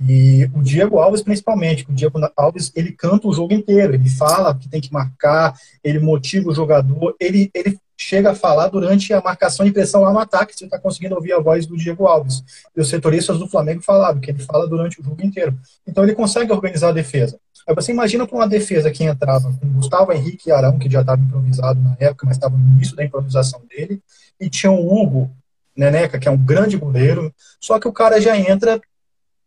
[0.00, 4.54] E o Diego Alves, principalmente, o Diego Alves ele canta o jogo inteiro, ele fala
[4.54, 9.20] que tem que marcar, ele motiva o jogador, ele, ele chega a falar durante a
[9.20, 12.42] marcação e pressão lá no ataque, você está conseguindo ouvir a voz do Diego Alves.
[12.76, 15.58] E os setoristas do Flamengo falavam que ele fala durante o jogo inteiro.
[15.86, 17.38] Então ele consegue organizar a defesa.
[17.66, 21.00] Aí você imagina para uma defesa que entrava com Gustavo Henrique e Arão, que já
[21.00, 24.02] estava improvisado na época, mas estava no início da improvisação dele,
[24.40, 25.30] e tinha o Hugo,
[25.76, 28.80] Neneca, que é um grande goleiro, só que o cara já entra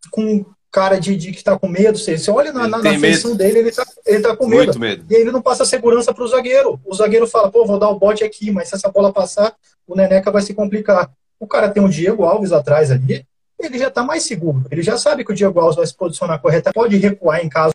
[0.09, 0.45] com
[0.75, 1.97] cara de, de que está com medo.
[1.97, 4.77] Você, você olha na, na, na feição dele, ele está ele tá com medo.
[4.77, 5.05] medo.
[5.09, 6.81] E ele não passa segurança para o zagueiro.
[6.83, 9.55] O zagueiro fala, pô, vou dar o bote aqui, mas se essa bola passar,
[9.87, 11.09] o Neneca vai se complicar.
[11.39, 13.25] O cara tem o Diego Alves atrás ali,
[13.57, 14.65] ele já está mais seguro.
[14.69, 17.73] Ele já sabe que o Diego Alves vai se posicionar correto, pode recuar em caso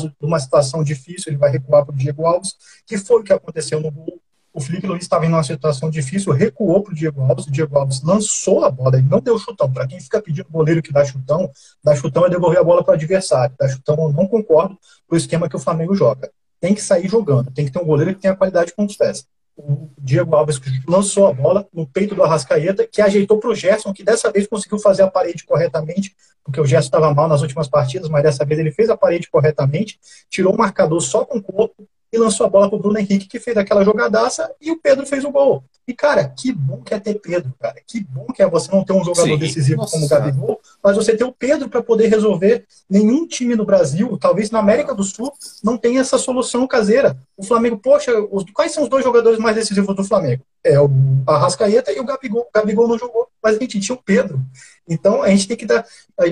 [0.00, 2.54] de uma situação difícil, ele vai recuar para o Diego Alves,
[2.86, 4.20] que foi o que aconteceu no gol
[4.52, 7.78] o Felipe Luiz estava em uma situação difícil, recuou para o Diego Alves, o Diego
[7.78, 9.70] Alves lançou a bola, ele não deu chutão.
[9.70, 11.50] Para quem fica pedindo goleiro que dá chutão,
[11.82, 13.54] dar chutão é devolver a bola para o adversário.
[13.58, 14.76] Dar chutão eu não concordo
[15.06, 16.30] com o esquema que o Flamengo joga.
[16.60, 19.26] Tem que sair jogando, tem que ter um goleiro que tenha qualidade com os pés.
[19.56, 23.92] O Diego Alves lançou a bola no peito do Arrascaeta, que ajeitou para o Gerson,
[23.92, 27.68] que dessa vez conseguiu fazer a parede corretamente, porque o Gerson estava mal nas últimas
[27.68, 29.98] partidas, mas dessa vez ele fez a parede corretamente,
[30.30, 33.38] tirou o marcador só com o corpo, e lançou a bola pro Bruno Henrique, que
[33.38, 35.62] fez aquela jogadaça, e o Pedro fez o gol.
[35.88, 37.76] E, cara, que bom que é ter Pedro, cara.
[37.86, 39.38] Que bom que é você não ter um jogador Sim.
[39.38, 39.92] decisivo Nossa.
[39.92, 42.66] como o Gabigol, mas você ter o Pedro para poder resolver.
[42.90, 45.32] Nenhum time no Brasil, talvez na América do Sul,
[45.64, 47.16] não tem essa solução caseira.
[47.38, 50.42] O Flamengo, poxa, os, quais são os dois jogadores mais decisivos do Flamengo?
[50.62, 50.90] É o
[51.26, 52.42] Arrascaeta e o Gabigol.
[52.42, 54.40] O Gabigol não jogou, mas a gente tinha o Pedro.
[54.88, 55.84] Então a gente tem que dar.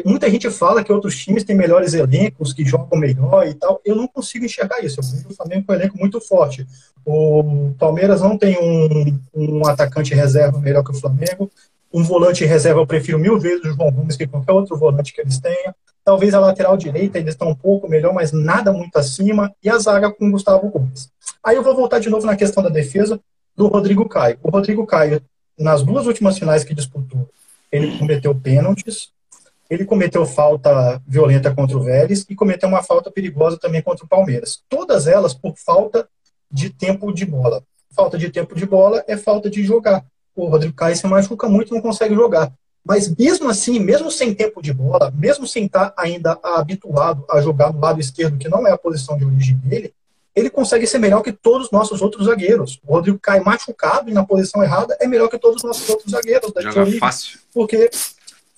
[0.04, 3.80] Muita gente fala que outros times têm melhores elencos, que jogam melhor e tal.
[3.84, 5.00] Eu não consigo enxergar isso.
[5.00, 6.66] Eu vejo o Flamengo com um elenco muito forte.
[7.04, 11.50] O Palmeiras não tem um, um atacante reserva melhor que o Flamengo.
[11.92, 15.20] Um volante reserva eu prefiro mil vezes o João Gomes que qualquer outro volante que
[15.20, 15.74] eles tenham.
[16.04, 19.52] Talvez a lateral direita eles estão um pouco melhor, mas nada muito acima.
[19.62, 21.10] E a zaga com o Gustavo Gomes.
[21.44, 23.20] Aí eu vou voltar de novo na questão da defesa
[23.56, 24.38] do Rodrigo Caio.
[24.42, 25.22] O Rodrigo Caio,
[25.58, 27.28] nas duas últimas finais que disputou,
[27.70, 29.10] ele cometeu pênaltis,
[29.68, 34.08] ele cometeu falta violenta contra o Vélez e cometeu uma falta perigosa também contra o
[34.08, 34.62] Palmeiras.
[34.68, 36.08] Todas elas por falta
[36.50, 37.62] de tempo de bola.
[37.94, 40.04] Falta de tempo de bola é falta de jogar.
[40.34, 42.52] O Rodrigo Caio se machuca muito não consegue jogar.
[42.84, 47.72] Mas mesmo assim, mesmo sem tempo de bola, mesmo sem estar ainda habituado a jogar
[47.72, 49.92] no lado esquerdo, que não é a posição de origem dele,
[50.36, 52.78] ele consegue ser melhor que todos os nossos outros zagueiros.
[52.86, 56.12] O Rodrigo cai machucado e na posição errada é melhor que todos os nossos outros
[56.12, 56.52] zagueiros.
[56.52, 57.38] Da Joga fácil.
[57.54, 57.90] Porque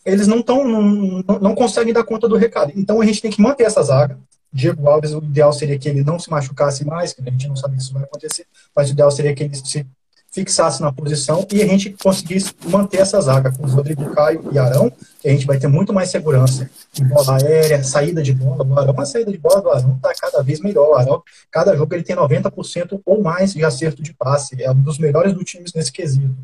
[0.05, 2.72] eles não, tão, não, não conseguem dar conta do recado.
[2.74, 4.18] Então a gente tem que manter essa zaga.
[4.53, 7.55] Diego Alves, o ideal seria que ele não se machucasse mais, que a gente não
[7.55, 9.87] sabe se isso vai acontecer, mas o ideal seria que ele se
[10.31, 14.59] fixasse na posição e a gente conseguisse manter essa zaga com o Rodrigo Caio e
[14.59, 16.68] Arão, que a gente vai ter muito mais segurança
[17.01, 18.64] em bola aérea, saída de bola.
[18.64, 20.91] O Arão, a saída de bola do Arão está cada vez melhor.
[20.91, 24.62] O Arão, cada jogo ele tem 90% ou mais de acerto de passe.
[24.62, 26.37] É um dos melhores do time nesse quesito.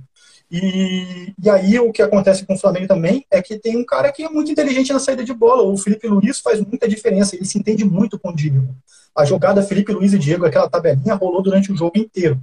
[0.50, 4.12] E, e aí o que acontece com o Flamengo também é que tem um cara
[4.12, 5.62] que é muito inteligente na saída de bola.
[5.62, 8.74] O Felipe Luiz faz muita diferença, ele se entende muito com o Diego.
[9.16, 12.40] A jogada Felipe Luiz e Diego, aquela tabelinha, rolou durante o jogo inteiro.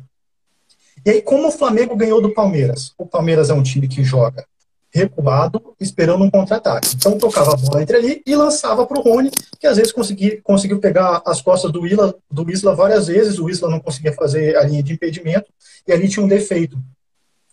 [1.05, 2.93] E aí, como o Flamengo ganhou do Palmeiras?
[2.97, 4.45] O Palmeiras é um time que joga
[4.93, 6.89] recuado, esperando um contra-ataque.
[6.95, 10.41] Então tocava a bola entre ali e lançava para o Rony, que às vezes consegui,
[10.43, 14.57] conseguiu pegar as costas do Isla, do Isla várias vezes, o Isla não conseguia fazer
[14.57, 15.49] a linha de impedimento,
[15.87, 16.77] e ali tinha um defeito.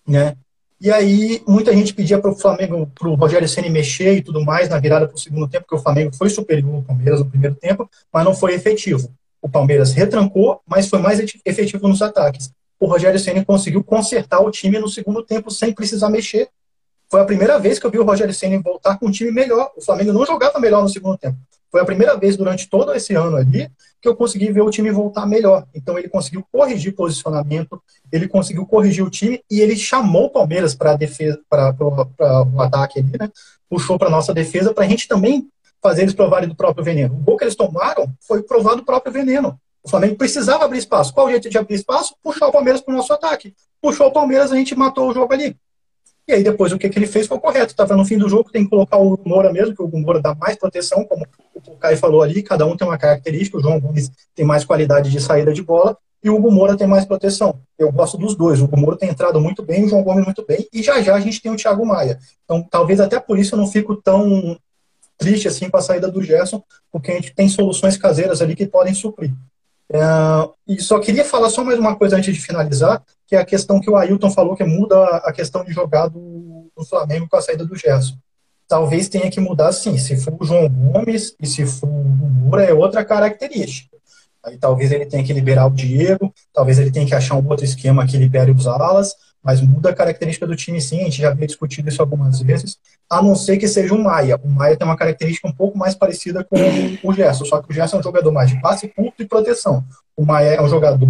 [0.06, 0.36] Né?
[0.80, 4.44] E aí muita gente pedia para o Flamengo, para o Rogério Senna mexer e tudo
[4.44, 7.30] mais na virada para o segundo tempo, porque o Flamengo foi superior ao Palmeiras no
[7.30, 9.12] primeiro tempo, mas não foi efetivo.
[9.40, 12.50] O Palmeiras retrancou, mas foi mais efetivo nos ataques
[12.80, 16.48] o Rogério Ceni conseguiu consertar o time no segundo tempo sem precisar mexer.
[17.10, 19.70] Foi a primeira vez que eu vi o Rogério Ceni voltar com um time melhor.
[19.76, 21.38] O Flamengo não jogava melhor no segundo tempo.
[21.70, 23.70] Foi a primeira vez durante todo esse ano ali
[24.00, 25.66] que eu consegui ver o time voltar melhor.
[25.74, 30.74] Então ele conseguiu corrigir posicionamento, ele conseguiu corrigir o time e ele chamou o Palmeiras
[30.74, 33.30] para defesa, para o ataque ali, né?
[33.68, 35.48] Puxou para nossa defesa para a gente também
[35.82, 37.14] fazer eles provarem do próprio veneno.
[37.14, 39.58] O gol que eles tomaram foi provar do próprio veneno.
[39.88, 41.14] O Flamengo precisava abrir espaço.
[41.14, 42.14] Qual o jeito de abrir espaço?
[42.22, 43.54] Puxar o Palmeiras para o nosso ataque.
[43.80, 45.56] Puxou o Palmeiras, a gente matou o jogo ali.
[46.28, 47.72] E aí depois o que, que ele fez foi correto.
[47.72, 50.34] Estava no fim do jogo, tem que colocar o Moura mesmo, que o Moura dá
[50.34, 54.10] mais proteção, como o Caio falou ali, cada um tem uma característica, o João Gomes
[54.34, 57.58] tem mais qualidade de saída de bola, e o Hugo Moura tem mais proteção.
[57.78, 58.60] Eu gosto dos dois.
[58.60, 61.14] O Hugo Moura tem entrado muito bem, o João Gomes muito bem, e já já
[61.14, 62.18] a gente tem o Thiago Maia.
[62.44, 64.58] Então, talvez até por isso eu não fico tão
[65.16, 66.62] triste assim com a saída do Gerson,
[66.92, 69.32] porque a gente tem soluções caseiras ali que podem suprir.
[69.90, 70.00] É,
[70.66, 73.80] e só queria falar só mais uma coisa antes de finalizar, que é a questão
[73.80, 77.42] que o Ailton falou, que muda a questão de jogar do, do Flamengo com a
[77.42, 78.16] saída do Gerson.
[78.66, 79.96] Talvez tenha que mudar sim.
[79.96, 83.96] Se for o João Gomes e se for o Moura, é outra característica.
[84.44, 87.64] Aí talvez ele tenha que liberar o Diego, talvez ele tenha que achar um outro
[87.64, 91.30] esquema que libere os alas, mas muda a característica do time sim, a gente já
[91.30, 92.78] havia discutido isso algumas vezes,
[93.08, 94.38] a não ser que seja o Maia.
[94.42, 96.56] O Maia tem uma característica um pouco mais parecida com
[97.02, 99.84] o Gerson, só que o Gerson é um jogador mais de passe curto e proteção.
[100.16, 101.08] O Maia é um jogador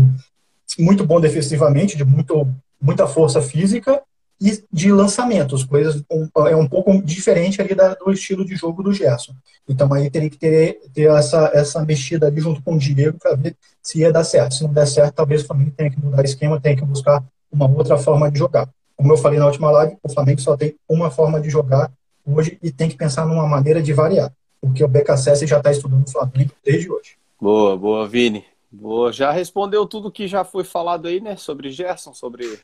[0.78, 2.46] muito bom defensivamente, de muito,
[2.80, 4.02] muita força física
[4.40, 8.84] e de lançamentos, coisas um, é um pouco diferente ali da, do estilo de jogo
[8.84, 9.32] do Gerson.
[9.68, 13.34] Então aí teria que ter, ter essa, essa mexida ali junto com o Diego para
[13.34, 14.54] ver se ia dar certo.
[14.54, 17.68] Se não der certo, talvez o Flamengo tenha que mudar esquema, tenha que buscar uma
[17.70, 18.68] outra forma de jogar.
[18.96, 21.90] Como eu falei na última live, o Flamengo só tem uma forma de jogar
[22.26, 26.06] hoje e tem que pensar numa maneira de variar, porque o BKSS já está estudando
[26.06, 27.16] o Flamengo desde hoje.
[27.40, 28.44] Boa, boa, Vini.
[28.70, 31.36] Boa, já respondeu tudo que já foi falado aí, né?
[31.36, 32.60] Sobre Gerson, sobre.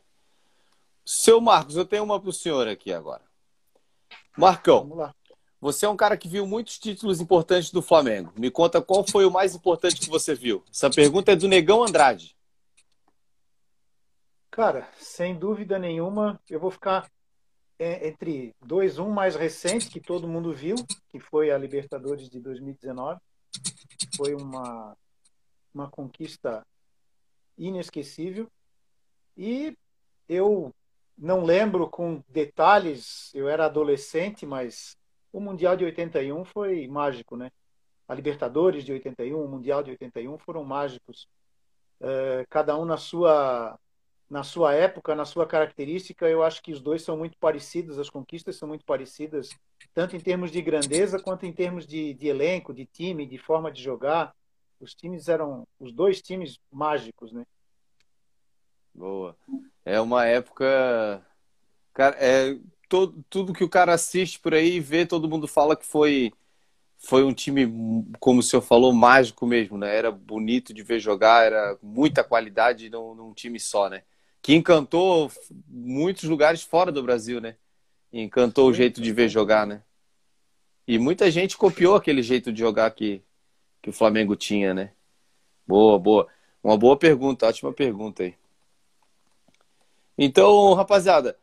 [1.04, 3.22] Seu Marcos, eu tenho uma para o senhor aqui agora.
[4.36, 5.12] Marcão,
[5.60, 8.32] você é um cara que viu muitos títulos importantes do Flamengo.
[8.36, 10.62] Me conta qual foi o mais importante que você viu.
[10.70, 12.33] Essa pergunta é do Negão Andrade.
[14.54, 17.10] Cara, sem dúvida nenhuma, eu vou ficar
[17.76, 20.76] é, entre dois, um mais recente, que todo mundo viu,
[21.08, 23.20] que foi a Libertadores de 2019.
[24.16, 24.96] Foi uma,
[25.74, 26.64] uma conquista
[27.58, 28.46] inesquecível.
[29.36, 29.76] E
[30.28, 30.72] eu
[31.18, 34.96] não lembro com detalhes, eu era adolescente, mas
[35.32, 37.50] o Mundial de 81 foi mágico, né?
[38.06, 41.26] A Libertadores de 81, o Mundial de 81 foram mágicos.
[42.00, 43.76] É, cada um na sua
[44.28, 48.10] na sua época, na sua característica, eu acho que os dois são muito parecidos, as
[48.10, 49.50] conquistas são muito parecidas,
[49.92, 53.70] tanto em termos de grandeza quanto em termos de, de elenco, de time, de forma
[53.70, 54.34] de jogar.
[54.80, 57.44] Os times eram os dois times mágicos, né?
[58.94, 59.36] Boa.
[59.84, 61.24] É uma época.
[61.92, 62.58] Cara, é,
[62.88, 66.32] todo, tudo que o cara assiste por aí vê, todo mundo fala que foi
[66.96, 67.66] foi um time,
[68.18, 69.94] como o senhor falou, mágico mesmo, né?
[69.94, 74.02] Era bonito de ver jogar, era muita qualidade num, num time só, né?
[74.44, 75.32] Que encantou
[75.66, 77.56] muitos lugares fora do Brasil, né?
[78.12, 79.82] Encantou o jeito de ver jogar, né?
[80.86, 83.24] E muita gente copiou aquele jeito de jogar que,
[83.80, 84.92] que o Flamengo tinha, né?
[85.66, 86.28] Boa, boa.
[86.62, 88.36] Uma boa pergunta, ótima pergunta aí.
[90.18, 91.38] Então, rapaziada,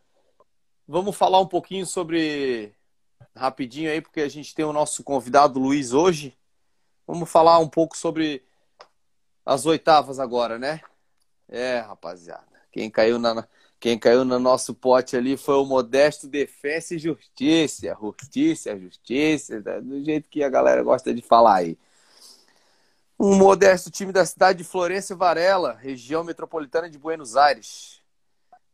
[0.88, 2.72] vamos falar um pouquinho sobre.
[3.36, 6.38] Rapidinho aí, porque a gente tem o nosso convidado Luiz hoje.
[7.08, 8.43] Vamos falar um pouco sobre
[9.43, 10.82] as oitavas agora, né?
[11.49, 12.51] É, rapaziada.
[12.72, 13.47] Quem caiu, na,
[13.80, 17.97] quem caiu no nosso pote ali foi o Modesto Defensa e Justiça.
[17.99, 21.78] Justiça, Justiça, do jeito que a galera gosta de falar aí.
[23.19, 28.01] Um modesto time da cidade de Florença e Varela, região metropolitana de Buenos Aires.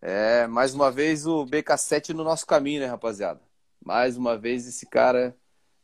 [0.01, 3.41] É, mais uma vez o BK7 no nosso caminho, né, rapaziada?
[3.83, 5.35] Mais uma vez esse cara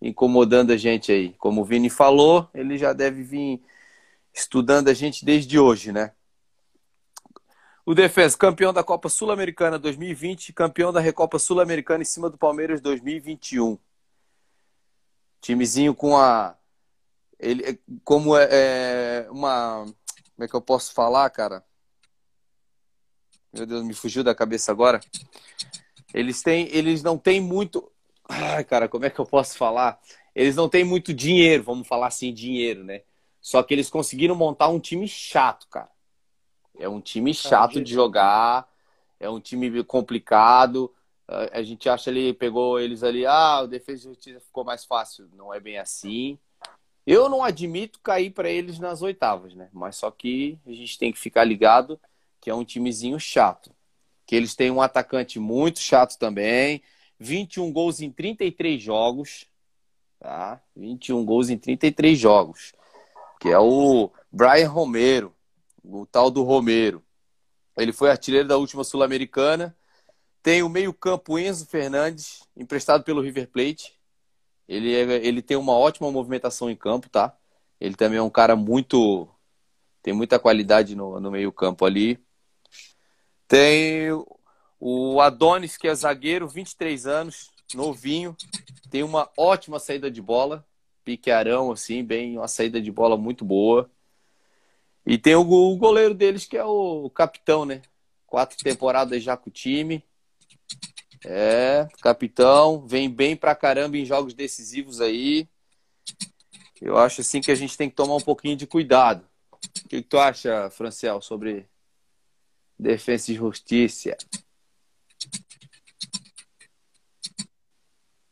[0.01, 1.34] incomodando a gente aí.
[1.39, 3.61] Como o Vini falou, ele já deve vir
[4.34, 6.11] estudando a gente desde hoje, né?
[7.86, 12.80] O Defesa, campeão da Copa Sul-Americana 2020, campeão da Recopa Sul-Americana em cima do Palmeiras
[12.80, 13.78] 2021.
[15.42, 16.58] Timezinho com a.
[17.38, 19.84] Ele, como é, é, uma.
[20.34, 21.62] Como é que eu posso falar, cara?
[23.52, 25.02] Meu Deus, me fugiu da cabeça agora.
[26.14, 26.70] Eles têm.
[26.72, 27.92] Eles não têm muito.
[28.30, 30.00] Ai, cara, como é que eu posso falar?
[30.34, 33.02] Eles não têm muito dinheiro, vamos falar assim, dinheiro, né?
[33.42, 35.93] Só que eles conseguiram montar um time chato, cara.
[36.78, 38.67] É um time chato de jogar,
[39.19, 40.93] é um time complicado.
[41.28, 45.30] A gente acha ele pegou eles ali, ah, o defesa de justiça ficou mais fácil.
[45.34, 46.38] Não é bem assim.
[47.05, 49.69] Eu não admito cair para eles nas oitavas, né?
[49.74, 51.99] Mas só que a gente tem que ficar ligado
[52.39, 53.71] que é um timezinho chato.
[54.26, 56.82] Que eles têm um atacante muito chato também.
[57.19, 59.47] 21 gols em 33 jogos.
[60.19, 60.61] Tá?
[60.76, 62.74] 21 gols em 33 jogos.
[63.39, 65.33] Que é o Brian Romero
[65.84, 67.04] o tal do Romero.
[67.78, 69.76] Ele foi artilheiro da última Sul-Americana.
[70.42, 73.98] Tem o meio-campo Enzo Fernandes, emprestado pelo River Plate.
[74.68, 77.36] Ele, é, ele tem uma ótima movimentação em campo, tá?
[77.80, 79.30] Ele também é um cara muito.
[80.02, 82.20] tem muita qualidade no, no meio-campo ali.
[83.48, 84.10] Tem
[84.80, 88.36] O Adonis, que é zagueiro, 23 anos, novinho,
[88.90, 90.66] tem uma ótima saída de bola,
[91.04, 93.90] piquearão, assim, bem, uma saída de bola muito boa.
[95.06, 97.82] E tem o goleiro deles, que é o capitão, né?
[98.26, 100.04] Quatro temporadas já com o time.
[101.26, 105.47] É, capitão, vem bem pra caramba em jogos decisivos aí.
[106.82, 109.26] Eu acho assim que a gente tem que tomar um pouquinho de cuidado.
[109.62, 111.66] O que, que tu acha, Franciel, sobre
[112.78, 114.18] defesa e justiça?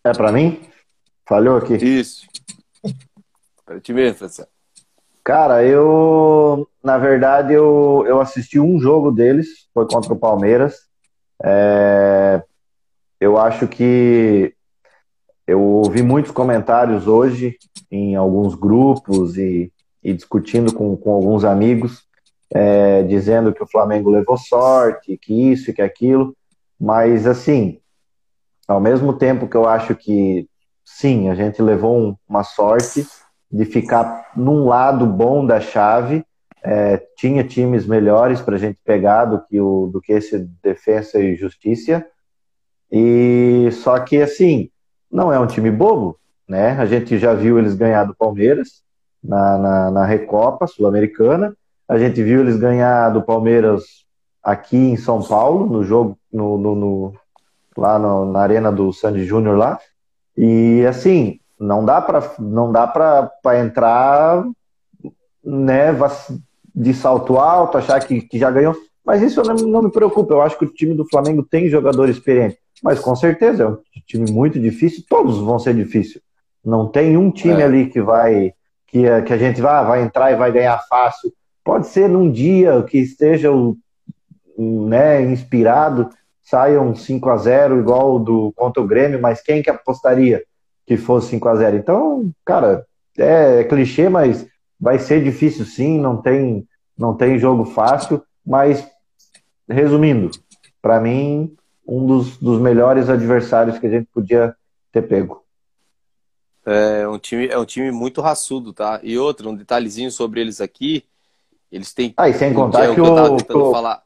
[0.04, 0.70] É para mim?
[1.26, 1.76] Falhou aqui.
[1.76, 2.28] Isso.
[3.64, 4.51] Para ti mesmo, Franciel.
[5.32, 10.76] Cara, eu, na verdade, eu, eu assisti um jogo deles, foi contra o Palmeiras.
[11.42, 12.44] É,
[13.18, 14.54] eu acho que
[15.48, 17.58] eu ouvi muitos comentários hoje
[17.90, 19.72] em alguns grupos e,
[20.04, 22.04] e discutindo com, com alguns amigos,
[22.54, 26.36] é, dizendo que o Flamengo levou sorte, que isso e que aquilo,
[26.78, 27.80] mas assim,
[28.68, 30.46] ao mesmo tempo que eu acho que
[30.84, 33.08] sim, a gente levou um, uma sorte
[33.52, 36.26] de ficar num lado bom da chave,
[36.64, 41.20] é, tinha times melhores para a gente pegar do que, o, do que esse Defensa
[41.20, 42.06] e Justiça,
[42.92, 44.70] e só que assim,
[45.12, 46.72] não é um time bobo, né?
[46.72, 48.82] A gente já viu eles ganhar do Palmeiras
[49.24, 51.56] na, na, na Recopa Sul-Americana.
[51.88, 53.84] A gente viu eles ganhar do Palmeiras
[54.44, 57.14] aqui em São Paulo, no jogo, no, no, no
[57.78, 59.80] lá no, na arena do Sandy Júnior lá.
[60.38, 64.44] E assim, não dá para não dá para entrar
[65.44, 65.90] né,
[66.74, 68.76] de salto alto, achar que, que já ganhou.
[69.06, 70.34] Mas isso não, não me preocupa.
[70.34, 72.58] Eu acho que o time do Flamengo tem jogador experiente.
[72.84, 76.24] Mas com certeza é um time muito difícil, todos vão ser difíceis.
[76.66, 77.66] Não tem um time é.
[77.66, 78.54] ali que vai
[78.88, 81.32] que, que a gente vai, vai entrar e vai ganhar fácil.
[81.64, 83.50] Pode ser num dia que esteja
[84.58, 86.10] né, inspirado,
[86.42, 90.44] saia um 5 a 0 igual do contra o Grêmio, mas quem que apostaria
[90.92, 92.86] que fosse 5 a 0 Então, cara,
[93.18, 94.46] é, é clichê, mas
[94.78, 96.68] vai ser difícil sim, não tem,
[96.98, 98.86] não tem jogo fácil, mas
[99.70, 100.30] resumindo,
[100.82, 101.56] para mim
[101.88, 104.54] um dos, dos melhores adversários que a gente podia
[104.92, 105.46] ter pego.
[106.66, 109.00] É um time, é um time muito raçudo, tá?
[109.02, 111.06] E outro, um detalhezinho sobre eles aqui,
[111.72, 112.14] eles têm.
[112.18, 114.04] Ah, e sem contar que, que, o, que o, falar.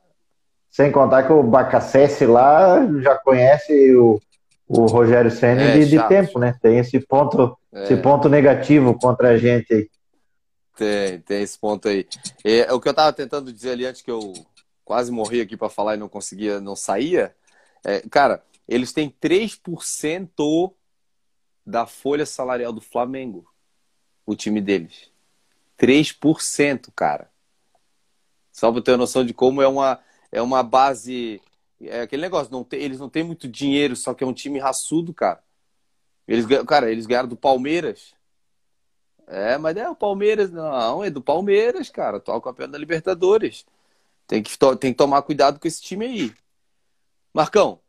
[0.70, 4.22] Sem contar que o Bacacesse lá já conhece o,
[4.68, 6.58] o Rogério Senna é, de, de, tempo, né?
[6.62, 7.84] Tem esse ponto, é.
[7.84, 9.90] esse ponto negativo contra a gente aí.
[10.76, 12.08] Tem, tem esse ponto aí.
[12.44, 14.34] É, o que eu tava tentando dizer ali antes que eu
[14.84, 17.34] quase morri aqui para falar e não conseguia, não saía,
[17.84, 20.74] é, cara, eles têm 3%
[21.66, 23.46] da folha salarial do Flamengo,
[24.26, 25.10] o time deles.
[25.78, 27.30] 3%, cara.
[28.52, 30.00] Só para ter uma noção de como é uma,
[30.32, 31.42] é uma base.
[31.82, 34.60] É aquele negócio, não tem, eles não têm muito dinheiro, só que é um time
[34.60, 35.44] raçudo, cara.
[36.28, 38.16] Eles, cara, eles ganharam do Palmeiras.
[39.28, 43.66] É, mas é o Palmeiras, não, é do Palmeiras, cara, atual campeão da Libertadores.
[44.28, 46.36] Tem que, tem que tomar cuidado com esse time aí.
[47.34, 47.80] Marcão.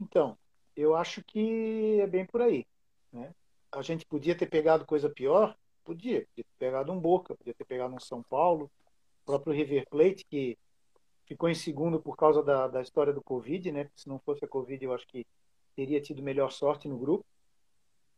[0.00, 0.36] Então,
[0.76, 2.66] eu acho que é bem por aí.
[3.12, 3.32] Né?
[3.72, 5.56] A gente podia ter pegado coisa pior?
[5.84, 6.26] Podia.
[6.26, 8.70] Podia ter pegado um Boca, podia ter pegado um São Paulo,
[9.22, 10.58] o próprio River Plate, que
[11.28, 13.88] ficou em segundo por causa da, da história do Covid, né?
[13.94, 15.24] Se não fosse a Covid, eu acho que
[15.76, 17.24] teria tido melhor sorte no grupo.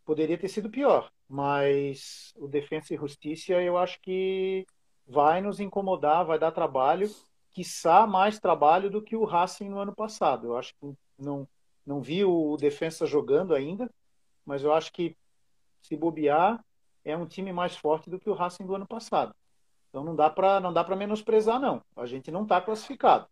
[0.05, 4.65] Poderia ter sido pior, mas o Defensa e Justiça eu acho que
[5.07, 7.11] vai nos incomodar, vai dar trabalho
[7.51, 10.49] quiçá mais trabalho do que o Racing no ano passado.
[10.49, 11.47] Eu acho que não,
[11.85, 13.91] não vi o defensa jogando ainda,
[14.45, 15.17] mas eu acho que
[15.83, 16.65] se bobear
[17.05, 19.35] é um time mais forte do que o Racing do ano passado.
[19.91, 21.83] Então não dá para não dá para menosprezar não.
[21.97, 23.27] A gente não está classificado.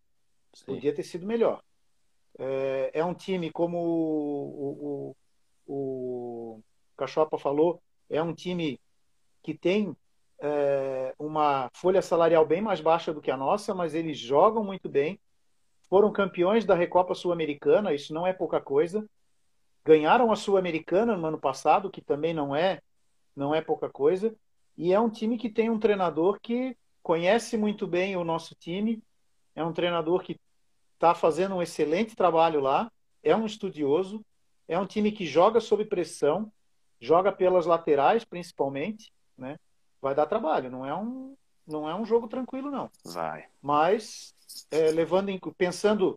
[0.53, 0.67] Sim.
[0.67, 1.63] Podia ter sido melhor.
[2.39, 5.17] É, é um time como o,
[5.67, 6.63] o, o
[6.97, 7.81] Cachopa falou,
[8.11, 8.81] é um time
[9.43, 9.97] que tem
[10.41, 14.89] é, uma folha salarial bem mais baixa do que a nossa, mas eles jogam muito
[14.89, 15.19] bem.
[15.89, 19.09] Foram campeões da Recopa Sul-Americana, isso não é pouca coisa.
[19.85, 22.81] Ganharam a Sul-Americana no ano passado, que também não é
[23.35, 24.35] não é pouca coisa.
[24.79, 29.03] E é um time que tem um treinador que conhece muito bem o nosso time.
[29.53, 30.39] É um treinador que
[30.95, 32.89] está fazendo um excelente trabalho lá.
[33.21, 34.25] É um estudioso.
[34.69, 36.53] É um time que joga sob pressão,
[37.01, 39.59] joga pelas laterais principalmente, né?
[40.01, 40.71] vai dar trabalho.
[40.71, 42.89] Não é um, não é um jogo tranquilo, não.
[43.05, 43.47] Vai.
[43.61, 44.33] Mas,
[44.71, 46.17] é, levando em, pensando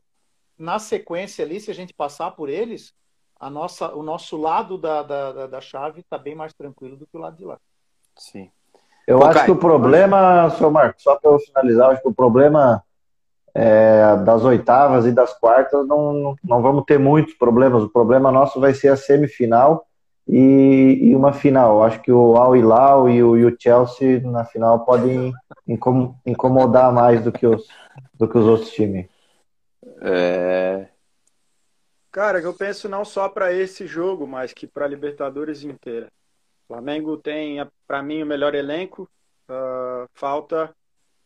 [0.55, 2.93] na sequência ali, se a gente passar por eles,
[3.39, 7.17] a nossa, o nosso lado da, da, da chave está bem mais tranquilo do que
[7.17, 7.59] o lado de lá.
[8.17, 8.49] Sim.
[9.07, 10.53] Eu Pô, acho Caio, que o problema, mas...
[10.53, 12.83] seu Marcos, só para eu finalizar, acho que o problema
[13.53, 17.83] é, das oitavas e das quartas, não, não vamos ter muitos problemas.
[17.83, 19.85] O problema nosso vai ser a semifinal
[20.27, 21.83] e, e uma final.
[21.83, 25.33] Acho que o Al Hilal e o, e o Chelsea na final podem
[26.25, 27.67] incomodar mais do que os,
[28.13, 29.07] do que os outros times.
[30.01, 30.87] É...
[32.11, 36.07] Cara, eu penso não só para esse jogo, mas que para a Libertadores inteira.
[36.71, 39.03] O Flamengo tem, para mim, o melhor elenco.
[39.43, 40.73] Uh, falta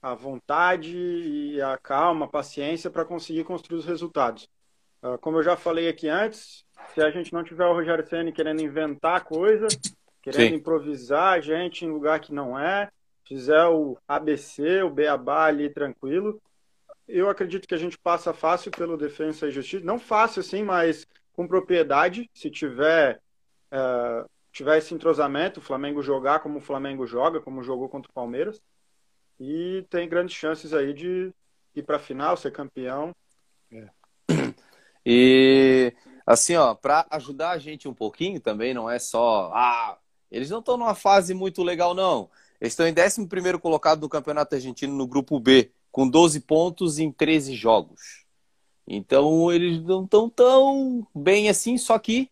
[0.01, 4.49] a vontade e a calma, a paciência para conseguir construir os resultados.
[5.03, 6.65] Uh, como eu já falei aqui antes,
[6.95, 9.67] se a gente não tiver o Rogério Ceni querendo inventar coisa,
[10.19, 10.55] querendo Sim.
[10.55, 12.89] improvisar a gente em lugar que não é,
[13.23, 16.41] fizer o ABC, o Beabá ali tranquilo,
[17.07, 19.85] eu acredito que a gente passa fácil pelo Defensa e Justiça.
[19.85, 23.21] Não fácil assim, mas com propriedade, se tiver,
[23.71, 28.13] uh, tiver esse entrosamento, o Flamengo jogar como o Flamengo joga, como jogou contra o
[28.13, 28.61] Palmeiras
[29.37, 31.33] e tem grandes chances aí de
[31.75, 33.13] ir para a final, ser campeão.
[33.69, 33.89] É.
[35.05, 35.93] E
[36.25, 39.97] assim, ó, para ajudar a gente um pouquinho também, não é só, ah,
[40.31, 42.29] eles não estão numa fase muito legal não.
[42.59, 47.11] Eles estão em 11 colocado no Campeonato Argentino no grupo B, com 12 pontos em
[47.11, 48.25] 13 jogos.
[48.87, 52.31] Então eles não estão tão bem assim, só que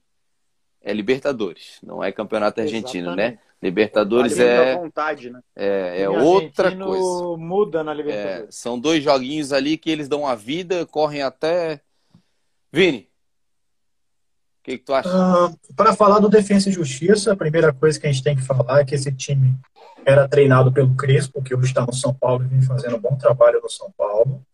[0.84, 3.40] é Libertadores, não é Campeonato Argentino, né?
[3.62, 5.40] Libertadores é vontade, né?
[5.56, 7.38] é, é outra coisa.
[7.38, 8.50] Muda na Libertadores.
[8.50, 11.80] É, são dois joguinhos ali que eles dão a vida, correm até.
[12.72, 13.08] Vini,
[14.60, 15.10] o que, que, tu acha?
[15.10, 18.42] Uh, Para falar do Defesa e Justiça, a primeira coisa que a gente tem que
[18.42, 19.56] falar é que esse time
[20.06, 23.16] era treinado pelo Crespo, que hoje está no São Paulo e vem fazendo um bom
[23.16, 24.46] trabalho no São Paulo.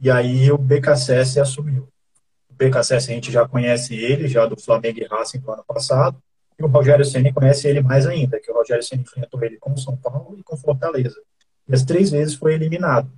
[0.00, 1.86] E aí o BKSS assumiu.
[2.58, 6.20] BKSS a gente já conhece ele, já do Flamengo e Racing do ano passado.
[6.58, 9.76] E o Rogério Ceni conhece ele mais ainda, que o Rogério Ceni enfrentou ele com
[9.76, 11.16] São Paulo e com Fortaleza.
[11.68, 13.08] E as três vezes foi eliminado.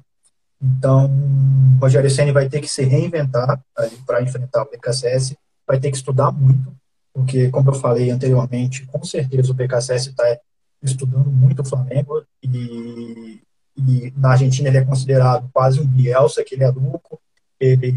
[0.63, 3.63] Então, o Rogério Ceni vai ter que se reinventar
[4.07, 6.71] para enfrentar o BKSS, vai ter que estudar muito,
[7.15, 10.39] porque, como eu falei anteriormente, com certeza o BKSS está
[10.83, 13.41] estudando muito o Flamengo e,
[13.77, 17.19] e, na Argentina ele é considerado quase um Bielsa, que ele é louco,
[17.59, 17.97] ele,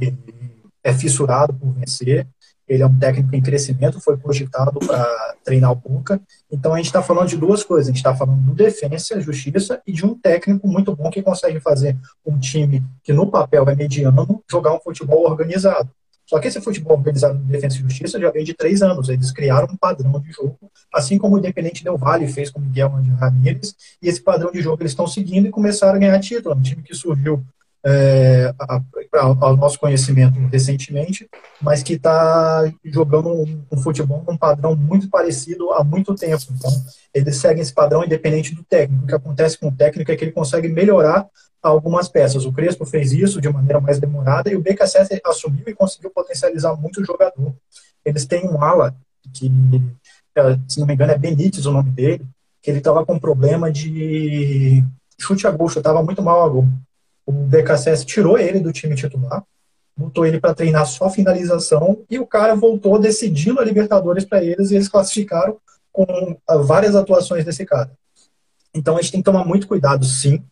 [0.00, 0.41] ele
[0.84, 2.26] é fissurado por vencer
[2.72, 6.20] ele é um técnico em crescimento, foi cogitado para treinar o Boca.
[6.50, 9.82] Então a gente está falando de duas coisas: a gente está falando do defesa, justiça
[9.86, 13.74] e de um técnico muito bom que consegue fazer um time que no papel é
[13.74, 15.90] mediano jogar um futebol organizado.
[16.24, 19.10] Só que esse futebol organizado de defesa e justiça já vem de três anos.
[19.10, 20.56] Eles criaram um padrão de jogo,
[20.94, 24.82] assim como o Independente Del Valle fez com Miguel Ramírez, e esse padrão de jogo
[24.82, 26.54] eles estão seguindo e começaram a ganhar título.
[26.54, 27.44] Um time que surgiu
[27.84, 28.54] é,
[29.10, 31.28] ao nosso conhecimento recentemente,
[31.60, 36.44] mas que está jogando um, um, futebol um padrão muito parecido há muito tempo.
[36.52, 36.70] Então,
[37.12, 39.04] eles seguem esse padrão independente do técnico.
[39.04, 41.26] O que acontece com o técnico é que ele consegue melhorar
[41.60, 42.44] algumas peças.
[42.44, 46.74] O Crespo fez isso de maneira mais demorada e o BKSS assumiu e conseguiu potencializar
[46.76, 47.52] muito o jogador.
[48.04, 48.94] Eles têm um ala
[49.32, 49.50] que,
[50.36, 52.24] é, se não me engano, é Benítez o nome dele,
[52.62, 54.84] que ele estava com problema de
[55.20, 56.66] chute a gol, estava muito mal a gol
[57.26, 59.42] o BKSS tirou ele do time titular,
[59.96, 64.70] botou ele para treinar só finalização e o cara voltou decidindo a Libertadores para eles
[64.70, 65.58] e eles classificaram
[65.92, 67.90] com ah, várias atuações desse cara.
[68.74, 70.42] Então a gente tem que tomar muito cuidado, sim.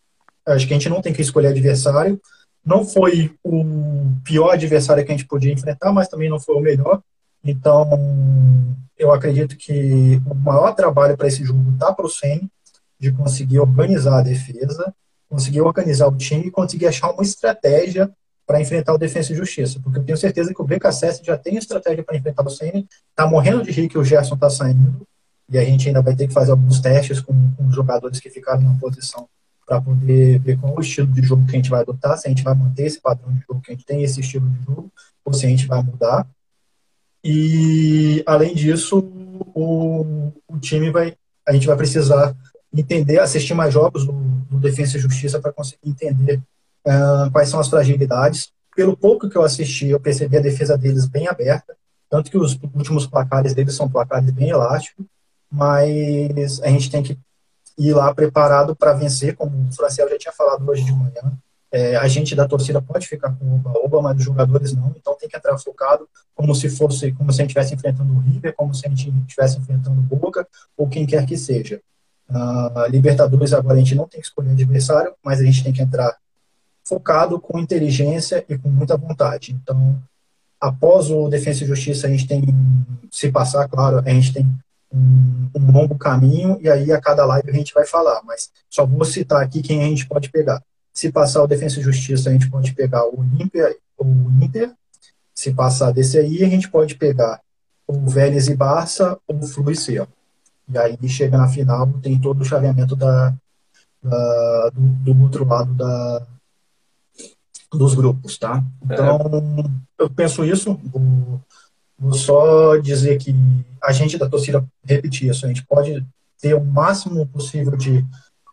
[0.45, 2.19] Acho que a gente não tem que escolher adversário.
[2.63, 3.65] Não foi o
[4.23, 7.01] pior adversário que a gente podia enfrentar, mas também não foi o melhor.
[7.43, 7.89] Então,
[8.97, 12.49] eu acredito que o maior trabalho para esse jogo está para o SEM,
[12.99, 14.93] de conseguir organizar a defesa,
[15.31, 18.11] conseguir organizar o time e conseguir achar uma estratégia
[18.45, 19.79] para enfrentar o Defensa e Justiça.
[19.81, 23.25] Porque eu tenho certeza que o BKSS já tem estratégia para enfrentar o Ceni, está
[23.25, 25.07] morrendo de rir que o Gerson está saindo,
[25.49, 28.61] e a gente ainda vai ter que fazer alguns testes com, com jogadores que ficaram
[28.61, 29.25] na posição
[29.65, 32.29] para poder ver qual o estilo de jogo que a gente vai adotar, se a
[32.29, 34.91] gente vai manter esse padrão de jogo que a gente tem, esse estilo de jogo,
[35.23, 36.27] ou se a gente vai mudar.
[37.23, 38.99] E, além disso,
[39.55, 41.15] o, o time vai,
[41.47, 42.35] a gente vai precisar
[42.73, 46.41] entender, assistir mais jogos do, do Defesa e Justiça para conseguir entender
[46.87, 48.51] uh, quais são as fragilidades.
[48.75, 51.75] Pelo pouco que eu assisti, eu percebi a defesa deles bem aberta,
[52.09, 55.05] tanto que os últimos placares deles são placares bem elásticos,
[55.51, 57.17] mas a gente tem que
[57.77, 61.37] ir lá preparado para vencer, como o Franciel já tinha falado hoje de manhã.
[61.73, 65.15] É, a gente da torcida pode ficar com o oba-oba, mas os jogadores não, então
[65.17, 68.53] tem que entrar focado como se fosse, como se a gente estivesse enfrentando o River,
[68.55, 70.45] como se a gente estivesse enfrentando o Boca,
[70.75, 71.81] ou quem quer que seja.
[72.31, 75.81] Uh, Libertadores agora a gente não tem que escolher adversário, mas a gente tem que
[75.81, 76.15] entrar
[76.85, 79.53] focado, com inteligência e com muita vontade.
[79.53, 80.01] Então,
[80.59, 82.43] após o Defesa e Justiça, a gente tem,
[83.11, 84.45] se passar, claro, a gente tem
[84.93, 88.85] um, um, longo caminho e aí a cada live a gente vai falar, mas só
[88.85, 90.61] vou citar aqui quem a gente pode pegar.
[90.93, 94.05] Se passar o Defensa e Justiça, a gente pode pegar o Inter, o
[94.43, 94.71] Inter.
[95.33, 97.39] Se passar desse aí, a gente pode pegar
[97.87, 100.09] o Vélez e Barça ou o Flu e Cerro.
[100.71, 103.33] E aí chega na final, tem todo o chaveamento da,
[104.01, 106.25] da do, do, outro lado da,
[107.73, 108.63] dos grupos, tá?
[108.83, 109.17] Então,
[109.99, 110.03] é.
[110.03, 110.79] eu penso isso.
[110.85, 111.41] Vou,
[111.99, 113.35] vou, só dizer que
[113.83, 115.45] a gente da torcida repetir isso.
[115.45, 116.05] A gente pode
[116.39, 118.05] ter o máximo possível de,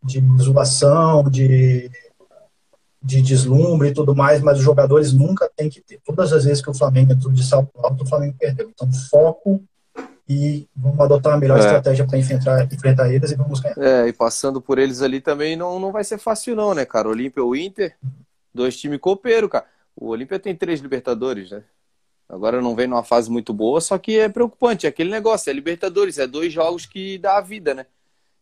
[0.03, 1.89] de zoação, de,
[3.01, 6.01] de deslumbre e tudo mais, mas os jogadores nunca têm que ter.
[6.05, 8.69] Todas as vezes que o Flamengo entrou de salto alto, o Flamengo perdeu.
[8.69, 9.63] Então, foco
[10.29, 11.61] e vamos adotar a melhor é.
[11.61, 13.79] estratégia para enfrentar, enfrentar eles e vamos ganhar.
[13.79, 17.09] É, e passando por eles ali também não, não vai ser fácil não, né, cara?
[17.09, 17.97] Olímpia ou Inter,
[18.53, 19.65] dois times copeiros, cara.
[19.97, 21.65] O Olímpia tem três Libertadores, né?
[22.29, 24.85] Agora não vem numa fase muito boa, só que é preocupante.
[24.85, 27.87] É aquele negócio, é Libertadores, é dois jogos que dá a vida, né?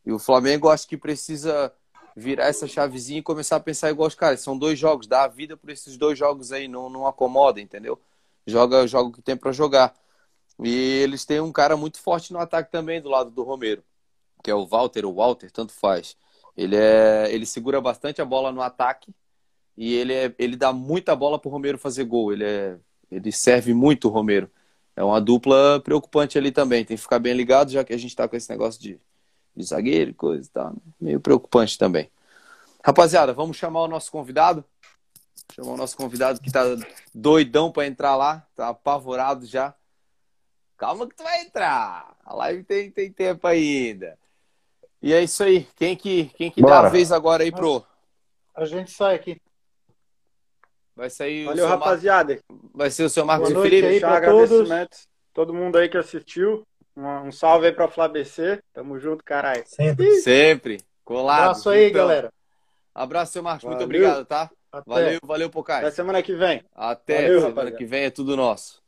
[0.05, 1.73] E o Flamengo acho que precisa
[2.17, 4.41] virar essa chavezinha e começar a pensar igual os caras.
[4.41, 8.01] São dois jogos, dá a vida por esses dois jogos aí, não, não acomoda, entendeu?
[8.45, 9.95] Joga, o que tem para jogar.
[10.63, 10.71] E
[11.03, 13.83] eles têm um cara muito forte no ataque também do lado do Romero,
[14.43, 16.17] que é o Walter, o Walter, tanto faz.
[16.57, 19.15] Ele é, ele segura bastante a bola no ataque
[19.77, 22.33] e ele é, ele dá muita bola pro Romero fazer gol.
[22.33, 22.79] Ele é,
[23.11, 24.51] ele serve muito o Romero.
[24.97, 26.85] É uma dupla preocupante ali também.
[26.85, 28.99] Tem que ficar bem ligado, já que a gente está com esse negócio de,
[29.55, 30.71] de zagueiro e coisa e tal.
[30.71, 30.81] Né?
[30.99, 32.11] Meio preocupante também.
[32.83, 34.65] Rapaziada, vamos chamar o nosso convidado.
[35.55, 36.63] Chamar o nosso convidado que tá
[37.15, 39.75] doidão para entrar lá, tá apavorado já.
[40.77, 42.15] Calma que tu vai entrar.
[42.25, 44.19] A live tem, tem tempo ainda.
[45.03, 45.67] E é isso aí.
[45.77, 47.85] Quem que, quem que dá a vez agora aí pro.
[48.55, 49.41] A gente sai aqui.
[50.95, 52.39] Vai sair Valeu, rapaziada.
[52.49, 52.59] Mar...
[52.75, 53.87] Vai ser o seu Marcos Boa e Felipe.
[53.87, 55.07] Aí pra agradecimentos.
[55.33, 56.67] Todo mundo aí que assistiu.
[56.97, 58.61] Um, um salve aí pra FlaBC.
[58.73, 59.63] Tamo junto, caralho.
[59.67, 60.11] Sempre.
[60.21, 60.81] Sempre.
[61.05, 61.41] Colado.
[61.43, 62.07] Abraço aí, então.
[62.07, 62.33] galera.
[62.95, 63.65] Abraço, seu Marcos.
[63.65, 63.77] Valeu.
[63.77, 64.51] Muito obrigado, tá?
[64.73, 64.91] Até.
[64.91, 65.81] Valeu, valeu, Pocai.
[65.81, 66.65] Até semana que vem.
[66.75, 67.77] Até valeu, semana rapaziada.
[67.77, 68.83] que vem é tudo nosso.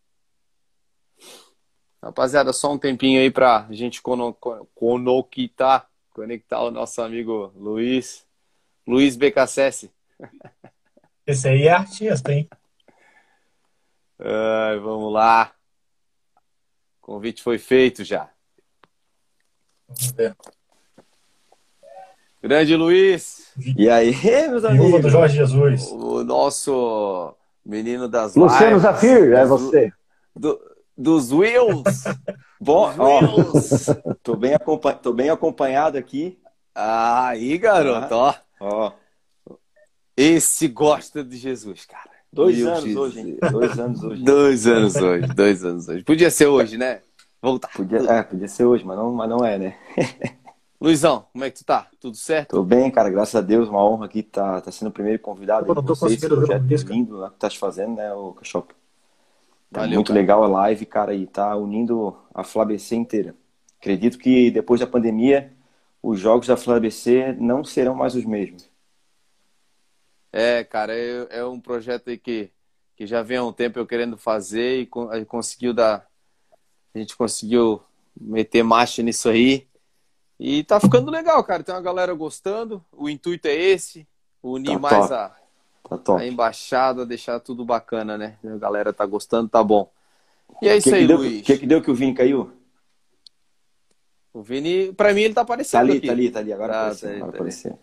[2.03, 4.01] Rapaziada, só um tempinho aí pra gente
[4.75, 8.27] conectar, conectar o nosso amigo Luiz.
[8.87, 9.91] Luiz BKSS.
[11.27, 12.49] Esse aí é artista, hein?
[14.19, 15.53] Ai, vamos lá.
[17.03, 18.31] O convite foi feito já.
[19.87, 20.37] Vamos ver.
[22.43, 23.53] Grande Luiz.
[23.77, 24.15] E aí,
[24.49, 25.03] meus amigos?
[25.03, 25.89] do Jorge Jesus.
[25.91, 27.35] O nosso
[27.67, 29.93] menino das Luciano lives, Zafir, é você.
[30.35, 30.59] Do,
[30.99, 32.05] dos Wills.
[32.61, 33.87] Bom, Wills.
[34.23, 34.53] tô, bem
[35.01, 36.39] tô bem acompanhado aqui.
[36.75, 38.35] Aí, garoto, ó.
[38.61, 38.93] ó.
[40.17, 42.11] Esse gosta de Jesus, cara.
[42.33, 42.99] Dois Meu anos Jesus.
[42.99, 43.39] hoje, hein?
[43.51, 44.23] Dois anos hoje.
[44.23, 46.05] dois anos hoje, dois anos hoje.
[46.05, 47.01] Podia ser hoje, né?
[47.41, 47.71] Voltar.
[47.73, 49.77] Podia, é, podia ser hoje, mas não, mas não é, né?
[50.81, 51.89] Luizão, como é que tu tá?
[52.01, 52.51] Tudo certo?
[52.51, 55.67] Tô bem, cara, graças a Deus, uma honra aqui tá, tá sendo o primeiro convidado.
[55.67, 58.33] Eu não tô vocês, conseguindo ver o lindo né, que tá te fazendo, né, o
[58.33, 58.73] Cachop?
[59.73, 60.21] Tá Valeu, muito cara.
[60.21, 63.35] legal a live, cara, e tá unindo a FlaBC inteira.
[63.79, 65.53] Acredito que depois da pandemia,
[66.03, 68.69] os jogos da FlaBC não serão mais os mesmos.
[70.33, 72.51] É, cara, é, é um projeto aí que,
[72.97, 76.07] que já vem há um tempo eu querendo fazer e a gente conseguiu dar.
[76.95, 77.83] A gente conseguiu
[78.19, 79.67] meter marcha nisso aí.
[80.39, 81.63] E tá ficando legal, cara.
[81.63, 82.85] Tem uma galera gostando.
[82.93, 84.07] O intuito é esse:
[84.43, 85.37] unir tá mais a,
[85.89, 88.37] Tá a embaixada, deixar tudo bacana, né?
[88.45, 89.91] A galera tá gostando, tá bom.
[90.61, 91.41] E é isso que aí, que Luiz.
[91.41, 92.53] O que, que deu que o Vini caiu?
[94.33, 95.81] O Vini, pra mim, ele tá aparecendo.
[95.81, 96.07] Tá ali, aqui.
[96.07, 96.53] tá ali, tá ali.
[96.53, 97.09] Agora tá, apareceu.
[97.09, 97.79] Tá agora tá apareceu.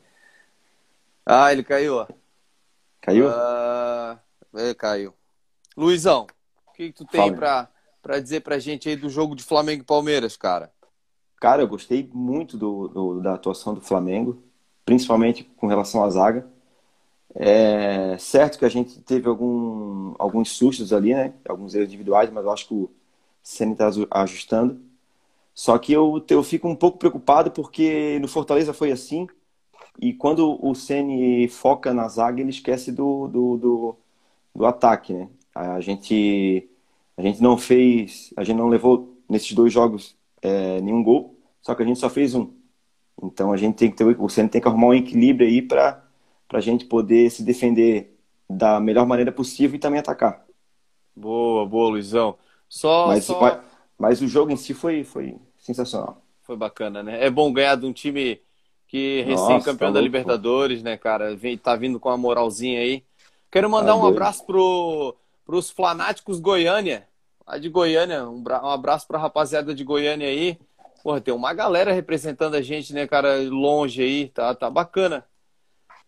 [1.25, 2.07] Ah, ele caiu, ó.
[3.01, 3.27] Caiu?
[4.55, 5.13] É, caiu.
[5.75, 6.27] Luizão,
[6.67, 7.67] o que, que tu tem pra,
[8.01, 10.71] pra dizer pra gente aí do jogo de Flamengo e Palmeiras, cara?
[11.39, 14.43] Cara, eu gostei muito do, do da atuação do Flamengo,
[14.85, 16.47] principalmente com relação à zaga.
[17.35, 21.33] É certo que a gente teve algum, alguns sustos ali, né?
[21.47, 22.89] Alguns erros individuais, mas eu acho que o
[23.43, 24.81] Senna está ajustando.
[25.53, 29.27] Só que eu, eu fico um pouco preocupado porque no Fortaleza foi assim.
[29.99, 33.95] E quando o Ceni foca na zaga, ele esquece do, do, do,
[34.55, 35.29] do, ataque, né?
[35.53, 36.69] A gente,
[37.17, 41.73] a gente não fez, a gente não levou nesses dois jogos é, nenhum gol, só
[41.75, 42.51] que a gente só fez um.
[43.23, 46.05] Então a gente tem que ter, o Ceni tem que arrumar um equilíbrio aí para
[46.47, 48.17] para a gente poder se defender
[48.49, 50.45] da melhor maneira possível e também atacar.
[51.15, 52.38] Boa, boa, Luizão.
[52.67, 53.39] Só, mas, só...
[53.39, 53.59] mas,
[53.97, 56.22] mas, o jogo em si foi, foi sensacional.
[56.43, 57.23] Foi bacana, né?
[57.23, 58.41] É bom ganhar de um time
[58.88, 61.35] que recém-campeão tá da Libertadores, né, cara?
[61.35, 63.03] Vem, tá vindo com uma moralzinha aí.
[63.49, 64.13] Quero mandar tá um doido.
[64.15, 65.15] abraço pro,
[65.45, 67.07] pros fanáticos Goiânia,
[67.47, 68.27] lá de Goiânia.
[68.27, 70.59] Um, um abraço pra rapaziada de Goiânia aí.
[71.01, 74.27] Porra, tem uma galera representando a gente, né, cara, longe aí.
[74.30, 75.26] Tá, tá bacana.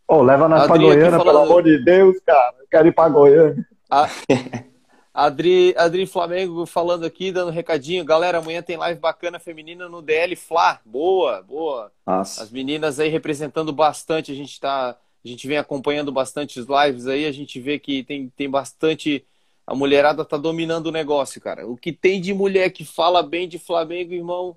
[0.07, 2.55] Ô, leva nós pra Goiânia, pelo amor de Deus, cara.
[2.59, 3.67] Eu quero ir pra Goiânia.
[3.89, 4.07] A...
[5.13, 8.05] Adri, Adri Flamengo falando aqui, dando um recadinho.
[8.05, 10.79] Galera, amanhã tem live bacana feminina no DL Fla.
[10.85, 11.91] Boa, boa.
[12.05, 12.43] Nossa.
[12.43, 14.31] As meninas aí representando bastante.
[14.31, 14.95] A gente tá.
[15.25, 19.25] A gente vem acompanhando bastante os lives aí, a gente vê que tem, tem bastante.
[19.65, 21.67] A mulherada tá dominando o negócio, cara.
[21.67, 24.55] O que tem de mulher que fala bem de Flamengo, irmão,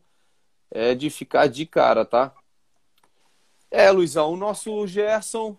[0.71, 2.33] é de ficar de cara, tá?
[3.71, 5.57] É, Luizão, o nosso Gerson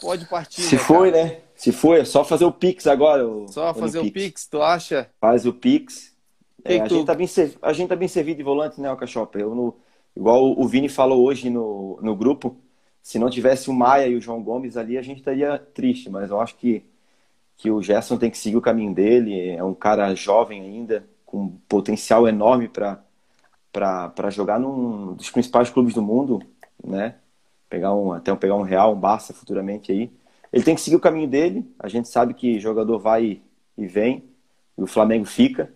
[0.00, 0.62] pode partir.
[0.62, 1.24] Se né, foi, cara?
[1.24, 1.40] né?
[1.54, 3.26] Se foi, é só fazer o Pix agora.
[3.26, 4.46] O, só fazer o Pix.
[4.46, 5.10] tu acha?
[5.20, 6.12] Faz o Pix.
[6.64, 6.94] É, a, tu...
[6.94, 7.28] gente tá bem,
[7.62, 9.38] a gente tá bem servido de volante, né, Alcachop?
[9.38, 9.76] Eu no,
[10.16, 12.56] igual o Vini falou hoje no, no grupo,
[13.02, 16.30] se não tivesse o Maia e o João Gomes ali, a gente estaria triste, mas
[16.30, 16.84] eu acho que,
[17.56, 19.50] que o Gerson tem que seguir o caminho dele.
[19.50, 26.02] É um cara jovem ainda, com potencial enorme para jogar num dos principais clubes do
[26.02, 26.40] mundo,
[26.84, 27.16] né?
[27.68, 30.12] Pegar um, até pegar um Real, um Barça futuramente aí.
[30.52, 31.66] Ele tem que seguir o caminho dele.
[31.78, 33.40] A gente sabe que jogador vai
[33.76, 34.24] e vem,
[34.76, 35.72] e o Flamengo fica.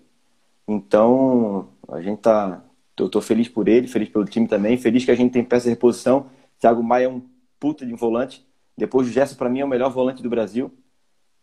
[0.69, 2.63] Então, a gente tá.
[2.99, 5.65] Eu tô feliz por ele, feliz pelo time também, feliz que a gente tem peça
[5.65, 6.31] de reposição.
[6.59, 7.23] Thiago Maia é um
[7.61, 8.47] puta de um volante.
[8.77, 10.73] Depois do Gerson, para mim, é o melhor volante do Brasil.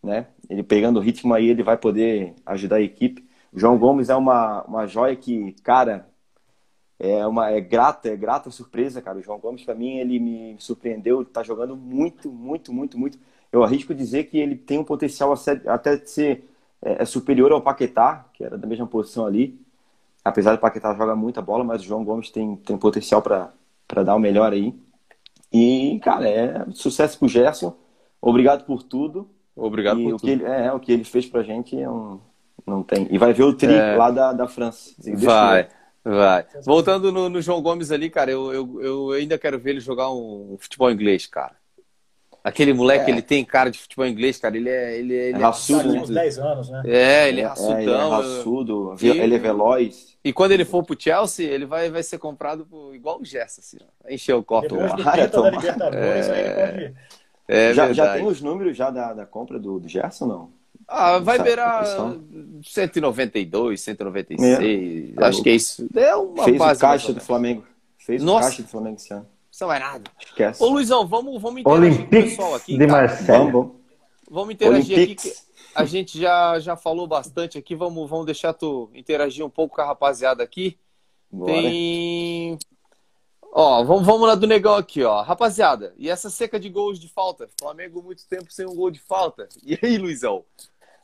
[0.02, 0.26] Né?
[0.50, 3.24] Ele pegando o ritmo aí, ele vai poder ajudar a equipe.
[3.52, 6.08] O João Gomes é uma, uma joia que, cara,
[6.98, 9.18] é uma é grata, é grata surpresa, cara.
[9.18, 11.24] O João Gomes, para mim, ele me surpreendeu.
[11.24, 13.18] Tá jogando muito, muito, muito, muito.
[13.52, 15.34] Eu arrisco dizer que ele tem um potencial
[15.66, 16.48] até de ser
[16.82, 19.60] é, é, superior ao Paquetá, que era da mesma posição ali.
[20.24, 23.52] Apesar do Paquetá jogar muita bola, mas o João Gomes tem, tem potencial para
[24.02, 24.74] dar o melhor aí.
[25.52, 27.76] E, cara, é sucesso pro Gerson.
[28.20, 29.28] Obrigado por tudo.
[29.54, 30.26] Obrigado e por o tudo.
[30.26, 32.18] Que ele, é, o que ele fez pra gente é um,
[32.66, 33.06] não tem.
[33.10, 33.96] E vai ver o tri é...
[33.96, 34.94] lá da, da França.
[35.16, 35.68] Vai.
[36.04, 36.44] Vai.
[36.62, 40.12] Voltando no, no, João Gomes ali, cara, eu, eu, eu, ainda quero ver ele jogar
[40.12, 41.56] um futebol inglês, cara.
[42.44, 43.14] Aquele moleque, é.
[43.14, 44.54] ele tem cara de futebol inglês, cara.
[44.54, 44.98] Ele é.
[44.98, 45.88] Ele, ele é, é raçudo.
[45.88, 46.82] Uns 10 anos, né?
[46.84, 47.78] É, ele é raçudão.
[47.78, 50.18] É, ele é raçudo, e, ele é veloz.
[50.22, 53.62] E quando ele for pro Chelsea, ele vai, vai ser comprado por, igual o Gerson,
[53.62, 54.12] assim, ó.
[54.12, 54.68] Encher o copo.
[54.68, 56.32] Depois do ah, da Libertadores, é...
[56.32, 56.94] aí pode...
[57.46, 60.63] É já, já tem os números já da, da compra do, do Gerson, não?
[60.86, 61.84] Ah, vai beirar
[62.62, 65.16] 192, 196.
[65.16, 65.24] É.
[65.24, 65.88] Acho que é isso.
[65.94, 67.64] É uma Fez base o caixa do Flamengo.
[67.98, 68.38] Fez Nossa.
[68.38, 69.26] o caixa do Flamengo esse ano.
[69.50, 70.10] Isso não é nada.
[70.20, 70.62] Esquece.
[70.62, 72.76] Ô, Luizão, vamos, vamos interagir Olympics com o pessoal aqui.
[72.76, 73.52] De Marcelo.
[73.52, 73.72] Vamos,
[74.28, 75.26] vamos interagir Olympics.
[75.26, 75.38] aqui.
[75.74, 77.74] a gente já, já falou bastante aqui.
[77.74, 80.76] Vamos, vamos deixar tu interagir um pouco com a rapaziada aqui.
[81.30, 81.52] Bora.
[81.52, 82.58] Tem.
[83.56, 85.22] Ó, vamos, vamos lá do negão aqui, ó.
[85.22, 87.48] Rapaziada, e essa seca de gols de falta?
[87.60, 89.48] Flamengo muito tempo sem um gol de falta.
[89.64, 90.44] E aí, Luizão?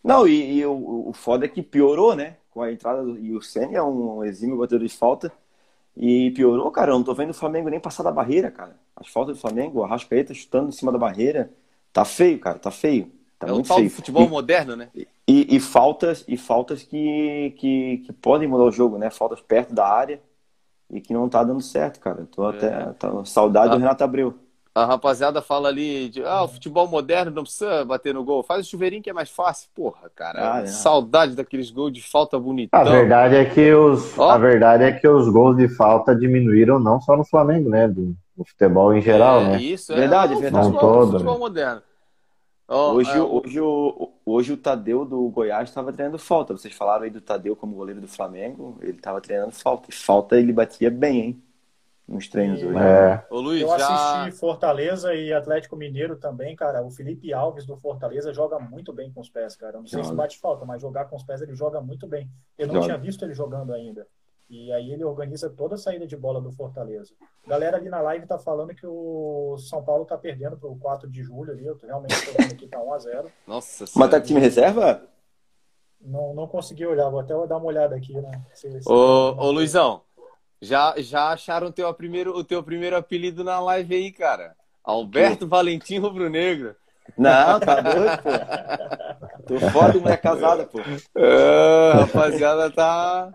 [0.03, 2.37] Não, e, e o, o foda é que piorou, né?
[2.51, 3.19] Com a entrada do.
[3.19, 5.33] E o Senna é um exímio batedor de falta.
[5.97, 6.93] E piorou, cara.
[6.93, 8.77] Eu não tô vendo o Flamengo nem passar da barreira, cara.
[8.97, 11.51] As faltas do Flamengo, o Arrascaeta chutando em cima da barreira.
[11.93, 12.59] Tá feio, cara.
[12.59, 13.13] Tá feio.
[13.39, 13.91] Tá é muito tal feio.
[13.91, 14.89] futebol e, moderno, né?
[14.95, 19.11] E, e, faltas, e faltas que, que, que, podem mudar o jogo, né?
[19.11, 20.21] Faltas perto da área
[20.91, 22.27] e que não tá dando certo, cara.
[22.31, 22.57] Tô é.
[22.57, 22.93] até.
[22.95, 23.77] Tá, saudade ah.
[23.77, 24.35] do Renato Abreu.
[24.73, 28.43] A rapaziada fala ali de ah, o futebol moderno não precisa bater no gol.
[28.43, 29.69] Faz o chuveirinho que é mais fácil.
[29.75, 30.55] Porra, cara.
[30.55, 30.67] Ah, é.
[30.67, 32.81] Saudade daqueles gols de falta bonitão.
[32.81, 37.01] A verdade é que os, a verdade é que os gols de falta diminuíram não
[37.01, 37.89] só no Flamengo, né?
[37.89, 39.63] Do, do futebol em geral, é, né?
[39.63, 40.69] Isso, é verdade, é verdade.
[40.69, 41.41] Não todo, futebol né?
[41.41, 41.83] moderno.
[42.73, 46.57] Oh, hoje, é, hoje, o, hoje o Tadeu do Goiás estava treinando falta.
[46.57, 48.79] Vocês falaram aí do Tadeu como goleiro do Flamengo.
[48.81, 49.91] Ele estava treinando falta.
[49.91, 51.43] E falta ele batia bem, hein?
[52.11, 52.77] Nos treinos hoje.
[52.77, 53.25] É.
[53.31, 54.23] Ô, Luiz, eu já...
[54.23, 56.85] assisti Fortaleza e Atlético Mineiro também, cara.
[56.85, 59.79] O Felipe Alves do Fortaleza joga muito bem com os pés, cara.
[59.79, 60.09] não sei joga.
[60.09, 62.29] se bate falta, mas jogar com os pés ele joga muito bem.
[62.59, 62.87] Eu não joga.
[62.87, 64.07] tinha visto ele jogando ainda.
[64.49, 67.15] E aí ele organiza toda a saída de bola do Fortaleza.
[67.47, 71.23] Galera ali na live tá falando que o São Paulo tá perdendo pro 4 de
[71.23, 71.65] julho ali.
[71.65, 75.09] Eu realmente tô vendo aqui tá 1 a 0 Nossa Mas tá time reserva?
[76.01, 78.43] Não, não consegui olhar, vou até dar uma olhada aqui, né?
[78.55, 80.03] Se, se ô, ô Luizão,
[80.61, 84.55] já, já acharam o teu, primeiro, o teu primeiro apelido na live aí, cara?
[84.85, 85.51] Alberto que?
[85.51, 86.75] Valentim Rubro Negro.
[87.17, 88.31] Não, tá doido, pô.
[89.47, 90.81] Tô foda mulher casada, pô.
[91.17, 93.33] É, rapaziada, tá.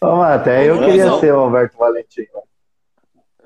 [0.00, 1.20] Ô, até eu queria Luizão.
[1.20, 2.26] ser o Alberto Valentim.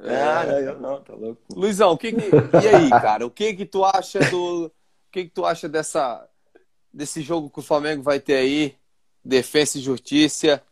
[0.03, 1.41] Ah, não, eu não, tá louco.
[1.55, 2.31] Luizão, que que...
[2.62, 3.27] e aí, cara?
[3.27, 4.67] O que que tu acha do.
[4.67, 4.73] O
[5.12, 6.27] que que tu acha dessa...
[6.93, 8.77] desse jogo que o Flamengo vai ter aí?
[9.25, 10.62] Defesa e Justiça.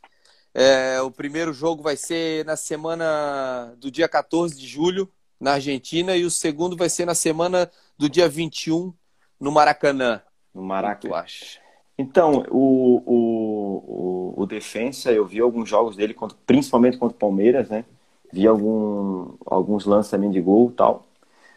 [0.61, 5.09] É, o primeiro jogo vai ser na semana do dia 14 de julho,
[5.39, 8.93] na Argentina, e o segundo vai ser na semana do dia 21,
[9.39, 10.21] no Maracanã.
[10.53, 11.13] No Maracanã.
[11.13, 11.61] tu acha?
[11.97, 17.69] Então, o, o, o, o Defensa, eu vi alguns jogos dele, principalmente contra o Palmeiras,
[17.69, 17.85] né?
[18.33, 21.07] Vi algum, alguns lances também de gol e tal.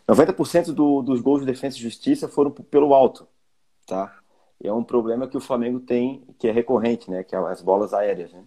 [0.07, 3.27] 90% do, dos gols de defesa e justiça foram pelo alto,
[3.87, 4.15] tá?
[4.63, 7.23] E é um problema que o Flamengo tem, que é recorrente, né?
[7.23, 8.43] Que é as bolas aéreas, né?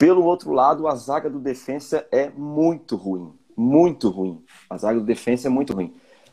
[0.00, 4.42] Pelo outro lado, a zaga do defensa é muito ruim, muito ruim.
[4.70, 5.92] A zaga do defensa é muito ruim.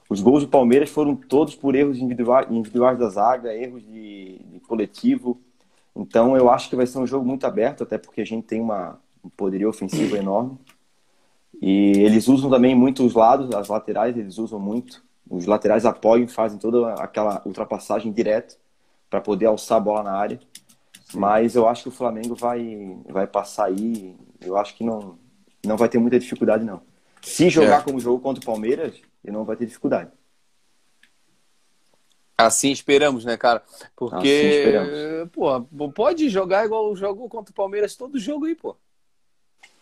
[0.09, 4.61] Os gols do Palmeiras foram todos por erros individuais, individuais da zaga, erros de, de,
[4.61, 5.41] coletivo.
[5.93, 8.61] Então eu acho que vai ser um jogo muito aberto, até porque a gente tem
[8.61, 10.57] uma, um poderio ofensivo enorme.
[11.61, 15.03] E eles usam também muito os lados, as laterais, eles usam muito.
[15.29, 18.57] Os laterais apoiam, fazem toda aquela ultrapassagem direto
[19.09, 20.39] para poder alçar a bola na área.
[21.09, 21.19] Sim.
[21.19, 24.15] Mas eu acho que o Flamengo vai, vai passar aí.
[24.41, 25.17] Eu acho que não,
[25.65, 26.81] não vai ter muita dificuldade, não.
[27.21, 27.83] Se jogar é.
[27.83, 30.11] como jogo contra o Palmeiras, ele não vai ter dificuldade.
[32.37, 33.63] Assim esperamos, né, cara?
[33.95, 38.75] Porque, assim pô, pode jogar igual jogou contra o Palmeiras todo jogo aí, pô.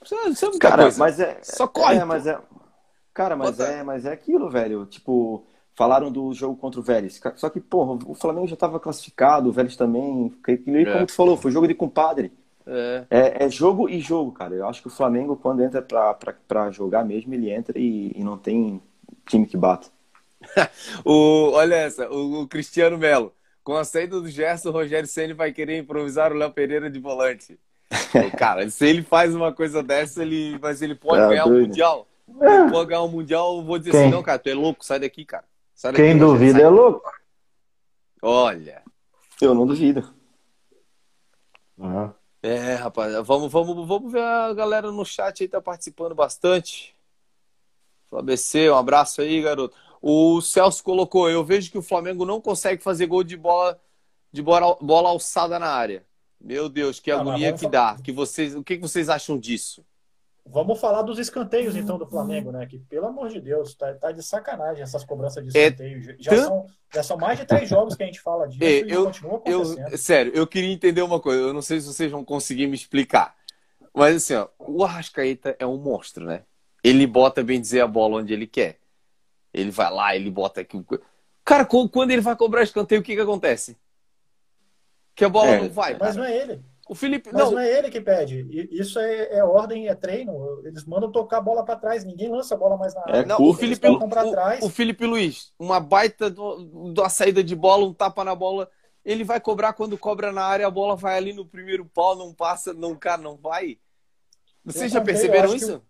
[0.02, 0.16] Você
[0.46, 1.00] não cara, coisa.
[1.00, 1.40] mas é.
[1.42, 1.98] Só corre.
[1.98, 2.40] É, mas é.
[3.14, 4.86] Cara, mas é, mas é aquilo, velho.
[4.86, 5.46] Tipo,
[5.76, 7.22] falaram do jogo contra o Vélez.
[7.36, 10.34] Só que, porra, o Flamengo já estava classificado, o Vélez também.
[10.48, 10.86] E é.
[10.86, 12.32] como tu falou, foi jogo de compadre.
[12.66, 13.06] É.
[13.10, 13.46] é.
[13.46, 14.56] É, jogo e jogo, cara.
[14.56, 18.12] Eu acho que o Flamengo, quando entra pra, pra, pra jogar mesmo, ele entra e,
[18.16, 18.82] e não tem
[19.28, 19.88] time que bata.
[21.04, 23.34] o, olha essa, o, o, Cristiano Melo.
[23.64, 27.00] Com a saída do Gerson, o Rogério Senna vai querer improvisar o Léo Pereira de
[27.00, 27.60] volante.
[28.38, 31.62] Cara, se ele faz uma coisa dessa, ele, mas ele pode é, ganhar o um
[31.62, 32.08] Mundial.
[32.28, 34.02] Ele pode ganhar o um Mundial, eu vou dizer Quem?
[34.02, 35.46] assim, não, cara, tu é louco, sai daqui, cara.
[35.84, 37.12] Daqui, Quem duvida é louco.
[38.22, 38.84] Olha.
[39.42, 40.14] Eu não duvido.
[41.78, 42.12] Uhum.
[42.42, 46.96] É, rapaz, vamos, vamos, vamos ver a galera no chat aí, tá participando bastante.
[48.12, 49.76] ABC, um abraço aí, garoto.
[50.02, 53.80] O Celso colocou: eu vejo que o Flamengo não consegue fazer gol de bola
[54.32, 56.06] de bola, bola alçada na área.
[56.40, 57.98] Meu Deus, que agonia que dá.
[58.04, 59.84] Que vocês, o que vocês acham disso?
[60.48, 62.66] Vamos falar dos escanteios, então, do Flamengo, né?
[62.68, 66.12] Que, pelo amor de Deus, tá, tá de sacanagem essas cobranças de é escanteio.
[66.12, 68.82] É, já, são, já são mais de três jogos que a gente fala disso é,
[68.82, 69.90] e eu, continua acontecendo.
[69.90, 71.42] Eu, sério, eu queria entender uma coisa.
[71.42, 73.36] Eu não sei se vocês vão conseguir me explicar.
[73.92, 76.44] Mas, assim, ó, o Arrascaeta é um monstro, né?
[76.84, 78.78] Ele bota, bem dizer, a bola onde ele quer.
[79.52, 80.80] Ele vai lá, ele bota aqui.
[81.44, 83.76] Cara, quando ele vai cobrar escanteio, o que que acontece?
[85.16, 85.94] Que a bola é, não vai.
[85.94, 86.18] Mas cara.
[86.18, 86.62] não é ele.
[86.88, 87.52] O Felipe, Mas não.
[87.54, 88.48] não é ele que pede.
[88.72, 90.62] Isso é, é, ordem, é treino.
[90.64, 92.04] Eles mandam tocar a bola para trás.
[92.04, 93.18] Ninguém lança a bola mais na área.
[93.18, 97.86] É, não, o, Felipe, o, o, Felipe Luiz, uma baita do, da saída de bola,
[97.86, 98.70] um tapa na bola.
[99.04, 102.34] Ele vai cobrar quando cobra na área, a bola vai ali no primeiro pau, não
[102.34, 103.80] passa, não, cara, não vai.
[104.64, 105.82] Vocês já perceberam isso?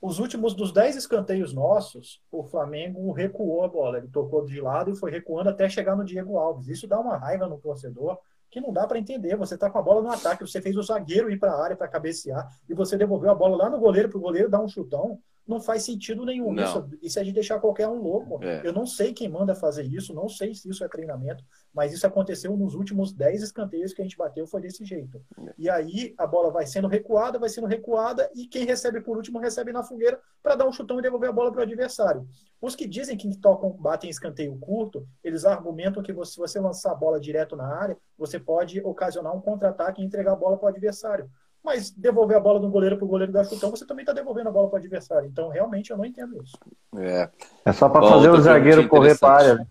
[0.00, 3.98] Os últimos dos 10 escanteios nossos, o Flamengo recuou a bola.
[3.98, 6.68] Ele tocou de lado e foi recuando até chegar no Diego Alves.
[6.68, 8.18] Isso dá uma raiva no torcedor
[8.50, 9.36] que não dá para entender.
[9.36, 11.76] Você está com a bola no ataque, você fez o zagueiro ir para a área
[11.76, 14.68] para cabecear e você devolveu a bola lá no goleiro para o goleiro dar um
[14.68, 15.18] chutão
[15.48, 16.52] não faz sentido nenhum.
[16.52, 16.64] Não.
[16.64, 18.38] Isso, isso é de deixar qualquer um louco.
[18.42, 18.60] É.
[18.64, 21.42] Eu não sei quem manda fazer isso, não sei se isso é treinamento,
[21.72, 25.20] mas isso aconteceu nos últimos 10 escanteios que a gente bateu, foi desse jeito.
[25.38, 25.54] É.
[25.56, 29.38] E aí a bola vai sendo recuada, vai sendo recuada, e quem recebe por último
[29.38, 32.28] recebe na fogueira para dar um chutão e devolver a bola para o adversário.
[32.60, 36.94] Os que dizem que tocam, batem escanteio curto, eles argumentam que se você lançar a
[36.94, 40.68] bola direto na área, você pode ocasionar um contra-ataque e entregar a bola para o
[40.68, 41.30] adversário.
[41.68, 44.48] Mas devolver a bola do goleiro para o goleiro dar chutão, você também está devolvendo
[44.48, 45.28] a bola para o adversário.
[45.28, 46.56] Então, realmente, eu não entendo isso.
[46.96, 47.28] É,
[47.62, 49.54] é só para fazer o zagueiro correr para a área.
[49.56, 49.66] Né?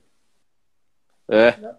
[1.28, 1.48] É.
[1.48, 1.76] é.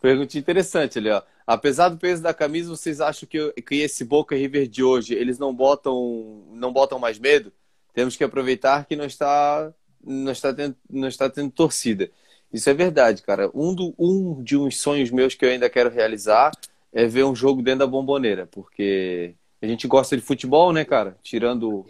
[0.00, 1.20] Pergunta interessante ali, ó.
[1.46, 5.38] Apesar do peso da camisa, vocês acham que, que esse Boca River de hoje, eles
[5.38, 7.52] não botam, não botam mais medo?
[7.92, 9.70] Temos que aproveitar que não está,
[10.02, 12.10] não está, tendo, não está tendo torcida.
[12.50, 13.50] Isso é verdade, cara.
[13.52, 16.52] Um, do, um de uns sonhos meus que eu ainda quero realizar
[16.90, 21.16] é ver um jogo dentro da bomboneira, porque a gente gosta de futebol, né, cara?
[21.22, 21.86] Tirando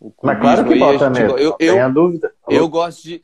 [0.00, 1.38] o Mas claro que aí, bota mesmo.
[1.38, 2.34] Eu, eu, a dúvida.
[2.48, 3.22] Eu gosto de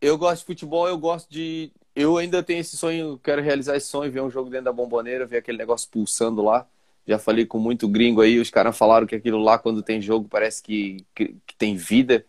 [0.00, 3.88] eu gosto de futebol, eu gosto de eu ainda tenho esse sonho, quero realizar esse
[3.88, 6.66] sonho, ver um jogo dentro da bomboneira, ver aquele negócio pulsando lá.
[7.06, 10.28] Já falei com muito gringo aí, os caras falaram que aquilo lá, quando tem jogo,
[10.28, 12.24] parece que, que, que, tem vida.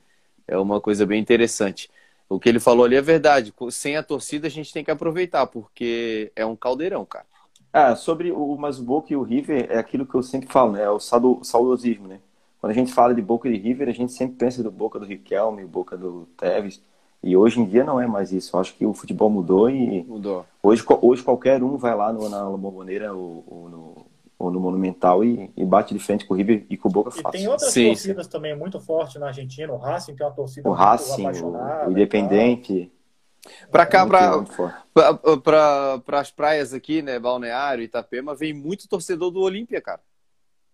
[0.47, 1.89] É uma coisa bem interessante.
[2.27, 3.53] O que ele falou ali é verdade.
[3.69, 7.25] Sem a torcida, a gente tem que aproveitar, porque é um caldeirão, cara.
[7.73, 10.73] Ah, sobre o, mas o Boca e o River é aquilo que eu sempre falo,
[10.73, 10.83] né?
[10.83, 12.19] É o saudosismo, né?
[12.59, 15.05] Quando a gente fala de Boca e River, a gente sempre pensa do Boca do
[15.05, 16.81] Riquelme, Boca do Tevez.
[17.23, 18.55] E hoje em dia não é mais isso.
[18.55, 20.45] Eu acho que o futebol mudou e mudou.
[20.61, 24.05] Hoje, hoje qualquer um vai lá no, na Bomboneira ou, ou, no,
[24.37, 27.09] ou no Monumental e, e, bate de frente com o River e com o Boca
[27.09, 27.29] fácil.
[27.29, 28.31] E tem outras sim, torcidas sim.
[28.31, 29.71] também muito fortes na Argentina.
[29.71, 32.91] O Racing tem uma torcida o Racing, o Independente.
[33.71, 34.05] Para cá,
[35.43, 40.01] para as praias aqui, né, Balneário, Itapema, vem muito torcedor do Olímpia, cara.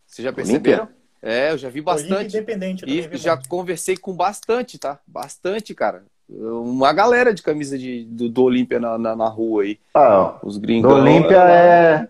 [0.05, 0.83] Vocês já perceberam?
[0.83, 0.97] Olímpia?
[1.21, 2.37] É, eu já vi bastante.
[2.37, 4.99] Independente, e já conversei com bastante, tá?
[5.05, 6.03] Bastante, cara.
[6.29, 9.79] Uma galera de camisa de, do, do Olímpia na, na, na, rua aí.
[9.93, 10.91] Ah, os gringos.
[10.91, 12.07] Do Olímpia é.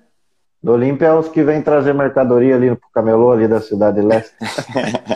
[0.62, 4.36] Do Olímpia é os que vêm trazer mercadoria ali pro camelô ali da cidade leste.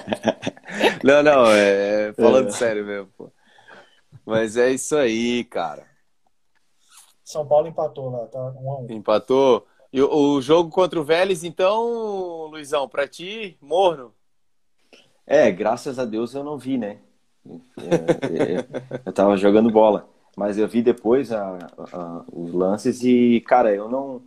[1.03, 2.51] não, não, é falando é.
[2.51, 3.31] sério mesmo, pô.
[4.25, 5.85] Mas é isso aí, cara.
[7.23, 8.39] São Paulo empatou lá, tá?
[8.39, 8.87] Um a um.
[8.89, 9.65] Empatou.
[9.93, 14.13] E o, jogo contra o Vélez, então, Luizão, para ti, morno?
[15.27, 16.99] É, graças a Deus eu não vi, né?
[17.45, 20.07] É, é, eu tava jogando bola,
[20.37, 21.57] mas eu vi depois a,
[21.91, 24.21] a, os lances e, cara, eu não,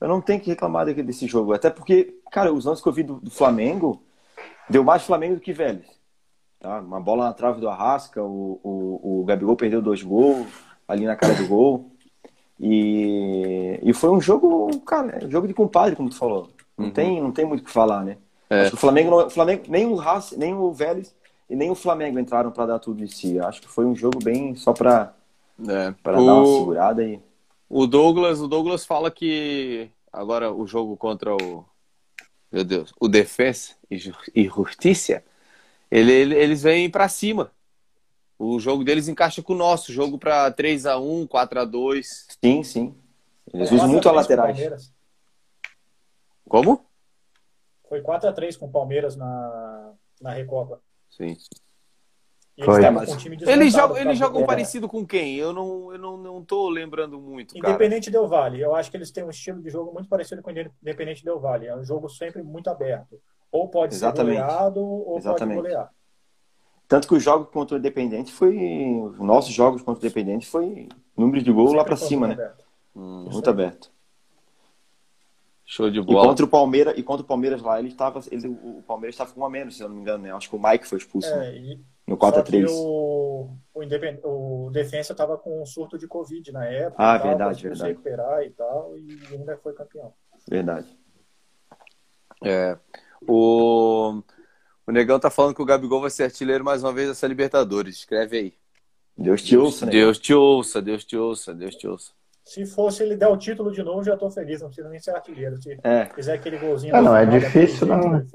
[0.00, 3.02] eu não tenho que reclamar desse jogo, até porque, cara, os lances que eu vi
[3.02, 4.02] do, do Flamengo
[4.68, 5.86] deu mais Flamengo do que Vélez.
[6.62, 6.78] Tá?
[6.78, 10.46] Uma bola na trave do Arrasca, o, o, o Gabigol perdeu dois gols
[10.86, 11.90] ali na cara do gol.
[12.60, 16.50] E, e foi um jogo, cara, um jogo de compadre, como tu falou.
[16.78, 16.92] Não, uhum.
[16.92, 18.16] tem, não tem muito o que falar, né?
[18.48, 18.60] É.
[18.60, 21.12] Acho que o Flamengo, o Flamengo nem o Haas, nem o Vélez
[21.50, 23.40] e nem o Flamengo entraram para dar tudo de si.
[23.40, 25.12] Acho que foi um jogo bem só para
[25.68, 25.92] é.
[26.00, 26.24] Pra o...
[26.24, 27.20] dar uma segurada aí.
[27.68, 31.64] O Douglas, o Douglas fala que agora o jogo contra o
[32.52, 35.24] meu Deus, o Defensa e Justiça,
[35.92, 37.52] ele, ele, eles vêm para cima.
[38.38, 42.26] O jogo deles encaixa com o nosso, jogo para 3 a 1 4 a 2
[42.42, 42.94] Sim, sim.
[43.52, 44.90] Eles usam muito a laterais.
[46.48, 46.86] Como?
[47.88, 50.80] Foi 4 a 3 com o Palmeiras na, na Recopa.
[51.10, 51.36] Sim.
[52.56, 53.26] E eles, mas...
[53.26, 55.36] eles jogam, eles jogam parecido com quem?
[55.36, 57.56] Eu não, eu não, não tô lembrando muito.
[57.56, 58.60] Independente Del Vale.
[58.60, 61.38] Eu acho que eles têm um estilo de jogo muito parecido com o Independente Del
[61.38, 61.66] Vale.
[61.66, 63.20] É um jogo sempre muito aberto.
[63.52, 64.38] Ou pode Exatamente.
[64.38, 65.56] ser goleado, ou Exatamente.
[65.56, 65.90] pode golear.
[66.88, 68.56] Tanto que os jogos contra o Independente foi.
[68.56, 72.34] Os nossos jogos contra o Independente foi número de gol lá para cima, né?
[72.34, 72.64] Aberto.
[72.94, 73.92] Hum, muito aberto.
[75.64, 76.24] Show de bola.
[76.24, 78.20] E contra o Palmeiras, e contra o Palmeiras lá, ele estava.
[78.30, 80.32] Ele, o Palmeiras estava com uma menos, se eu não me engano, né?
[80.32, 81.28] Acho que o Mike foi expulso.
[81.28, 81.78] É, né?
[82.06, 82.68] No 4x3.
[82.68, 84.20] O, o, Independ...
[84.24, 86.96] o Defensa estava com um surto de Covid na época.
[87.02, 87.88] Ah, tal, verdade, verdade.
[87.88, 90.12] recuperar e tal, e ainda foi campeão.
[90.46, 90.94] Verdade.
[92.44, 92.76] É.
[93.28, 94.22] O.
[94.84, 97.98] O Negão tá falando que o Gabigol vai ser artilheiro mais uma vez dessa Libertadores.
[97.98, 98.54] Escreve aí.
[99.16, 99.92] Deus te ouça, né?
[99.92, 102.10] Deus te ouça, Deus te ouça, Deus te ouça.
[102.44, 104.60] Se fosse ele dar o título de novo, já tô feliz.
[104.60, 105.56] Não precisa nem ser artilheiro.
[105.62, 106.06] Se é.
[106.06, 106.94] fizer aquele golzinho.
[106.96, 108.26] Ah, não, é difícil, não.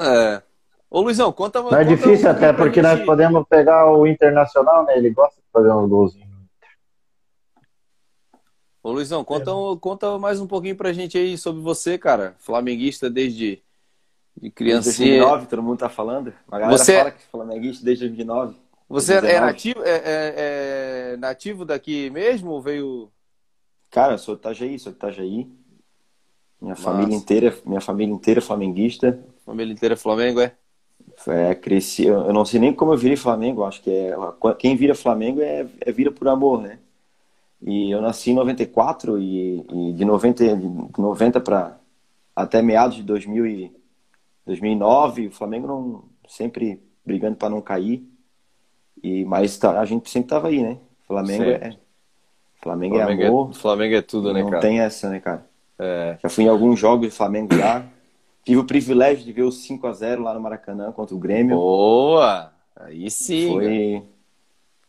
[0.00, 0.42] É.
[0.90, 4.98] Ô, Luizão, conta Não é difícil um até, porque nós podemos pegar o Internacional, né?
[4.98, 6.28] Ele gosta de fazer uns golzinhos.
[8.82, 9.76] Ô, Luizão, conta, é.
[9.80, 12.34] conta mais um pouquinho pra gente aí sobre você, cara.
[12.38, 13.62] Flamenguista desde
[14.40, 15.20] de criancinha.
[15.20, 16.32] 2009, todo mundo tá falando.
[16.50, 16.98] A galera você...
[16.98, 18.56] fala que flamenguista desde 2009.
[18.88, 19.34] Você 2019.
[19.34, 20.34] é nativo, é, é,
[21.14, 23.10] é, nativo daqui mesmo ou veio...
[23.90, 25.48] Cara, eu sou de Itajaí, sou de Itajaí.
[26.60, 26.82] Minha Nossa.
[26.82, 29.18] família inteira, minha família inteira é flamenguista.
[29.44, 30.52] Família inteira é Flamengo, é?
[31.26, 34.14] É, cresci, eu não sei nem como eu virei Flamengo, acho que é,
[34.58, 36.78] quem vira Flamengo é, é vira por amor, né?
[37.60, 40.68] E eu nasci em 94 e, e de 90, de
[40.98, 41.78] 90 para
[42.34, 43.72] até meados de 2000 e,
[44.46, 48.08] 2009, o Flamengo não sempre brigando para não cair.
[49.02, 50.78] E mas tá, a gente sempre tava aí, né?
[51.06, 51.76] Flamengo é
[52.62, 53.50] Flamengo, Flamengo é amor.
[53.50, 54.62] É, Flamengo é tudo, né, não cara?
[54.62, 55.44] Não tem essa, né, cara?
[55.78, 56.16] É.
[56.22, 57.84] Já fui em alguns jogos de Flamengo já.
[58.44, 61.56] Tive o privilégio de ver o 5 a 0 lá no Maracanã contra o Grêmio.
[61.56, 62.52] Boa!
[62.76, 63.52] Aí sim.
[63.52, 64.02] Foi.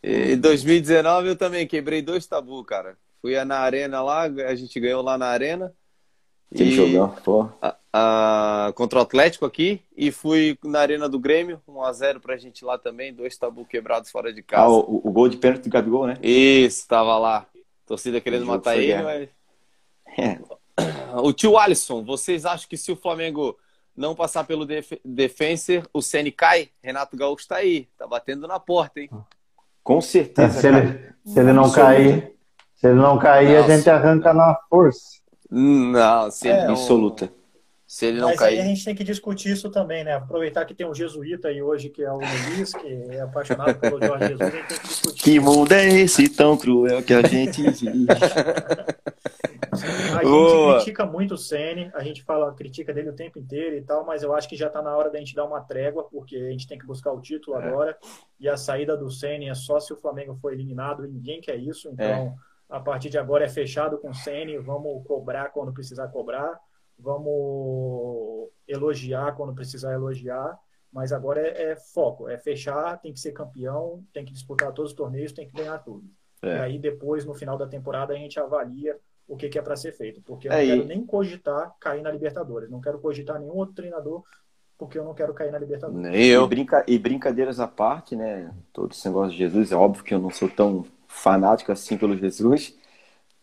[0.04, 2.98] Em 2019 eu também quebrei dois tabus, cara.
[3.22, 5.74] Fui na arena lá, a gente ganhou lá na arena.
[6.54, 6.72] Que e...
[6.72, 7.50] jogão, pô.
[7.62, 12.64] A, a, contra o Atlético aqui e fui na Arena do Grêmio, 1x0 pra gente
[12.64, 14.64] lá também, dois tabu quebrados fora de casa.
[14.64, 16.18] Ah, o, o gol de pênalti do Gabigol, né?
[16.22, 17.46] Isso, tava lá.
[17.86, 19.30] Torcida querendo matar ele, mas...
[20.18, 20.40] É.
[21.22, 23.56] O tio Alisson, vocês acham que se o Flamengo
[23.96, 26.70] não passar pelo def Defenser, o Ceni cai?
[26.82, 29.12] Renato Gaúcho tá aí, tá batendo na porta, hein?
[29.84, 30.60] Com certeza.
[30.60, 32.34] se, ele, se ele não cair,
[32.74, 33.74] se ele não cair, Nossa.
[33.74, 35.22] a gente arranca na força.
[35.56, 37.32] Não, se é, absoluta.
[37.86, 38.56] Se ele não Mas cair.
[38.56, 40.14] aí a gente tem que discutir isso também, né?
[40.14, 44.04] Aproveitar que tem um jesuíta aí hoje, que é o Luiz, que é apaixonado pelo
[44.04, 45.24] Jorge Jesus, a gente tem que discutir.
[45.24, 48.08] Que mundo é esse tão cruel que a gente vive?
[50.18, 53.82] a gente critica muito o Sene, a gente fala, critica dele o tempo inteiro e
[53.84, 56.36] tal, mas eu acho que já está na hora da gente dar uma trégua, porque
[56.36, 57.68] a gente tem que buscar o título é.
[57.68, 57.96] agora,
[58.40, 61.58] e a saída do Sene é só se o Flamengo for eliminado, e ninguém quer
[61.58, 62.34] isso, então é.
[62.70, 66.60] A partir de agora é fechado com o Sene, vamos cobrar quando precisar cobrar
[66.98, 70.58] vamos elogiar quando precisar elogiar,
[70.92, 74.92] mas agora é, é, foco, é fechar, tem que ser campeão, tem que disputar todos
[74.92, 76.04] os torneios, tem que ganhar tudo.
[76.42, 76.58] É.
[76.58, 79.76] E aí depois, no final da temporada, a gente avalia o que, que é para
[79.76, 83.40] ser feito, porque eu não é, quero nem cogitar cair na Libertadores, não quero cogitar
[83.40, 84.24] nenhum outro treinador
[84.78, 86.02] porque eu não quero cair na Libertadores.
[86.02, 86.44] Nem eu.
[86.44, 86.84] E, brinca...
[86.86, 88.54] e brincadeiras à parte, né?
[88.74, 90.84] Todo esse negócio de Jesus, é óbvio que eu não sou tão
[91.14, 92.76] fanático assim pelo Jesus,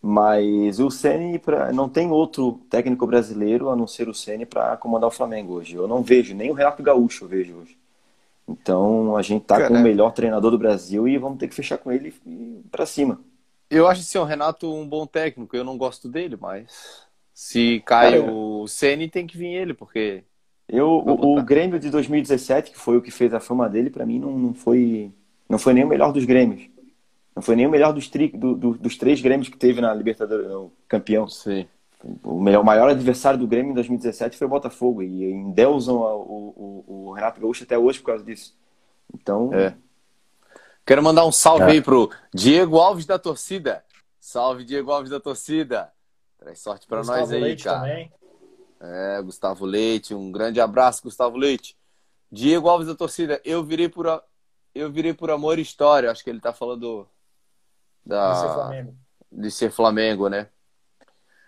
[0.02, 1.72] mas o Ceni pra...
[1.72, 5.76] não tem outro técnico brasileiro a não ser o Ceni para comandar o Flamengo hoje.
[5.76, 7.78] Eu não vejo, nem o Renato Gaúcho eu vejo hoje.
[8.48, 11.78] Então a gente tá com o melhor treinador do Brasil e vamos ter que fechar
[11.78, 12.12] com ele
[12.70, 13.20] para cima.
[13.70, 15.56] Eu acho assim, o Renato um bom técnico.
[15.56, 20.24] Eu não gosto dele, mas se cai Cara, o Ceni tem que vir ele, porque
[20.68, 24.06] eu o, o, Grêmio de 2017, que foi o que fez a fama dele, para
[24.06, 25.12] mim não, não foi
[25.48, 26.69] não foi nem o melhor dos Grêmios.
[27.40, 29.94] Não foi nem o melhor dos, tri, do, do, dos três Grêmios que teve na
[29.94, 31.26] Libertadores, o campeão.
[31.26, 31.66] Sim.
[32.22, 35.02] O, melhor, o maior adversário do Grêmio em 2017 foi o Botafogo.
[35.02, 38.54] E endeusam o, o, o Renato Gaúcho até hoje por causa disso.
[39.14, 39.54] Então.
[39.54, 39.74] É.
[40.84, 41.70] Quero mandar um salve é.
[41.70, 43.82] aí pro Diego Alves da torcida.
[44.20, 45.90] Salve, Diego Alves da torcida.
[46.38, 47.80] Traz sorte para nós aí, Leite cara.
[47.80, 48.12] Também.
[48.82, 51.74] É, Gustavo Leite, um grande abraço, Gustavo Leite.
[52.30, 54.06] Diego Alves da torcida, eu virei por
[54.74, 56.10] eu virei por amor e história.
[56.10, 57.08] Acho que ele tá falando
[58.04, 58.94] da de ser Flamengo,
[59.30, 60.48] de ser Flamengo né?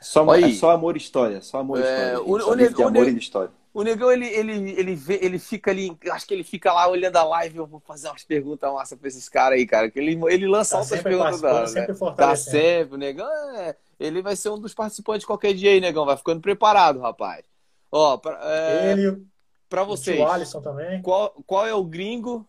[0.01, 2.21] Só, aí, é só amor e história, só amor e é, história.
[2.21, 3.51] O, o, o, amor e história.
[3.75, 7.17] O Negão, ele, ele, ele, vê, ele fica ali, acho que ele fica lá olhando
[7.17, 10.21] a live, eu vou fazer umas perguntas massa pra esses caras aí, cara, que ele,
[10.29, 12.15] ele lança tá outras perguntas da sempre né?
[12.15, 13.27] Tá sempre, o Negão
[13.57, 17.45] é, ele vai ser um dos participantes qualquer dia aí, Negão, vai ficando preparado, rapaz.
[17.91, 19.25] Ó, pra, é, ele,
[19.71, 21.01] pra vocês, o Alisson também.
[21.01, 22.47] Qual, qual é o gringo,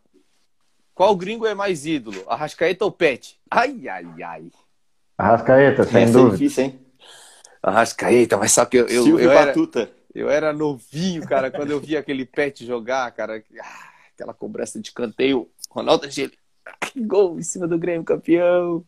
[0.94, 3.40] qual gringo é mais ídolo, Arrascaeta ou Pet?
[3.50, 4.44] Ai, ai, ai.
[5.18, 6.36] Arrascaeta, sem Essa é dúvida.
[6.36, 6.80] É difícil, hein?
[7.62, 9.48] Arrascaeta, mas só que eu, eu, eu era...
[9.48, 9.90] Batuta.
[10.14, 14.92] Eu era novinho, cara, quando eu vi aquele pet jogar, cara, ah, aquela cobrança de
[14.92, 16.34] canteio, Ronaldo Angeli,
[16.96, 18.86] gol em cima do Grêmio campeão.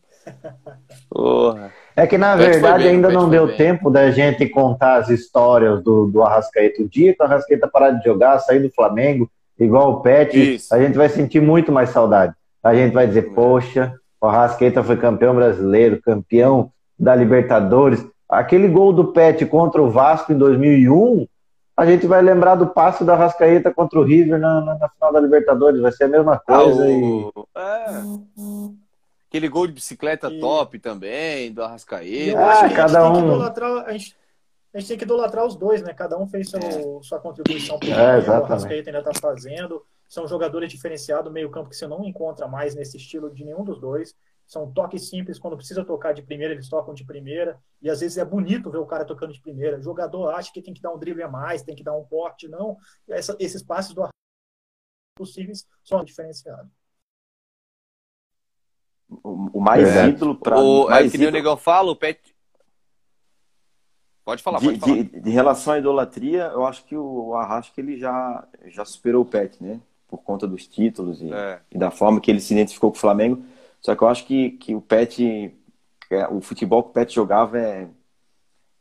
[1.10, 1.72] Porra.
[1.96, 3.56] É que na verdade bem, ainda não deu bem.
[3.56, 6.82] tempo da gente contar as histórias do, do Arrascaeta.
[6.82, 10.74] O dia que o Arrascaeta parar de jogar, sair do Flamengo, igual o Pet, Isso.
[10.74, 12.34] a gente vai sentir muito mais saudade.
[12.62, 18.04] A gente vai dizer, poxa, o Arrascaeta foi campeão brasileiro, campeão da Libertadores.
[18.28, 21.26] Aquele gol do Pet contra o Vasco em 2001,
[21.76, 25.12] a gente vai lembrar do passe da Rascaeta contra o River na, na, na final
[25.12, 25.80] da Libertadores.
[25.80, 26.82] Vai ser a mesma coisa.
[26.82, 27.36] Ah, o...
[27.54, 28.70] e...
[28.72, 28.86] é.
[29.28, 30.40] Aquele gol de bicicleta e...
[30.40, 32.40] top também, do Arrascaeta.
[32.40, 33.42] Ah, cada um.
[33.42, 34.16] A gente,
[34.76, 35.94] a gente, tem que idolatrar os dois, né?
[35.94, 37.02] Cada um fez seu, é.
[37.02, 37.78] sua contribuição.
[37.78, 39.82] Pro é, o Arrascaeta ainda está fazendo.
[40.06, 43.80] São jogadores diferenciados, meio campo que você não encontra mais nesse estilo de nenhum dos
[43.80, 44.14] dois.
[44.46, 47.58] São toques simples, quando precisa tocar de primeira, eles tocam de primeira.
[47.80, 49.78] E às vezes é bonito ver o cara tocando de primeira.
[49.78, 52.04] O jogador acha que tem que dar um drible a mais, tem que dar um
[52.04, 52.46] porte.
[52.46, 52.76] Não.
[53.08, 54.06] Essa, esses passes do
[55.16, 56.70] possíveis são diferenciados.
[59.08, 60.08] O, o mais é.
[60.08, 61.30] ídolo para o mais é que ídolo...
[61.30, 62.35] o negão fala, o pet.
[64.26, 64.96] Pode falar, de, pode falar.
[64.96, 69.24] De, de, relação à idolatria, eu acho que o, Arrasca ele já, já superou o
[69.24, 69.80] Pet, né?
[70.08, 71.60] Por conta dos títulos e, é.
[71.70, 73.44] e da forma que ele se identificou com o Flamengo.
[73.80, 75.54] Só que eu acho que, que o Pet,
[76.10, 77.88] é, o futebol que o Pet jogava é.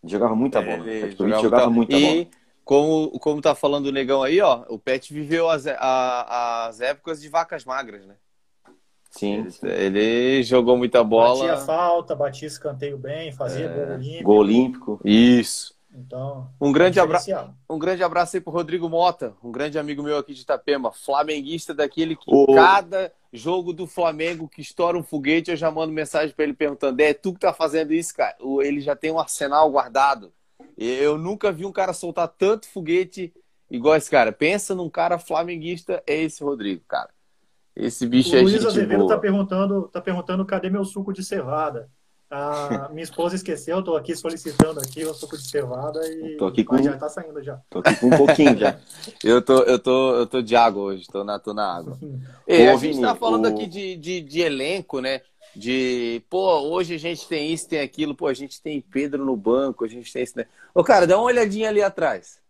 [0.03, 0.89] Jogava muita bola.
[0.89, 2.27] Ele jogava, jogava muita e, bola.
[2.63, 7.22] Como, como tá falando o negão aí, ó, o Pet viveu as, a, as épocas
[7.22, 8.15] de vacas magras, né?
[9.17, 9.47] Sim.
[9.63, 11.47] Ele, ele, jogou muita bola.
[11.47, 14.23] Batia falta, batia escanteio bem, fazia é, gol olímpico.
[14.23, 15.01] Gol olímpico.
[15.05, 15.75] Isso.
[15.97, 17.31] Então, um grande, abraço,
[17.69, 21.73] um grande abraço aí pro Rodrigo Mota, um grande amigo meu aqui de Itapema, flamenguista
[21.73, 22.53] daquele que o...
[22.53, 26.99] cada jogo do Flamengo que estoura um foguete, eu já mando mensagem para ele perguntando:
[26.99, 28.35] "É tu que tá fazendo isso, cara?".
[28.61, 30.33] Ele já tem um arsenal guardado.
[30.77, 33.33] Eu nunca vi um cara soltar tanto foguete
[33.71, 34.33] igual esse cara.
[34.33, 37.09] Pensa num cara flamenguista, é esse Rodrigo, cara.
[37.76, 39.15] Esse bicho o é Luiz Azevedo boa.
[39.15, 41.89] tá perguntando, tá perguntando cadê meu suco de cevada.
[42.30, 46.64] A minha esposa esqueceu, tô aqui solicitando aqui o suco de cevada e tô aqui
[46.64, 46.81] com...
[46.81, 47.61] já tá saindo já.
[47.69, 48.80] Tô aqui com um pouquinho já.
[49.23, 51.97] eu, tô, eu, tô, eu tô de água hoje, tô na, tô na água.
[52.47, 53.47] Ei, a gente tá falando o...
[53.49, 55.22] aqui de, de, de elenco, né?
[55.56, 59.38] de pô, hoje a gente tem isso, tem aquilo, pô, a gente tem Pedro no
[59.38, 60.45] banco, a gente tem isso, né?
[60.73, 62.41] Ô, cara, dá uma olhadinha ali atrás.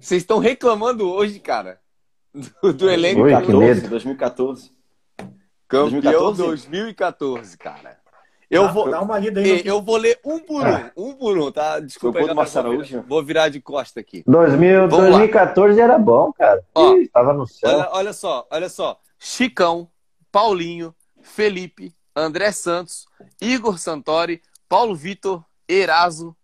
[0.00, 1.80] Vocês estão reclamando hoje, cara,
[2.62, 4.72] do, do elenco Oi, 2014, 2014.
[5.68, 7.98] Campeão 2014, 2014 cara.
[8.50, 9.62] Eu dá, vou, dá uma lida aí.
[9.64, 10.90] Eu vou ler um por um, ah.
[10.96, 11.78] um por um, tá?
[11.80, 12.20] Desculpa.
[12.20, 14.24] Vou, virar, vou virar de costa aqui.
[14.26, 16.64] 2000, 2014 era bom, cara.
[16.74, 17.70] Ó, Ih, tava no céu.
[17.70, 18.98] Olha, olha só, olha só.
[19.18, 19.90] Chicão,
[20.32, 23.06] Paulinho, Felipe, André Santos,
[23.38, 26.34] Igor Santori, Paulo Vitor, Eraso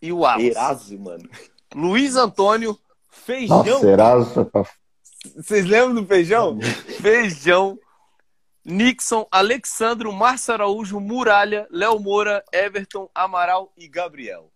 [0.00, 0.44] e o Alas.
[0.44, 1.28] Eraso, mano.
[1.74, 2.78] Luiz Antônio,
[3.10, 3.64] Feijão.
[3.64, 4.44] Nossa, Eraso.
[4.46, 4.64] Tá
[5.36, 6.58] Vocês lembram do Feijão?
[7.00, 7.78] Feijão,
[8.64, 14.50] Nixon, Alexandro, Márcio Araújo, Muralha, Léo Moura, Everton, Amaral e Gabriel.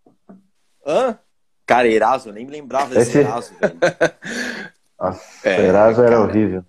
[0.87, 1.19] Hã?
[1.67, 3.19] Cara, Eraso, eu nem lembrava desse Esse...
[3.19, 3.79] Eraso, velho.
[5.01, 6.65] Nossa, é, Eraso era horrível.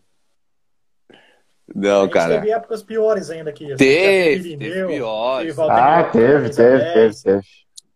[1.74, 2.40] Não, cara.
[2.40, 3.66] Teve épocas piores ainda aqui.
[3.66, 5.60] Assim, teve, teve piores.
[5.60, 7.42] Ah, teve, teve, teve, teve.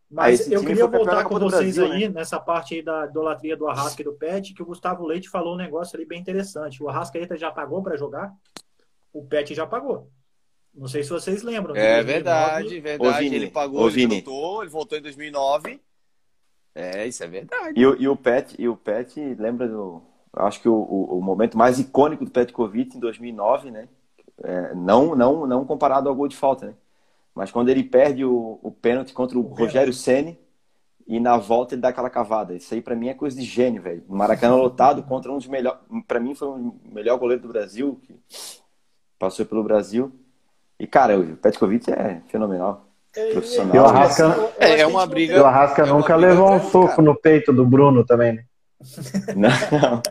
[0.10, 2.16] Mas eu queria voltar com vocês Brasil, aí, né?
[2.16, 5.54] nessa parte aí da idolatria do Arrasca e do Pet, que o Gustavo Leite falou
[5.54, 6.82] um negócio ali bem interessante.
[6.82, 8.34] O Arrascaeta já pagou para jogar?
[9.14, 10.10] O Pet já pagou.
[10.74, 11.76] Não sei se vocês lembram.
[11.76, 12.14] É 2009.
[12.14, 13.20] verdade, verdade.
[13.20, 15.80] Vini, ele pagou, ele voltou, ele voltou em 2009.
[16.74, 17.80] É, isso é verdade.
[17.80, 20.02] E, e o Pet, e o Pet lembra do,
[20.34, 23.88] acho que o, o, o, momento mais icônico do Petkovic em 2009, né?
[24.42, 26.74] É, não, não, não comparado ao gol de falta, né?
[27.34, 30.38] Mas quando ele perde o, o pênalti contra o, o Rogério Ceni
[31.08, 32.54] e na volta ele dá aquela cavada.
[32.54, 34.04] Isso aí para mim é coisa de gênio, velho.
[34.08, 38.16] Maracanã lotado contra um dos melhores, para mim foi o melhor goleiro do Brasil que
[39.18, 40.12] passou pelo Brasil.
[40.80, 42.86] E cara, o Petkovic é fenomenal.
[43.16, 43.76] É, profissional.
[43.76, 45.36] E o Arrasca, é, é uma briga.
[45.36, 47.02] E o Arrasca é nunca levou um soco cara.
[47.02, 48.46] no peito do Bruno também, né?
[49.36, 50.02] Não.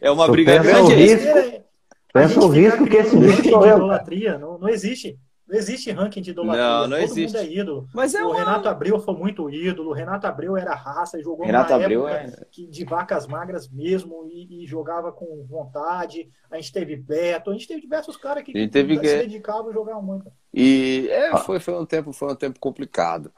[0.00, 0.92] É uma briga pensa grande.
[0.92, 1.64] O risco,
[2.12, 3.78] pensa o risco que esse bicho correu.
[3.78, 5.18] Não, não existe.
[5.52, 6.64] Não existe ranking de idolatria.
[6.64, 7.36] Não, não Todo existe.
[7.36, 7.88] mundo é ídolo.
[7.92, 8.38] Mas é o uma...
[8.38, 9.90] Renato Abreu foi muito ídolo.
[9.90, 12.32] O Renato Abreu era raça, jogou Renato Abreu é...
[12.50, 16.30] de vacas magras mesmo e, e, jogava com vontade.
[16.50, 18.96] A gente teve Beto, a gente teve diversos caras que, teve...
[18.96, 20.32] se dedicavam a jogar muito.
[20.54, 23.30] E é, foi, foi um tempo, foi um tempo complicado.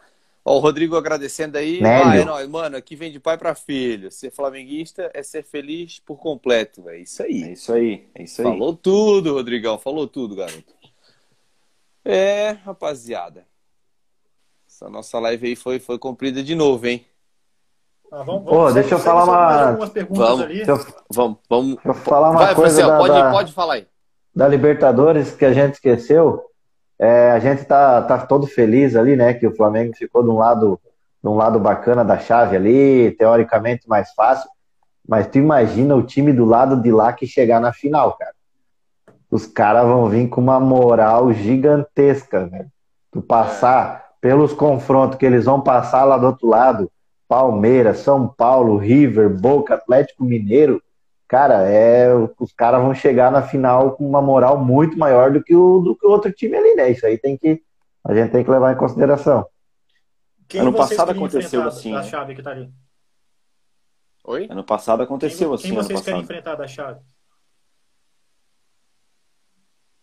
[0.45, 1.81] Ó, o Rodrigo agradecendo aí.
[1.83, 2.47] Ah, é nóis.
[2.49, 4.09] Mano, aqui vem de pai para filho.
[4.13, 6.89] Ser flamenguista é ser feliz por completo.
[6.89, 7.43] É isso aí.
[7.43, 8.07] É isso aí.
[8.15, 8.47] É isso aí.
[8.47, 9.81] Falou tudo, Rodrigão.
[9.81, 10.84] Falou tudo, garoto.
[12.05, 13.47] É, rapaziada.
[14.69, 17.07] Essa nossa live aí foi, foi cumprida de novo, hein?
[18.13, 19.73] Ah, vamos, vamos, Pô, deixa eu falar uma.
[20.11, 20.61] Vamos, ali.
[20.61, 20.81] Eu...
[21.11, 21.75] vamos, vamos.
[21.75, 22.87] Deixa eu falar uma Vai, coisa.
[22.87, 23.87] Marcelo, da, pode, da, pode falar aí.
[24.35, 26.45] Da Libertadores que a gente esqueceu.
[26.99, 29.35] É, a gente tá, tá todo feliz ali, né?
[29.35, 30.79] Que o Flamengo ficou de um lado,
[31.23, 34.49] de um lado bacana da chave ali, teoricamente mais fácil.
[35.07, 38.34] Mas tu imagina o time do lado de lá que chegar na final, cara.
[39.35, 42.71] Os caras vão vir com uma moral gigantesca, velho.
[43.11, 46.89] Tu passar pelos confrontos que eles vão passar lá do outro lado,
[47.27, 50.81] Palmeiras, São Paulo, River, Boca, Atlético Mineiro,
[51.27, 55.57] cara, é, os caras vão chegar na final com uma moral muito maior do que
[55.57, 56.91] o, do que o outro time ali, né?
[56.93, 57.61] Isso aí tem que,
[58.05, 59.45] a gente tem que levar em consideração.
[60.47, 61.93] Quem ano passado aconteceu assim.
[61.93, 62.05] A né?
[62.05, 62.73] chave que tá ali.
[64.27, 64.47] Oi?
[64.49, 65.69] Ano passado aconteceu quem, assim.
[65.71, 67.01] Quem vocês querem enfrentar da chave?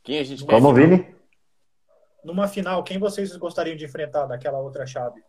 [0.03, 1.15] Quem a gente Como, Vini?
[2.23, 5.21] Numa final, quem vocês gostariam de enfrentar daquela outra chave?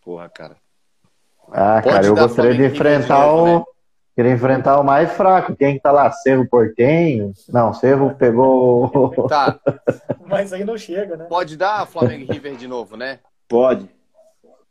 [0.00, 0.56] Porra, cara.
[1.48, 3.58] Ah, Pode cara, eu gostaria de enfrentar novo, o.
[3.58, 3.64] Né?
[4.14, 5.56] Queria enfrentar o mais fraco.
[5.56, 6.10] Quem que tá lá?
[6.10, 7.32] Cerro Portenho?
[7.48, 8.90] Não, Cerro pegou.
[9.28, 9.58] Tá.
[10.26, 11.24] Mas aí não chega, né?
[11.26, 13.20] Pode dar Flamengo e River de novo, né?
[13.48, 13.88] Pode.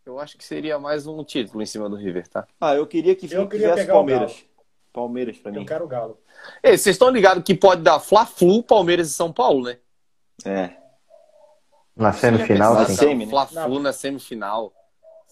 [0.06, 2.48] Eu acho que seria mais um título em cima do River, tá?
[2.60, 4.46] Ah, eu queria que eu queria pegar Palmeiras.
[4.92, 5.60] Palmeiras pra mim.
[5.60, 6.20] Eu quero o Galo.
[6.64, 9.78] Ei, vocês estão ligados que pode dar Fla-Flu, Palmeiras e São Paulo, né?
[10.46, 10.78] É.
[11.96, 12.96] Na semifinal, sim.
[12.96, 13.30] Semi, né?
[13.30, 14.74] Fla-Flu na semifinal.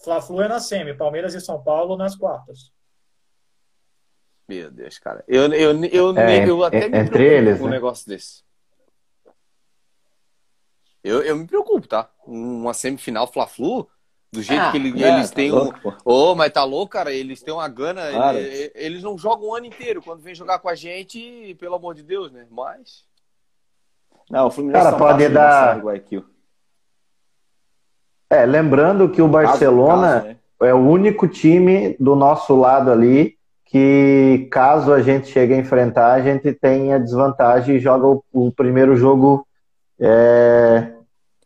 [0.02, 2.72] Fla-Flu é na semi, Palmeiras e São Paulo nas quartas.
[4.48, 5.22] Meu Deus, cara.
[5.28, 7.74] Eu, eu, eu, é, eu até me entre eles, com um né?
[7.74, 8.42] negócio desse.
[11.04, 12.10] Eu, eu me preocupo, tá?
[12.26, 13.88] Uma semifinal Fla-Flu,
[14.30, 15.92] do jeito ah, que ele, é, eles tá têm louco, um.
[16.04, 17.12] Ô, oh, mas tá louco, cara?
[17.12, 18.10] Eles têm uma gana.
[18.10, 18.38] Claro.
[18.38, 20.02] Eles, eles não jogam o ano inteiro.
[20.02, 22.46] Quando vem jogar com a gente, pelo amor de Deus, né?
[22.50, 23.04] Mas.
[24.30, 25.80] Não, o Fluminense cara, pode dar.
[28.30, 30.36] É, lembrando que o Barcelona caso, né?
[30.62, 36.12] é o único time do nosso lado ali que, caso a gente chegue a enfrentar,
[36.12, 39.46] a gente tenha desvantagem e joga o, o primeiro jogo
[39.98, 40.92] é,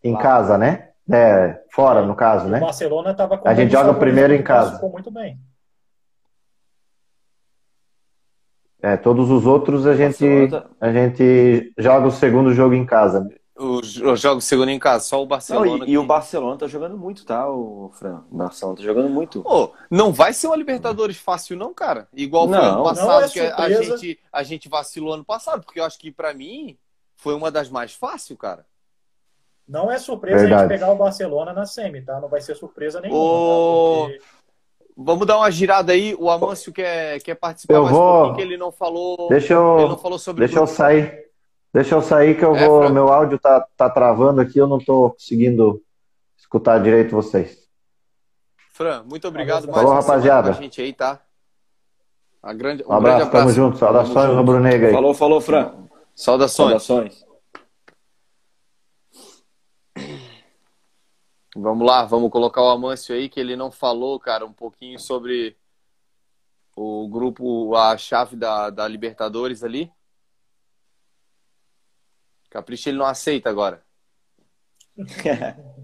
[0.03, 0.91] em casa, né?
[1.11, 2.59] É, fora, no caso, né?
[2.59, 4.74] O Barcelona estava A gente joga o primeiro em casa.
[4.74, 5.39] Ficou muito bem.
[8.81, 10.24] É, todos os outros a gente,
[10.81, 13.29] a gente joga o segundo jogo em casa.
[13.55, 15.66] Os, os jogos segundo em casa, só o Barcelona.
[15.66, 15.91] Não, e, que...
[15.93, 18.24] e, o Barcelona tá jogando muito, tá, o Fran?
[18.29, 19.43] O Barcelona tá jogando muito.
[19.45, 22.09] Oh, não vai ser uma Libertadores fácil, não, cara.
[22.12, 25.85] Igual foi ano passado, é que a gente, a gente vacilou ano passado, porque eu
[25.85, 26.77] acho que para mim
[27.15, 28.66] foi uma das mais fáceis, cara.
[29.69, 30.55] Não é surpresa Verdade.
[30.55, 32.21] a gente pegar o Barcelona na semi, tá?
[32.21, 33.21] Não vai ser surpresa nenhuma.
[33.21, 34.07] Oh...
[34.07, 34.13] Tá?
[34.13, 34.43] Porque...
[34.95, 36.15] Vamos dar uma girada aí.
[36.19, 38.03] O Amâncio quer, quer participar eu mais vou...
[38.03, 39.29] um pouquinho, que ele não falou.
[39.29, 41.23] Deixa eu, ele não falou sobre deixa eu sair.
[41.73, 42.91] Deixa eu sair que eu é, vou.
[42.91, 45.83] Meu áudio tá, tá travando aqui, eu não tô conseguindo
[46.37, 47.63] escutar direito vocês.
[48.73, 50.51] Fran, muito obrigado mais Falou, rapaziada.
[50.51, 51.21] a gente aí, tá?
[52.43, 53.79] A grande, um, um abraço, grande abraço, tamo junto.
[53.79, 54.93] Saudações, Rubro Negra aí.
[54.93, 55.73] Falou, falou, Fran.
[56.15, 56.83] Saudações.
[56.83, 57.32] Saudações.
[61.55, 65.55] Vamos lá, vamos colocar o Amâncio aí, que ele não falou, cara, um pouquinho sobre
[66.74, 69.93] o grupo, a chave da, da Libertadores ali.
[72.49, 73.85] Capricho ele não aceita agora.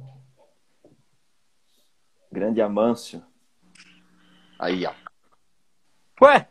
[2.33, 3.25] Grande Amâncio.
[4.59, 4.95] Aí, ó.
[6.23, 6.49] Ué?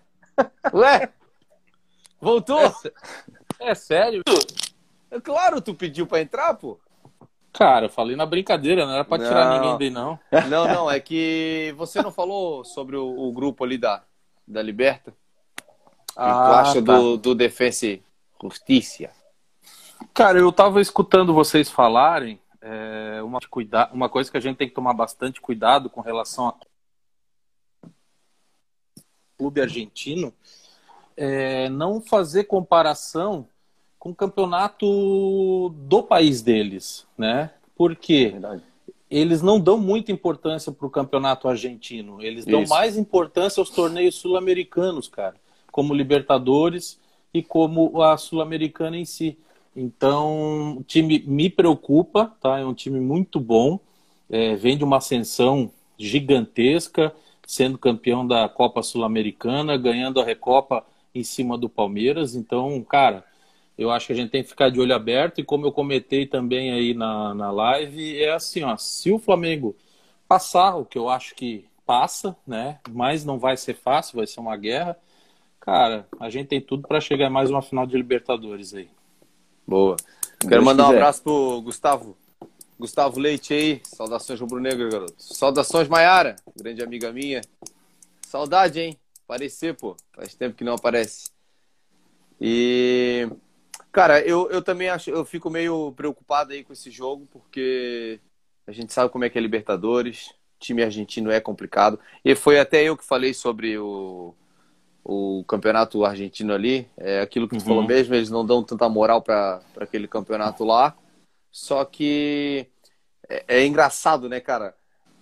[0.73, 1.13] Ué?
[2.21, 2.59] Voltou?
[3.59, 4.23] É, é sério?
[5.09, 6.79] É claro, tu pediu pra entrar, pô.
[7.57, 9.55] Cara, eu falei na brincadeira, não era pra tirar Não.
[9.55, 10.19] ninguém daí, não.
[10.47, 14.03] Não, não, é que você não falou sobre o, o grupo ali da,
[14.47, 15.09] da Liberta?
[15.09, 16.95] O que tu acha tá.
[16.95, 17.97] do, do Defensa
[18.39, 19.09] Justiça?
[20.13, 23.89] Cara, eu tava escutando vocês falarem é, uma, cuida...
[23.91, 26.55] uma coisa que a gente tem que tomar bastante cuidado com relação a
[29.35, 30.31] clube argentino
[31.15, 33.47] é não fazer comparação
[34.09, 37.51] o campeonato do país deles, né?
[37.75, 38.63] Porque Verdade.
[39.09, 42.21] eles não dão muita importância para o campeonato argentino.
[42.21, 42.73] Eles dão Isso.
[42.73, 45.35] mais importância aos torneios sul-americanos, cara,
[45.71, 46.99] como Libertadores
[47.33, 49.37] e como a sul-americana em si.
[49.75, 52.57] Então, o time me preocupa, tá?
[52.59, 53.79] É um time muito bom,
[54.29, 57.13] é, vem de uma ascensão gigantesca,
[57.45, 62.35] sendo campeão da Copa Sul-Americana, ganhando a Recopa em cima do Palmeiras.
[62.35, 63.23] Então, cara,
[63.77, 65.39] eu acho que a gente tem que ficar de olho aberto.
[65.39, 69.75] E como eu comentei também aí na, na live, é assim, ó, se o Flamengo
[70.27, 72.79] passar, o que eu acho que passa, né?
[72.89, 74.97] Mas não vai ser fácil, vai ser uma guerra.
[75.59, 78.89] Cara, a gente tem tudo para chegar em mais uma final de Libertadores aí.
[79.65, 79.95] Boa.
[80.39, 80.97] Quero Deus mandar um quiser.
[80.97, 82.17] abraço pro Gustavo.
[82.79, 83.81] Gustavo Leite aí.
[83.83, 85.15] Saudações rubro-negro, garoto.
[85.17, 86.35] Saudações, Maiara.
[86.55, 87.41] Grande amiga minha.
[88.21, 88.97] Saudade, hein?
[89.25, 89.95] Aparecer, pô.
[90.13, 91.31] Faz tempo que não aparece.
[92.39, 93.27] E.
[93.97, 95.09] Cara, eu, eu também acho.
[95.09, 98.19] Eu fico meio preocupado aí com esse jogo, porque
[98.67, 100.35] a gente sabe como é que é Libertadores.
[100.59, 101.99] Time argentino é complicado.
[102.23, 104.35] E foi até eu que falei sobre o,
[105.03, 106.87] o campeonato argentino ali.
[106.95, 107.67] É aquilo que tu Uhum.
[107.69, 110.95] falou mesmo, eles não dão tanta moral para aquele campeonato lá.
[111.51, 112.67] Só que
[113.27, 114.75] é, é engraçado, né, cara?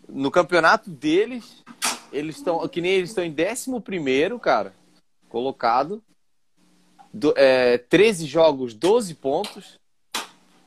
[0.06, 1.64] No campeonato deles,
[2.12, 2.68] eles estão.
[2.68, 4.74] Que nem eles estão em 11, cara,
[5.30, 6.04] colocado.
[7.18, 9.80] Do, é, 13 jogos, 12 pontos.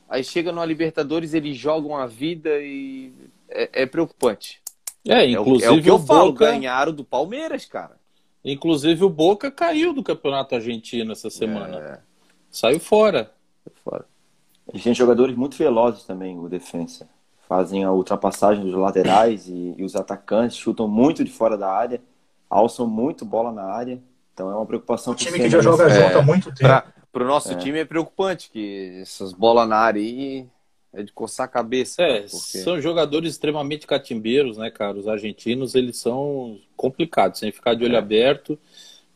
[0.08, 3.12] Aí chega no Libertadores, eles jogam a vida e
[3.50, 4.58] é, é preocupante.
[5.06, 7.96] É, É o, inclusive é o que eu falo, Boca, ganharam do Palmeiras, cara.
[8.42, 11.76] inclusive o Boca caiu do campeonato argentino essa semana.
[11.76, 11.98] É,
[12.50, 13.30] Saiu fora.
[13.84, 14.06] fora.
[14.72, 17.06] Eles têm jogadores muito velozes também, o defensa.
[17.46, 22.00] Fazem a ultrapassagem dos laterais e, e os atacantes chutam muito de fora da área,
[22.48, 24.00] alçam muito bola na área.
[24.38, 26.60] Então é uma preocupação Um time que já joga nesse- junto há muito tempo.
[26.60, 27.56] Pra, pro nosso É.
[27.56, 30.46] time é preocupante, que essas bolas na área aí
[30.92, 32.00] é de coçar a cabeça.
[32.04, 34.96] É, porque- são jogadores extremamente catimbeiros, né, cara?
[34.96, 37.98] Os argentinos, eles são complicados, sem ficar de olho É.
[37.98, 38.56] aberto.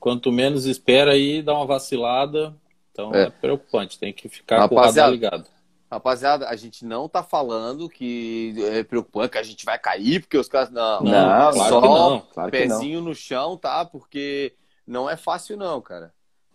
[0.00, 2.52] Quanto menos espera aí, dá uma vacilada.
[2.90, 3.30] Então é, É.
[3.30, 5.46] preocupante, tem que ficar com o Rapaziada, radar ligado.
[5.88, 10.36] Rapaziada, a gente não tá falando que é preocupante, que a gente vai cair, porque
[10.36, 10.70] os caras.
[10.70, 12.20] Não, Não, Não, claro só que não.
[12.32, 12.78] Claro que não.
[12.78, 13.84] pezinho no chão, tá?
[13.84, 14.52] Porque
[14.86, 16.12] não é fácil, não, cara.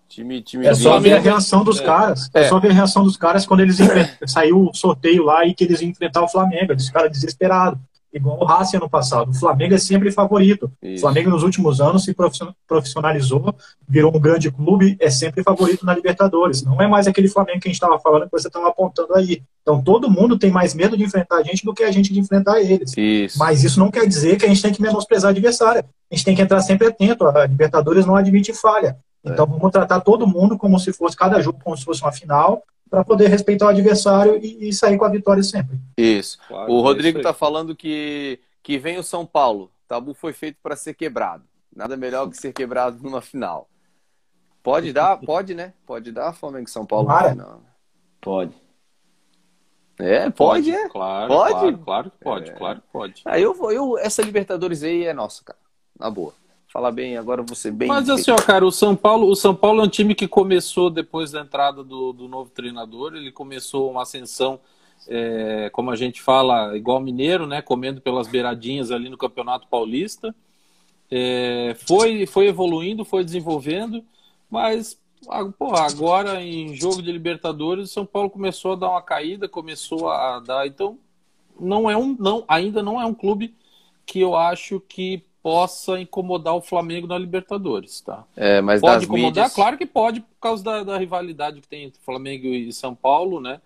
[0.10, 1.84] Time, time É só ver a Flamengo- reação dos É.
[1.84, 2.30] caras.
[2.34, 2.42] É.
[2.42, 2.48] É.
[2.48, 3.78] só ver a reação dos caras quando eles.
[4.26, 6.72] Saiu o sorteio lá e que eles iam enfrentar o Flamengo.
[6.72, 7.80] Eles ficaram desesperados.
[8.14, 9.30] Igual o Racing ano passado.
[9.32, 10.72] O Flamengo é sempre favorito.
[10.82, 11.02] O Isso.
[11.02, 13.54] Flamengo nos últimos anos se profission- profissionalizou,
[13.88, 16.64] virou um grande clube, é sempre favorito na Libertadores.
[16.64, 19.44] Não é mais aquele Flamengo que a gente estava falando que você estava apontando aí.
[19.62, 22.20] Então todo mundo tem mais medo de enfrentar a gente do que a gente de
[22.20, 22.94] enfrentar eles.
[22.98, 23.38] Isso.
[23.38, 25.84] Mas isso não quer dizer que a gente tem que menosprezar o adversário.
[26.10, 27.26] A gente tem que entrar sempre atento.
[27.26, 28.98] A Libertadores não admite falha.
[29.34, 32.64] Então vamos tratar todo mundo como se fosse cada jogo como se fosse uma final,
[32.90, 35.80] para poder respeitar o adversário e, e sair com a vitória sempre.
[35.98, 36.38] Isso.
[36.48, 37.34] Claro, O é Rodrigo isso aí.
[37.34, 39.66] tá falando que, que vem o São Paulo.
[39.66, 41.44] O tabu foi feito para ser quebrado.
[41.76, 43.68] Nada melhor que ser quebrado numa final.
[44.64, 45.74] Pode dar, pode, né?
[45.86, 47.32] Pode dar Flamengo e São Paulo Tomara.
[47.32, 47.62] final.
[48.22, 48.54] Pode.
[50.00, 50.88] É, pode, é.
[50.90, 51.54] Claro, Pode?
[51.54, 52.54] claro, claro que pode, É.
[52.54, 53.22] claro que pode.
[53.26, 55.58] Ah, eu vou, eu, essa Libertadores aí é nossa, cara.
[56.00, 56.34] Na boa.
[56.68, 57.88] Falar bem, agora ser bem.
[57.88, 60.90] Mas assim, ó, cara, o São Paulo, o São Paulo é um time que começou
[60.90, 64.60] depois da entrada do, do novo treinador, ele começou uma ascensão,
[65.08, 67.62] é, como a gente fala, igual mineiro, né?
[67.62, 70.36] Comendo pelas beiradinhas ali no Campeonato Paulista.
[71.10, 74.04] É, foi, foi evoluindo, foi desenvolvendo,
[74.50, 75.00] mas
[75.58, 80.10] porra, agora em jogo de Libertadores, o São Paulo começou a dar uma caída, começou
[80.10, 80.68] a dar.
[80.68, 80.98] Então,
[81.60, 83.56] não é um, não, ainda não é um clube
[84.06, 88.26] que eu acho que possa incomodar o Flamengo na Libertadores, tá?
[88.36, 89.28] É, mas Pode das incomodar?
[89.28, 92.94] mídias, Claro que pode, por causa da, da rivalidade que tem entre Flamengo e São
[92.94, 93.62] Paulo, né?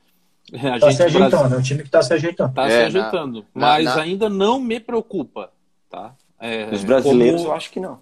[0.54, 1.58] Está se ajeitando, Brasil...
[1.58, 2.50] é um time que está se ajeitando.
[2.52, 5.52] Está é, se ajeitando, na, mas na, ainda não me preocupa.
[5.90, 6.14] Tá?
[6.40, 7.52] É, Os brasileiros como...
[7.52, 8.00] eu acho que não.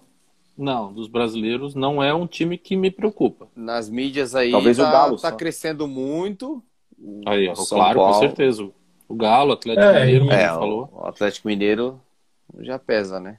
[0.58, 3.48] Não, dos brasileiros não é um time que me preocupa.
[3.56, 6.62] Nas mídias aí Talvez tá, o Galo tá crescendo muito.
[7.24, 8.12] Aí, ó, claro, Paulo.
[8.12, 8.68] com certeza.
[9.08, 10.92] O Galo, o Atlético é, Mineiro, é, falou.
[10.92, 11.98] O Atlético Mineiro
[12.58, 13.38] já pesa, né?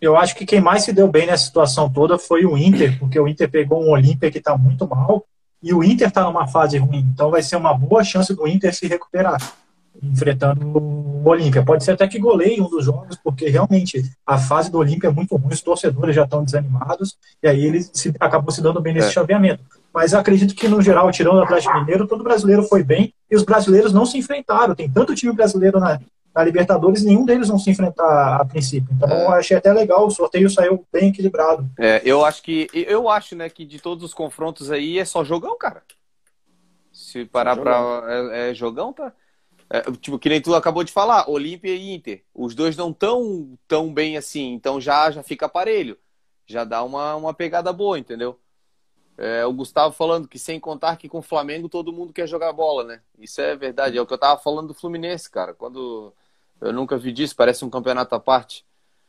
[0.00, 3.20] Eu acho que quem mais se deu bem nessa situação toda foi o Inter, porque
[3.20, 5.24] o Inter pegou um Olímpia que está muito mal
[5.62, 7.06] e o Inter está numa fase ruim.
[7.12, 9.38] Então vai ser uma boa chance do Inter se recuperar
[10.02, 11.62] enfrentando o Olímpia.
[11.62, 15.10] Pode ser até que goleie um dos jogos, porque realmente a fase do Olímpia é
[15.10, 18.94] muito ruim, os torcedores já estão desanimados, e aí ele se, acabou se dando bem
[18.94, 19.12] nesse é.
[19.12, 19.62] chaveamento.
[19.92, 23.42] Mas acredito que, no geral, tirando o Atlético Mineiro, todo brasileiro foi bem, e os
[23.42, 24.74] brasileiros não se enfrentaram.
[24.74, 26.00] Tem tanto time brasileiro na,
[26.34, 28.88] na Libertadores, nenhum deles vão se enfrentar a princípio.
[28.94, 29.24] Então, é.
[29.24, 31.68] eu achei até legal, o sorteio saiu bem equilibrado.
[31.78, 35.24] É, eu acho que, eu acho, né, que de todos os confrontos aí é só
[35.24, 35.82] jogão, cara.
[36.92, 39.12] Se parar para é, é, jogão, tá?
[39.68, 42.24] É, tipo, que nem tu acabou de falar, Olímpia e Inter.
[42.34, 45.96] Os dois não tão tão bem assim, então já já fica aparelho.
[46.44, 48.38] Já dá uma, uma pegada boa, entendeu?
[49.16, 52.52] É, o Gustavo falando que sem contar que com o Flamengo todo mundo quer jogar
[52.52, 53.00] bola, né?
[53.18, 53.96] Isso é verdade.
[53.96, 55.54] É o que eu tava falando do Fluminense, cara.
[55.54, 56.12] Quando
[56.60, 58.64] eu nunca vi disso, parece um campeonato à parte.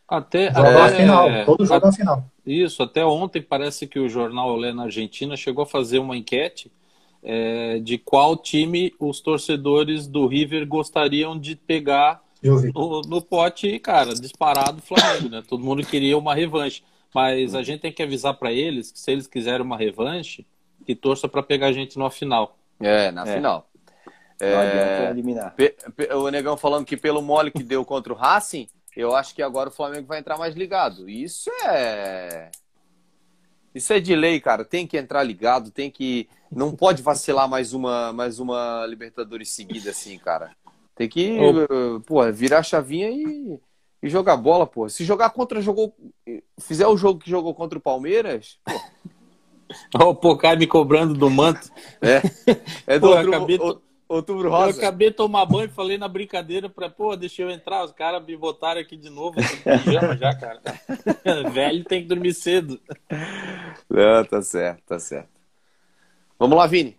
[0.07, 2.25] Até, até final, todo jogo a, final.
[2.45, 6.69] Isso, até ontem parece que o jornal Olé na Argentina chegou a fazer uma enquete
[7.23, 14.13] é, de qual time os torcedores do River gostariam de pegar no, no, pote, cara,
[14.15, 15.43] disparado Flamengo, né?
[15.47, 16.83] Todo mundo queria uma revanche.
[17.13, 20.45] Mas a gente tem que avisar para eles que se eles quiserem uma revanche,
[20.85, 22.57] que torça para pegar a gente no final.
[22.79, 23.35] É, na é.
[23.35, 23.67] final.
[24.43, 25.55] É, eliminar.
[26.15, 29.69] o Negão falando que pelo mole que deu contra o Racing, eu acho que agora
[29.69, 31.09] o Flamengo vai entrar mais ligado.
[31.09, 32.49] Isso é.
[33.73, 34.65] Isso é de lei, cara.
[34.65, 39.91] Tem que entrar ligado, tem que não pode vacilar mais uma, mais uma Libertadores seguida
[39.91, 40.51] assim, cara.
[40.95, 41.37] Tem que,
[42.05, 43.57] pô, virar a chavinha e,
[44.03, 44.89] e jogar bola, pô.
[44.89, 45.95] Se jogar contra, jogou.
[46.59, 48.59] Fizer o jogo que jogou contra o Palmeiras.
[49.95, 51.71] Olha o Pocai me cobrando do manto.
[52.01, 52.21] É.
[52.85, 53.81] É do pô, outro, acabei o,
[54.15, 54.71] outubro rosa.
[54.71, 57.83] Eu acabei de tomar banho e falei na brincadeira pra, pô, deixa eu entrar.
[57.83, 59.37] Os caras me botaram aqui de novo.
[59.83, 60.61] Pijama já, cara.
[61.51, 62.79] Velho tem que dormir cedo.
[63.89, 65.29] Não, tá certo, tá certo.
[66.37, 66.97] Vamos lá, Vini.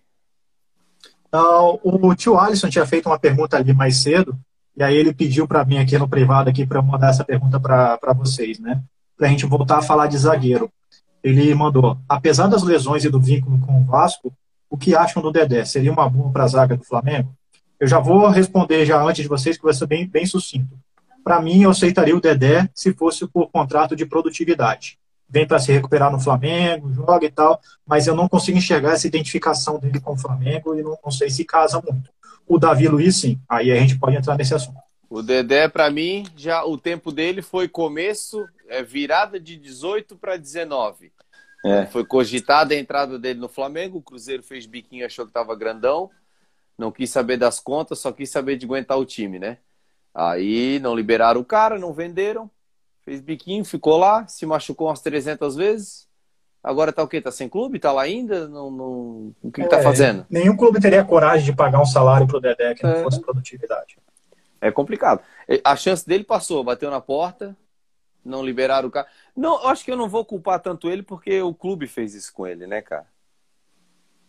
[1.33, 4.37] Uh, o tio Alisson tinha feito uma pergunta ali mais cedo,
[4.77, 8.13] e aí ele pediu para mim aqui no privado aqui para mandar essa pergunta para
[8.15, 8.83] vocês, né?
[9.17, 10.71] Para a gente voltar a falar de zagueiro.
[11.23, 14.31] Ele mandou: apesar das lesões e do vínculo com o Vasco,
[14.73, 15.63] o que acham do Dedé?
[15.65, 17.31] Seria uma boa para a zaga do Flamengo?
[17.79, 20.75] Eu já vou responder já antes de vocês, que vai ser bem, bem sucinto.
[21.23, 24.97] Para mim, eu aceitaria o Dedé se fosse por contrato de produtividade
[25.33, 29.07] vem para se recuperar no Flamengo, joga e tal, mas eu não consigo enxergar essa
[29.07, 32.11] identificação dele com o Flamengo e não, não sei se casa muito.
[32.47, 34.77] O Davi Luiz, sim, aí a gente pode entrar nesse assunto.
[35.09, 40.37] O Dedé, para mim, já o tempo dele foi começo, é, virada de 18 para
[40.37, 41.11] 19.
[41.63, 41.85] É.
[41.85, 46.09] Foi cogitada a entrada dele no Flamengo, o Cruzeiro fez biquinho, achou que estava grandão,
[46.77, 49.57] não quis saber das contas, só quis saber de aguentar o time, né?
[50.13, 52.51] Aí não liberaram o cara, não venderam,
[53.03, 56.07] fez biquinho, ficou lá, se machucou umas 300 vezes.
[56.63, 57.19] Agora tá o quê?
[57.19, 57.79] Tá sem clube?
[57.79, 58.47] Tá lá ainda?
[58.47, 59.35] Não, não...
[59.41, 60.25] O que, é, que tá é, fazendo?
[60.29, 63.03] Nenhum clube teria coragem de pagar um salário pro Dedé que não é.
[63.03, 63.97] fosse produtividade.
[64.61, 65.21] É complicado.
[65.63, 67.55] A chance dele passou, bateu na porta,
[68.23, 69.07] não liberaram o cara.
[69.35, 72.33] Não, eu acho que eu não vou culpar tanto ele porque o clube fez isso
[72.33, 73.07] com ele, né, cara?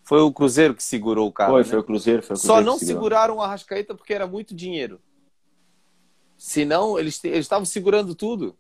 [0.03, 1.51] Foi o Cruzeiro que segurou o cara.
[1.51, 1.69] Foi, né?
[1.69, 2.23] foi o Cruzeiro.
[2.23, 5.01] Foi o Cruzeiro Só não seguraram o Arrascaeta porque era muito dinheiro.
[6.37, 8.55] Senão, eles estavam segurando tudo.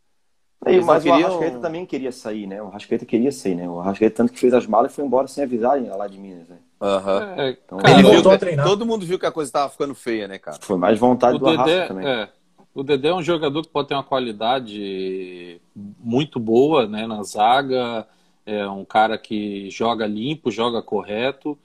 [0.66, 1.20] E, mas queriam...
[1.20, 2.62] o Arrascaeta também queria sair, né?
[2.62, 3.68] O Arrascaeta queria sair, né?
[3.68, 6.48] O Arrascaeta tanto que fez as malas e foi embora sem avisarem lá de Minas,
[6.48, 6.58] né?
[6.80, 7.40] Uhum.
[7.40, 8.64] É, então, cara, ele voltou a treinar.
[8.64, 10.56] Todo mundo viu que a coisa estava ficando feia, né, cara?
[10.60, 12.06] Foi mais vontade o do Dedé, Arrasca também.
[12.06, 12.28] É,
[12.74, 18.06] o Dedé é um jogador que pode ter uma qualidade muito boa, né, na zaga.
[18.44, 21.58] É um cara que joga limpo, joga correto,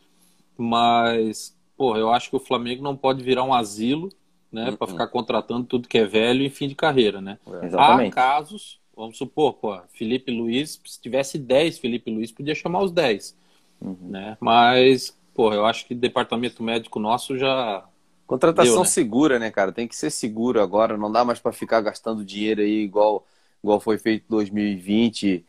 [0.58, 4.10] mas, pô, eu acho que o Flamengo não pode virar um asilo,
[4.52, 4.94] né, para uhum.
[4.94, 7.38] ficar contratando tudo que é velho em fim de carreira, né?
[7.46, 7.66] É.
[7.66, 8.14] Exatamente.
[8.14, 12.92] Há casos Vamos supor, pô, Felipe Luiz, se tivesse 10 Felipe Luiz, podia chamar os
[12.92, 13.34] 10.
[13.80, 13.96] Uhum.
[14.02, 14.36] Né?
[14.42, 17.86] Mas, pô, eu acho que o departamento médico nosso já.
[18.30, 18.88] Contratação deu, né?
[18.88, 19.72] segura, né, cara?
[19.72, 20.96] Tem que ser seguro agora.
[20.96, 23.26] Não dá mais para ficar gastando dinheiro aí igual,
[23.64, 25.44] igual foi feito em 2020.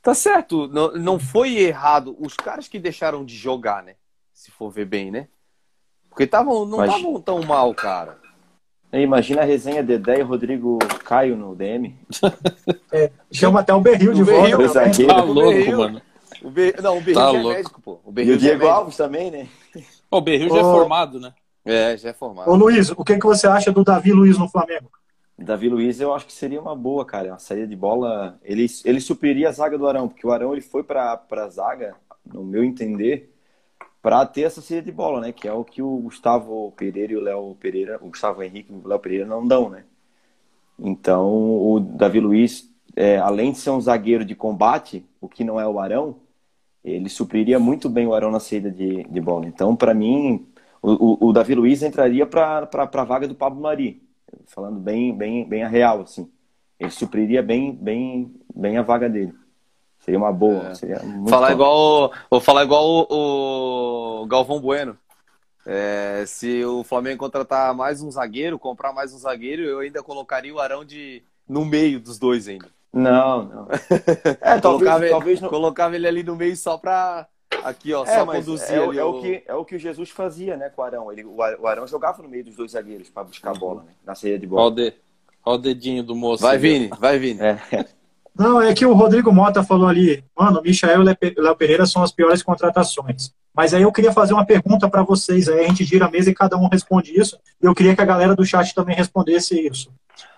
[0.00, 2.16] Tá certo, não, não foi errado.
[2.18, 3.94] Os caras que deixaram de jogar, né?
[4.32, 5.28] Se for ver bem, né?
[6.08, 7.24] Porque tavam, não estavam Mas...
[7.24, 8.18] tão mal, cara.
[8.90, 11.94] Imagina a resenha Dedé e Rodrigo Caio no DM.
[12.90, 14.58] É, chama até o Berril de volta.
[14.58, 15.12] O zagueiro.
[15.14, 16.02] Tá louco, mano.
[16.42, 16.80] O Ber...
[16.80, 17.48] Não, o Berril tá é louco.
[17.48, 18.00] médico, pô.
[18.02, 19.46] O e o Diego é Alves também, né?
[20.10, 21.34] O Berril já é formado, né?
[21.64, 22.50] É, já é formado.
[22.50, 24.90] Ô Luiz, o que, que você acha do Davi Luiz no Flamengo?
[25.38, 27.28] Davi Luiz eu acho que seria uma boa, cara.
[27.28, 28.38] Uma saída de bola.
[28.42, 31.94] Ele, ele supriria a zaga do Arão, porque o Arão ele foi para a zaga,
[32.24, 33.32] no meu entender,
[34.02, 35.32] para ter essa saída de bola, né?
[35.32, 38.76] Que é o que o Gustavo Pereira e o Léo Pereira, o Gustavo Henrique e
[38.76, 39.84] o Léo Pereira não dão, né?
[40.78, 45.60] Então o Davi Luiz, é, além de ser um zagueiro de combate, o que não
[45.60, 46.16] é o Arão,
[46.84, 49.46] ele supriria muito bem o Arão na saída de, de bola.
[49.46, 50.46] Então, para mim,
[50.82, 54.02] o, o, o, Davi Luiz entraria para a vaga do Pablo Mari,
[54.46, 56.30] falando bem, bem, bem a real, assim.
[56.78, 59.34] Ele supriria bem, bem, bem a vaga dele.
[59.98, 60.68] Seria uma boa.
[60.68, 60.74] É.
[60.74, 64.96] Seria falar igual, vou falar igual o, o Galvão Bueno.
[65.66, 70.54] É, se o Flamengo contratar mais um zagueiro, comprar mais um zagueiro, eu ainda colocaria
[70.54, 72.68] o Arão de no meio dos dois ainda.
[72.92, 73.68] Não, não.
[74.40, 75.48] É, talvez, colocava, talvez não...
[75.48, 77.26] colocava ele ali no meio só para
[77.62, 78.98] aqui, ó, é, só conduzir é, ali.
[78.98, 81.12] É o, que, é o que Jesus fazia, né, com o Arão.
[81.12, 84.14] Ele, o Arão jogava no meio dos dois zagueiros para buscar a bola, né, na
[84.14, 84.62] saída de bola.
[84.62, 84.94] Olha o, de,
[85.44, 86.42] olha o dedinho do moço.
[86.42, 87.40] Vai, Vini, vai, Vini.
[87.40, 87.58] É.
[88.38, 91.86] Não, é que o Rodrigo Mota falou ali, mano, o Michael e o Léo Pereira
[91.86, 93.32] são as piores contratações.
[93.52, 96.30] Mas aí eu queria fazer uma pergunta para vocês, aí a gente gira a mesa
[96.30, 97.36] e cada um responde isso.
[97.60, 99.90] E eu queria que a galera do chat também respondesse isso.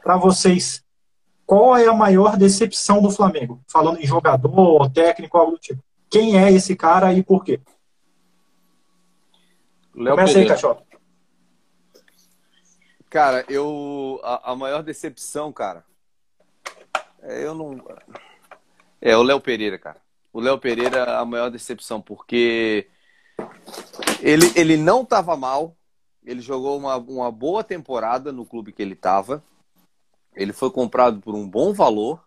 [0.03, 0.82] Para vocês,
[1.45, 3.61] qual é a maior decepção do Flamengo?
[3.70, 5.82] Falando em jogador, técnico, algo do tipo.
[6.11, 7.61] Quem é esse cara e por quê?
[9.95, 10.55] Léo Começa Pereira.
[10.55, 10.87] aí, Cachorro.
[13.09, 14.20] Cara, eu.
[14.23, 15.85] A, a, maior decepção, cara.
[17.23, 17.81] É, eu não.
[19.01, 20.01] É o Léo Pereira, cara.
[20.32, 22.89] O Léo Pereira, a maior decepção, porque
[24.20, 25.77] ele, ele não estava mal.
[26.24, 29.43] Ele jogou uma, uma boa temporada no clube que ele estava.
[30.35, 32.24] Ele foi comprado por um bom valor.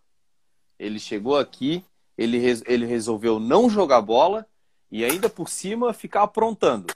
[0.77, 1.85] Ele chegou aqui,
[2.17, 4.45] ele, ele resolveu não jogar bola
[4.91, 6.93] e ainda por cima ficar aprontando.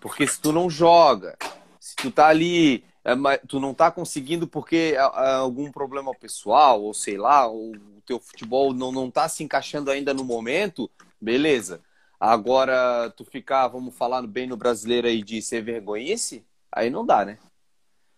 [0.00, 1.36] Porque se tu não joga,
[1.78, 3.14] se tu tá ali, é,
[3.46, 7.72] tu não tá conseguindo porque é algum problema pessoal, ou sei lá, o
[8.06, 10.90] teu futebol não, não tá se encaixando ainda no momento,
[11.20, 11.80] beleza.
[12.18, 17.24] Agora, tu ficar, vamos falar bem no brasileiro aí, de ser vergonhice, aí não dá,
[17.24, 17.38] né?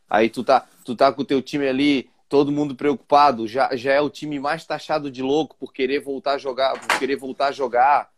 [0.09, 3.93] Aí tu tá, tu tá com o teu time ali, todo mundo preocupado, já, já
[3.93, 7.49] é o time mais taxado de louco por querer voltar a jogar, por querer voltar
[7.49, 8.11] a jogar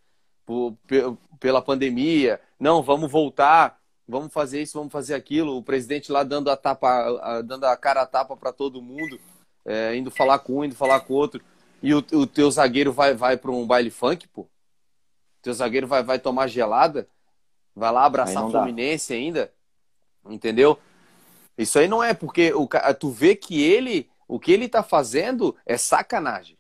[0.45, 0.77] por,
[1.41, 2.41] pela pandemia.
[2.59, 5.57] Não, vamos voltar, vamos fazer isso, vamos fazer aquilo.
[5.57, 9.21] O presidente lá dando a tapa, a, dando a cara a tapa para todo mundo,
[9.65, 11.43] é, indo falar com um, indo falar com o outro.
[11.83, 14.47] E o, o teu zagueiro vai, vai para um baile funk, pô.
[15.43, 17.09] Teu zagueiro vai, vai tomar gelada,
[17.75, 19.53] vai lá abraçar a Fluminense ainda,
[20.29, 20.79] entendeu?
[21.57, 22.69] Isso aí não é porque o,
[22.99, 26.57] tu vê que ele, o que ele tá fazendo é sacanagem.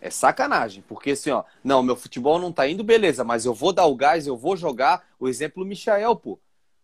[0.00, 3.72] É sacanagem, porque assim, ó, não, meu futebol não tá indo, beleza, mas eu vou
[3.72, 5.04] dar o gás, eu vou jogar.
[5.18, 6.38] O exemplo do Michael, pô.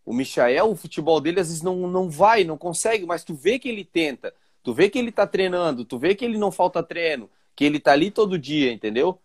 [0.04, 3.58] O Michael, o futebol dele às vezes não, não vai, não consegue, mas tu vê
[3.58, 6.82] que ele tenta, tu vê que ele tá treinando, tu vê que ele não falta
[6.82, 9.18] treino, que ele tá ali todo dia, entendeu?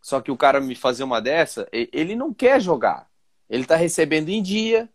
[0.00, 3.08] Só que o cara me fazer uma dessa, ele não quer jogar.
[3.48, 4.88] Ele tá recebendo em dia,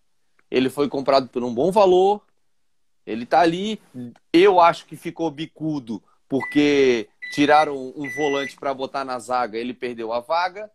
[0.51, 2.21] ele foi comprado por um bom valor.
[3.07, 3.81] Ele tá ali.
[4.31, 10.11] Eu acho que ficou bicudo porque tiraram um volante para botar na zaga, ele perdeu
[10.11, 10.69] a vaga.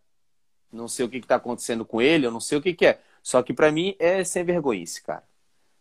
[0.71, 2.99] Não sei o que está acontecendo com ele, eu não sei o que, que é.
[3.23, 5.23] Só que para mim é sem vergonhice, cara.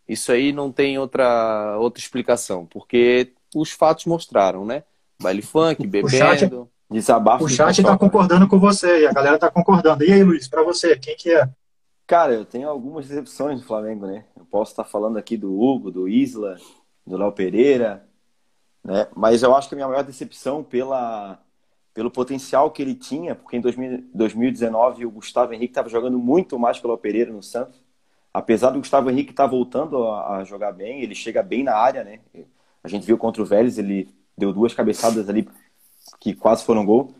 [0.09, 4.85] Isso aí não tem outra, outra explicação, porque os fatos mostraram, né?
[5.20, 6.51] Baile funk, bebendo, o chat,
[6.90, 7.44] desabafo.
[7.44, 10.05] O chat está concordando com você e a galera está concordando.
[10.05, 11.48] E aí, Luiz, para você, quem que é?
[12.07, 14.24] Cara, eu tenho algumas decepções do Flamengo, né?
[14.37, 16.57] Eu posso estar falando aqui do Hugo, do Isla,
[17.05, 18.07] do Léo Pereira,
[18.85, 19.09] né?
[19.16, 21.41] Mas eu acho que a minha maior decepção pela,
[21.93, 26.57] pelo potencial que ele tinha, porque em 2000, 2019 o Gustavo Henrique estava jogando muito
[26.59, 27.83] mais que o Léo Pereira no Santos.
[28.33, 31.74] Apesar do Gustavo Henrique estar tá voltando a, a, jogar bem, ele chega bem na
[31.74, 32.20] área, né?
[32.85, 34.09] A gente viu contra o Vélez, ele
[34.39, 35.49] deu duas cabeçadas ali
[36.20, 37.12] que quase foram gol.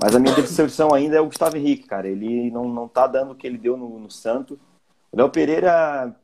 [0.00, 2.06] Mas a minha decepção ainda é o Gustavo Henrique, cara.
[2.06, 4.56] Ele não, não tá dando o que ele deu no, no Santos.
[5.10, 6.14] O Léo Pereira,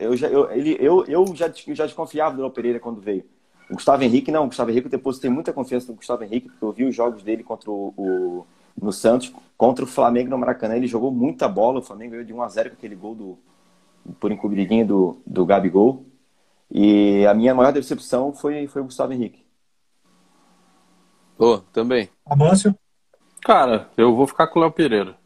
[0.00, 3.24] eu já, eu, ele, eu, eu, já, já desconfiava do Léo Pereira quando veio.
[3.70, 4.44] O Gustavo Henrique, não.
[4.44, 7.22] O Gustavo Henrique, eu depositei muita confiança no Gustavo Henrique, porque eu vi os jogos
[7.22, 8.46] dele contra o, o
[8.80, 10.74] no Santos, contra o Flamengo no Maracanã.
[10.74, 11.78] Ele jogou muita bola.
[11.78, 13.38] O Flamengo ganhou de 1x0 com aquele gol do,
[14.18, 16.04] por encobridinha do, do Gabigol.
[16.68, 19.44] E a minha maior decepção foi, foi o Gustavo Henrique.
[21.36, 22.08] Pô, oh, também.
[22.26, 22.74] Amâncio?
[23.44, 25.18] Cara, eu vou ficar com o Léo Pereira.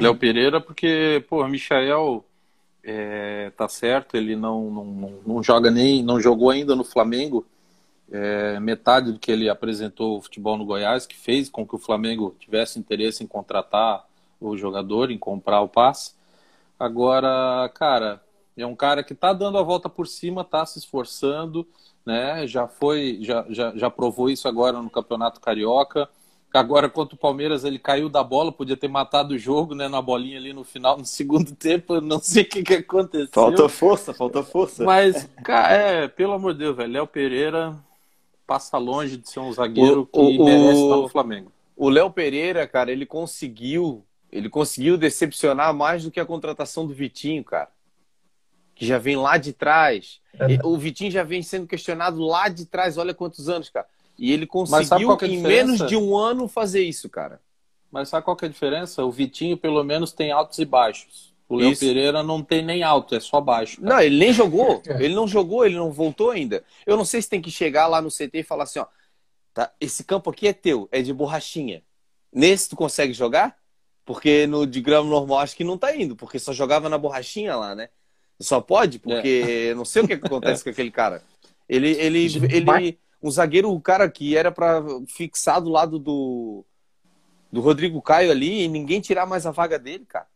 [0.00, 2.24] Léo Pereira, porque, pô, Michael
[2.82, 7.46] é, tá certo, ele não, não, não joga nem, não jogou ainda no Flamengo.
[8.10, 11.78] É, metade do que ele apresentou o futebol no Goiás, que fez com que o
[11.78, 14.06] Flamengo tivesse interesse em contratar
[14.40, 16.14] o jogador, em comprar o passe.
[16.78, 18.22] Agora, cara,
[18.56, 21.68] é um cara que tá dando a volta por cima, tá se esforçando,
[22.04, 22.46] né?
[22.46, 26.08] Já foi, já, já, já provou isso agora no Campeonato Carioca.
[26.52, 29.88] Agora, contra o Palmeiras, ele caiu da bola, podia ter matado o jogo, né?
[29.88, 33.28] Na bolinha ali no final, no segundo tempo, não sei o que, que aconteceu.
[33.32, 34.84] Falta força, falta força.
[34.84, 37.74] Mas, cara, é, pelo amor de Deus, velho, Léo Pereira
[38.46, 41.52] passa longe de ser um zagueiro o, que o, merece estar no Flamengo.
[41.74, 46.92] O Léo Pereira, cara, ele conseguiu, ele conseguiu decepcionar mais do que a contratação do
[46.92, 47.70] Vitinho, cara.
[48.74, 50.20] Que já vem lá de trás.
[50.38, 50.58] É.
[50.66, 53.86] O Vitinho já vem sendo questionado lá de trás, olha quantos anos, cara.
[54.18, 57.40] E ele conseguiu, é em menos de um ano, fazer isso, cara.
[57.90, 59.04] Mas sabe qual que é a diferença?
[59.04, 61.32] O Vitinho, pelo menos, tem altos e baixos.
[61.48, 63.82] O Léo Pereira não tem nem alto, é só baixo.
[63.82, 63.94] Cara.
[63.94, 64.82] Não, ele nem jogou.
[64.88, 65.04] É.
[65.04, 66.64] Ele não jogou, ele não voltou ainda.
[66.86, 68.86] Eu não sei se tem que chegar lá no CT e falar assim, ó,
[69.52, 71.82] tá, esse campo aqui é teu, é de borrachinha.
[72.32, 73.56] Nesse tu consegue jogar?
[74.04, 77.54] Porque no de grama normal acho que não tá indo, porque só jogava na borrachinha
[77.54, 77.90] lá, né?
[78.40, 79.74] Só pode, porque é.
[79.74, 81.22] não sei o que, que acontece com aquele cara.
[81.68, 86.64] Ele, ele, ele, um zagueiro, o cara que era para fixar do lado do,
[87.50, 90.26] do Rodrigo Caio ali e ninguém tirar mais a vaga dele, cara.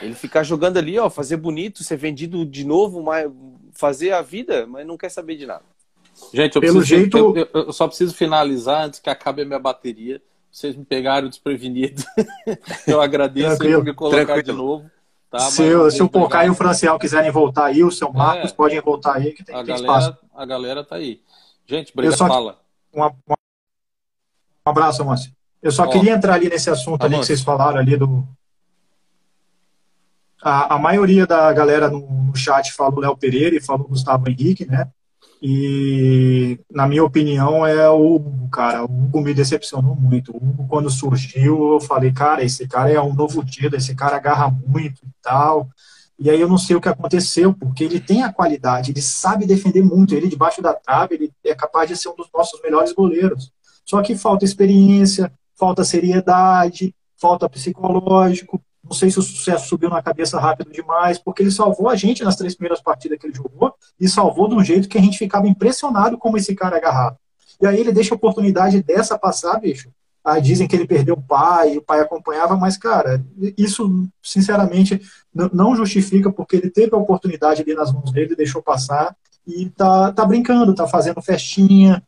[0.00, 3.30] Ele ficar jogando ali, ó, fazer bonito, ser vendido de novo, mas
[3.72, 5.64] fazer a vida, mas não quer saber de nada.
[6.32, 7.16] Gente, eu, Pelo preciso, jeito...
[7.18, 10.22] eu, eu, eu só preciso finalizar antes que acabe a minha bateria.
[10.50, 12.02] Vocês me pegaram desprevenido.
[12.86, 14.42] eu agradeço por me colocar Tranquilo.
[14.42, 14.90] de novo.
[15.30, 18.50] Tá, se, o, se o Pocá e o Franciel quiserem voltar aí, o seu Marcos
[18.50, 20.18] é, podem voltar aí, que tem, a tem galera, espaço.
[20.34, 21.22] A galera tá aí.
[21.66, 22.18] Gente, obrigado.
[22.18, 22.60] Só, fala.
[22.94, 23.34] Um,
[24.64, 25.32] abraço, Márcio.
[25.62, 28.26] Eu só queria entrar ali nesse assunto ali que vocês falaram ali do.
[30.42, 34.66] A, a maioria da galera no, no chat falou Léo Pereira e falou Gustavo Henrique,
[34.66, 34.90] né?
[35.44, 38.84] E, na minha opinião, é o Hugo, cara.
[38.84, 40.32] O Hugo me decepcionou muito.
[40.32, 44.16] O Hugo, quando surgiu, eu falei, cara, esse cara é um novo Tida, esse cara
[44.16, 45.68] agarra muito e tal.
[46.22, 49.44] E aí eu não sei o que aconteceu, porque ele tem a qualidade, ele sabe
[49.44, 52.92] defender muito, ele debaixo da trave, ele é capaz de ser um dos nossos melhores
[52.92, 53.50] goleiros.
[53.84, 58.62] Só que falta experiência, falta seriedade, falta psicológico.
[58.84, 62.22] Não sei se o sucesso subiu na cabeça rápido demais, porque ele salvou a gente
[62.22, 65.18] nas três primeiras partidas que ele jogou e salvou de um jeito que a gente
[65.18, 67.16] ficava impressionado como esse cara é agarrado.
[67.60, 69.90] E aí ele deixa a oportunidade dessa passar, bicho,
[70.24, 73.24] ah, dizem que ele perdeu o pai, o pai acompanhava, mas, cara,
[73.58, 75.00] isso, sinceramente,
[75.52, 79.16] não justifica, porque ele teve a oportunidade ali nas mãos dele, deixou passar,
[79.46, 82.02] e tá, tá brincando, tá fazendo festinha,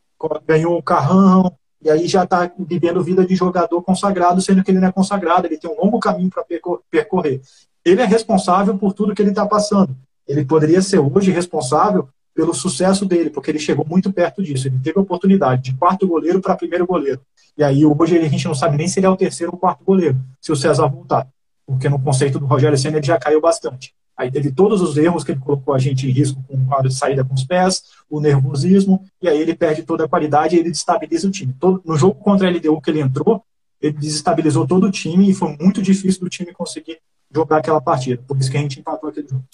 [0.46, 4.80] ganhou o carrão, e aí já tá vivendo vida de jogador consagrado, sendo que ele
[4.80, 6.44] não é consagrado, ele tem um longo caminho para
[6.90, 7.42] percorrer.
[7.84, 9.94] Ele é responsável por tudo que ele está passando.
[10.26, 14.66] Ele poderia ser hoje responsável pelo sucesso dele, porque ele chegou muito perto disso.
[14.66, 17.20] Ele teve a oportunidade de quarto goleiro para primeiro goleiro.
[17.56, 19.84] E aí hoje a gente não sabe nem se ele é o terceiro ou quarto
[19.84, 21.28] goleiro, se o César voltar.
[21.64, 23.94] Porque no conceito do Rogério Senna ele já caiu bastante.
[24.16, 27.24] Aí teve todos os erros que ele colocou a gente em risco com a saída
[27.24, 31.26] com os pés, o nervosismo, e aí ele perde toda a qualidade e ele destabiliza
[31.26, 31.54] o time.
[31.58, 33.42] Todo, no jogo contra a LDU que ele entrou,
[33.80, 36.98] ele desestabilizou todo o time e foi muito difícil do time conseguir
[37.34, 38.22] jogar aquela partida.
[38.26, 39.44] Por isso que a gente empatou aquele jogo.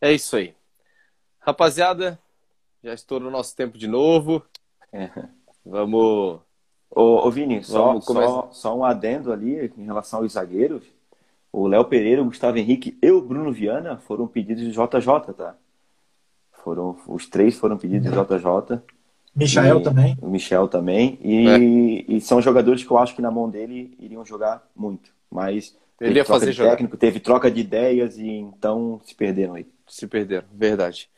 [0.00, 0.54] É isso aí.
[1.40, 2.18] Rapaziada,
[2.84, 4.42] já estourou o nosso tempo de novo.
[4.92, 5.08] É.
[5.64, 6.40] Vamos.
[6.90, 10.82] Ô, ô Vini, só, só, só, um adendo ali em relação aos zagueiros.
[11.52, 15.56] O Léo Pereira, o Gustavo Henrique e o Bruno Viana foram pedidos de JJ, tá?
[16.52, 18.80] Foram, os três foram pedidos de JJ.
[19.34, 20.16] Michel também.
[20.20, 21.18] O Michel também.
[21.22, 21.58] E, é.
[22.16, 25.10] e, são jogadores que eu acho que na mão dele iriam jogar muito.
[25.30, 29.66] Mas ele ia fazer técnico, teve troca de ideias e então se perderam aí.
[29.90, 31.10] Se perderam, verdade.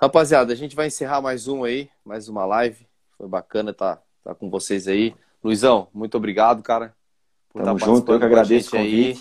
[0.00, 2.86] Rapaziada, a gente vai encerrar mais um aí, mais uma live.
[3.18, 5.12] Foi bacana estar tá, tá com vocês aí.
[5.42, 6.94] Luizão, muito obrigado, cara.
[7.52, 9.16] Por Tamo estar junto, eu que agradeço aí.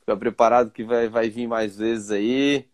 [0.00, 2.66] Fica preparado que vai, vai vir mais vezes aí.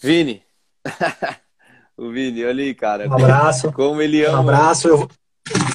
[0.00, 0.42] Vini.
[1.96, 3.08] o Vini, olha aí, cara.
[3.08, 3.72] Um abraço.
[3.72, 4.38] Como ele ama.
[4.38, 4.86] Um abraço.
[4.86, 5.08] Eu,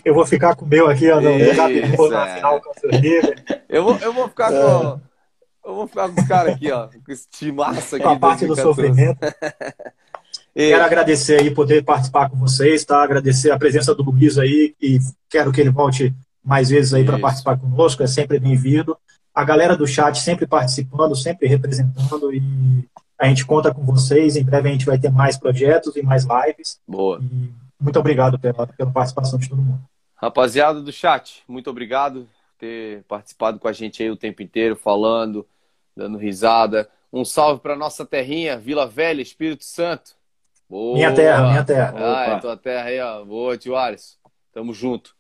[0.06, 2.36] eu vou ficar com o meu aqui, ó, Isso, é.
[2.36, 2.72] final com
[3.68, 4.62] eu vou, eu vou ficar é.
[4.62, 5.09] com.
[5.64, 6.88] Eu vou ficar com os caras aqui, ó.
[6.88, 8.04] Com esse timaço aqui.
[8.04, 9.20] Com a parte do sofrimento.
[10.56, 13.02] Quero agradecer aí poder participar com vocês, tá?
[13.02, 15.00] Agradecer a presença do Luiz aí e
[15.30, 16.14] quero que ele volte
[16.44, 18.98] mais vezes aí para participar conosco, é sempre bem-vindo.
[19.34, 22.42] A galera do chat sempre participando, sempre representando e
[23.18, 24.36] a gente conta com vocês.
[24.36, 26.80] Em breve a gente vai ter mais projetos e mais lives.
[26.88, 27.22] Boa.
[27.22, 29.82] E muito obrigado pela, pela participação de todo mundo.
[30.16, 32.28] Rapaziada do chat, muito obrigado
[32.60, 35.48] ter participado com a gente aí o tempo inteiro, falando,
[35.96, 36.88] dando risada.
[37.12, 40.12] Um salve para nossa terrinha, Vila Velha, Espírito Santo.
[40.70, 40.94] Boa.
[40.94, 41.94] Minha terra, minha terra.
[41.96, 43.26] Ah, é tua terra aí, ó.
[43.26, 44.20] Boa, tio Ares.
[44.54, 45.16] Tamo junto.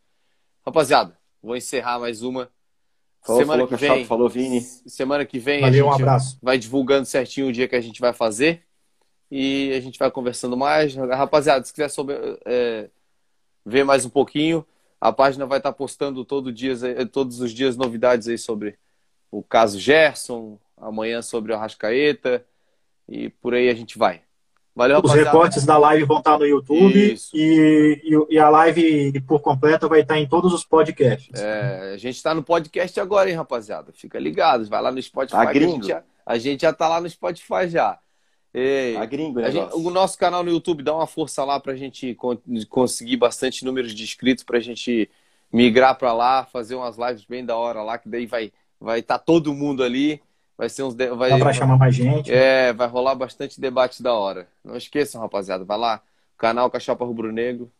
[0.64, 2.52] Rapaziada, vou encerrar mais uma.
[3.22, 4.61] Falou, semana falou, que vem, falou Vini.
[4.61, 6.38] Semana que vem Valeu, a gente um abraço.
[6.41, 8.64] vai divulgando certinho o dia que a gente vai fazer
[9.32, 10.95] e a gente vai conversando mais.
[10.95, 12.90] Rapaziada, se quiser sobre, é,
[13.66, 14.66] ver mais um pouquinho,
[15.00, 16.82] a página vai estar postando todo dias,
[17.12, 18.78] todos os dias novidades aí sobre
[19.32, 22.46] o caso Gerson, amanhã sobre o Arrascaeta
[23.08, 24.22] e por aí a gente vai.
[24.76, 25.30] Valeu, Os rapaziada.
[25.32, 30.02] recortes da live vão estar no YouTube e, e, e, a live por completa vai
[30.02, 31.38] estar em todos os podcasts.
[31.38, 33.92] É, a gente está no podcast agora, hein, rapaziada?
[33.92, 35.36] Fica ligado, vai lá no Spotify.
[35.36, 38.00] A, gente, já, a gente já está lá no Spotify já.
[38.54, 39.40] Ei, a gringo,
[39.74, 42.18] o nosso canal no YouTube dá uma força lá para a gente
[42.68, 45.10] conseguir bastante números de inscritos para a gente
[45.52, 49.20] migrar para lá, fazer umas lives bem da hora lá, que daí vai vai estar
[49.20, 50.22] tá todo mundo ali,
[50.58, 52.32] vai ser uns vai Dá para chamar mais gente.
[52.32, 54.48] É, vai rolar bastante debate da hora.
[54.64, 56.02] Não esqueçam, rapaziada, vai lá,
[56.38, 57.72] canal Cachapa Rubro Negro,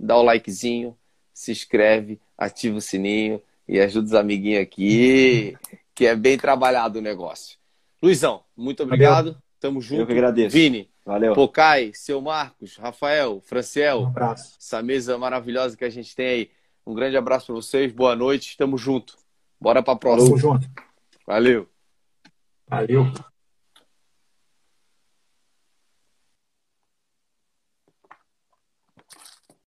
[0.00, 0.96] dá o likezinho,
[1.34, 5.56] se inscreve, ativa o sininho e ajuda os amiguinhos aqui,
[5.94, 7.58] que é bem trabalhado o negócio.
[8.02, 9.32] Luizão, muito obrigado.
[9.32, 9.43] Valeu.
[9.64, 10.02] Tamo junto.
[10.02, 10.54] Eu que agradeço.
[10.54, 10.90] Vini.
[11.06, 11.32] Valeu.
[11.32, 14.02] Pocai, seu Marcos, Rafael, Franciel.
[14.02, 14.58] Um abraço.
[14.60, 16.50] Essa mesa maravilhosa que a gente tem aí.
[16.86, 17.90] Um grande abraço para vocês.
[17.90, 18.58] Boa noite.
[18.58, 19.16] Tamo junto.
[19.58, 20.28] Bora pra próxima.
[20.28, 20.68] Tamo junto.
[21.26, 21.66] Valeu.
[22.68, 23.10] Valeu.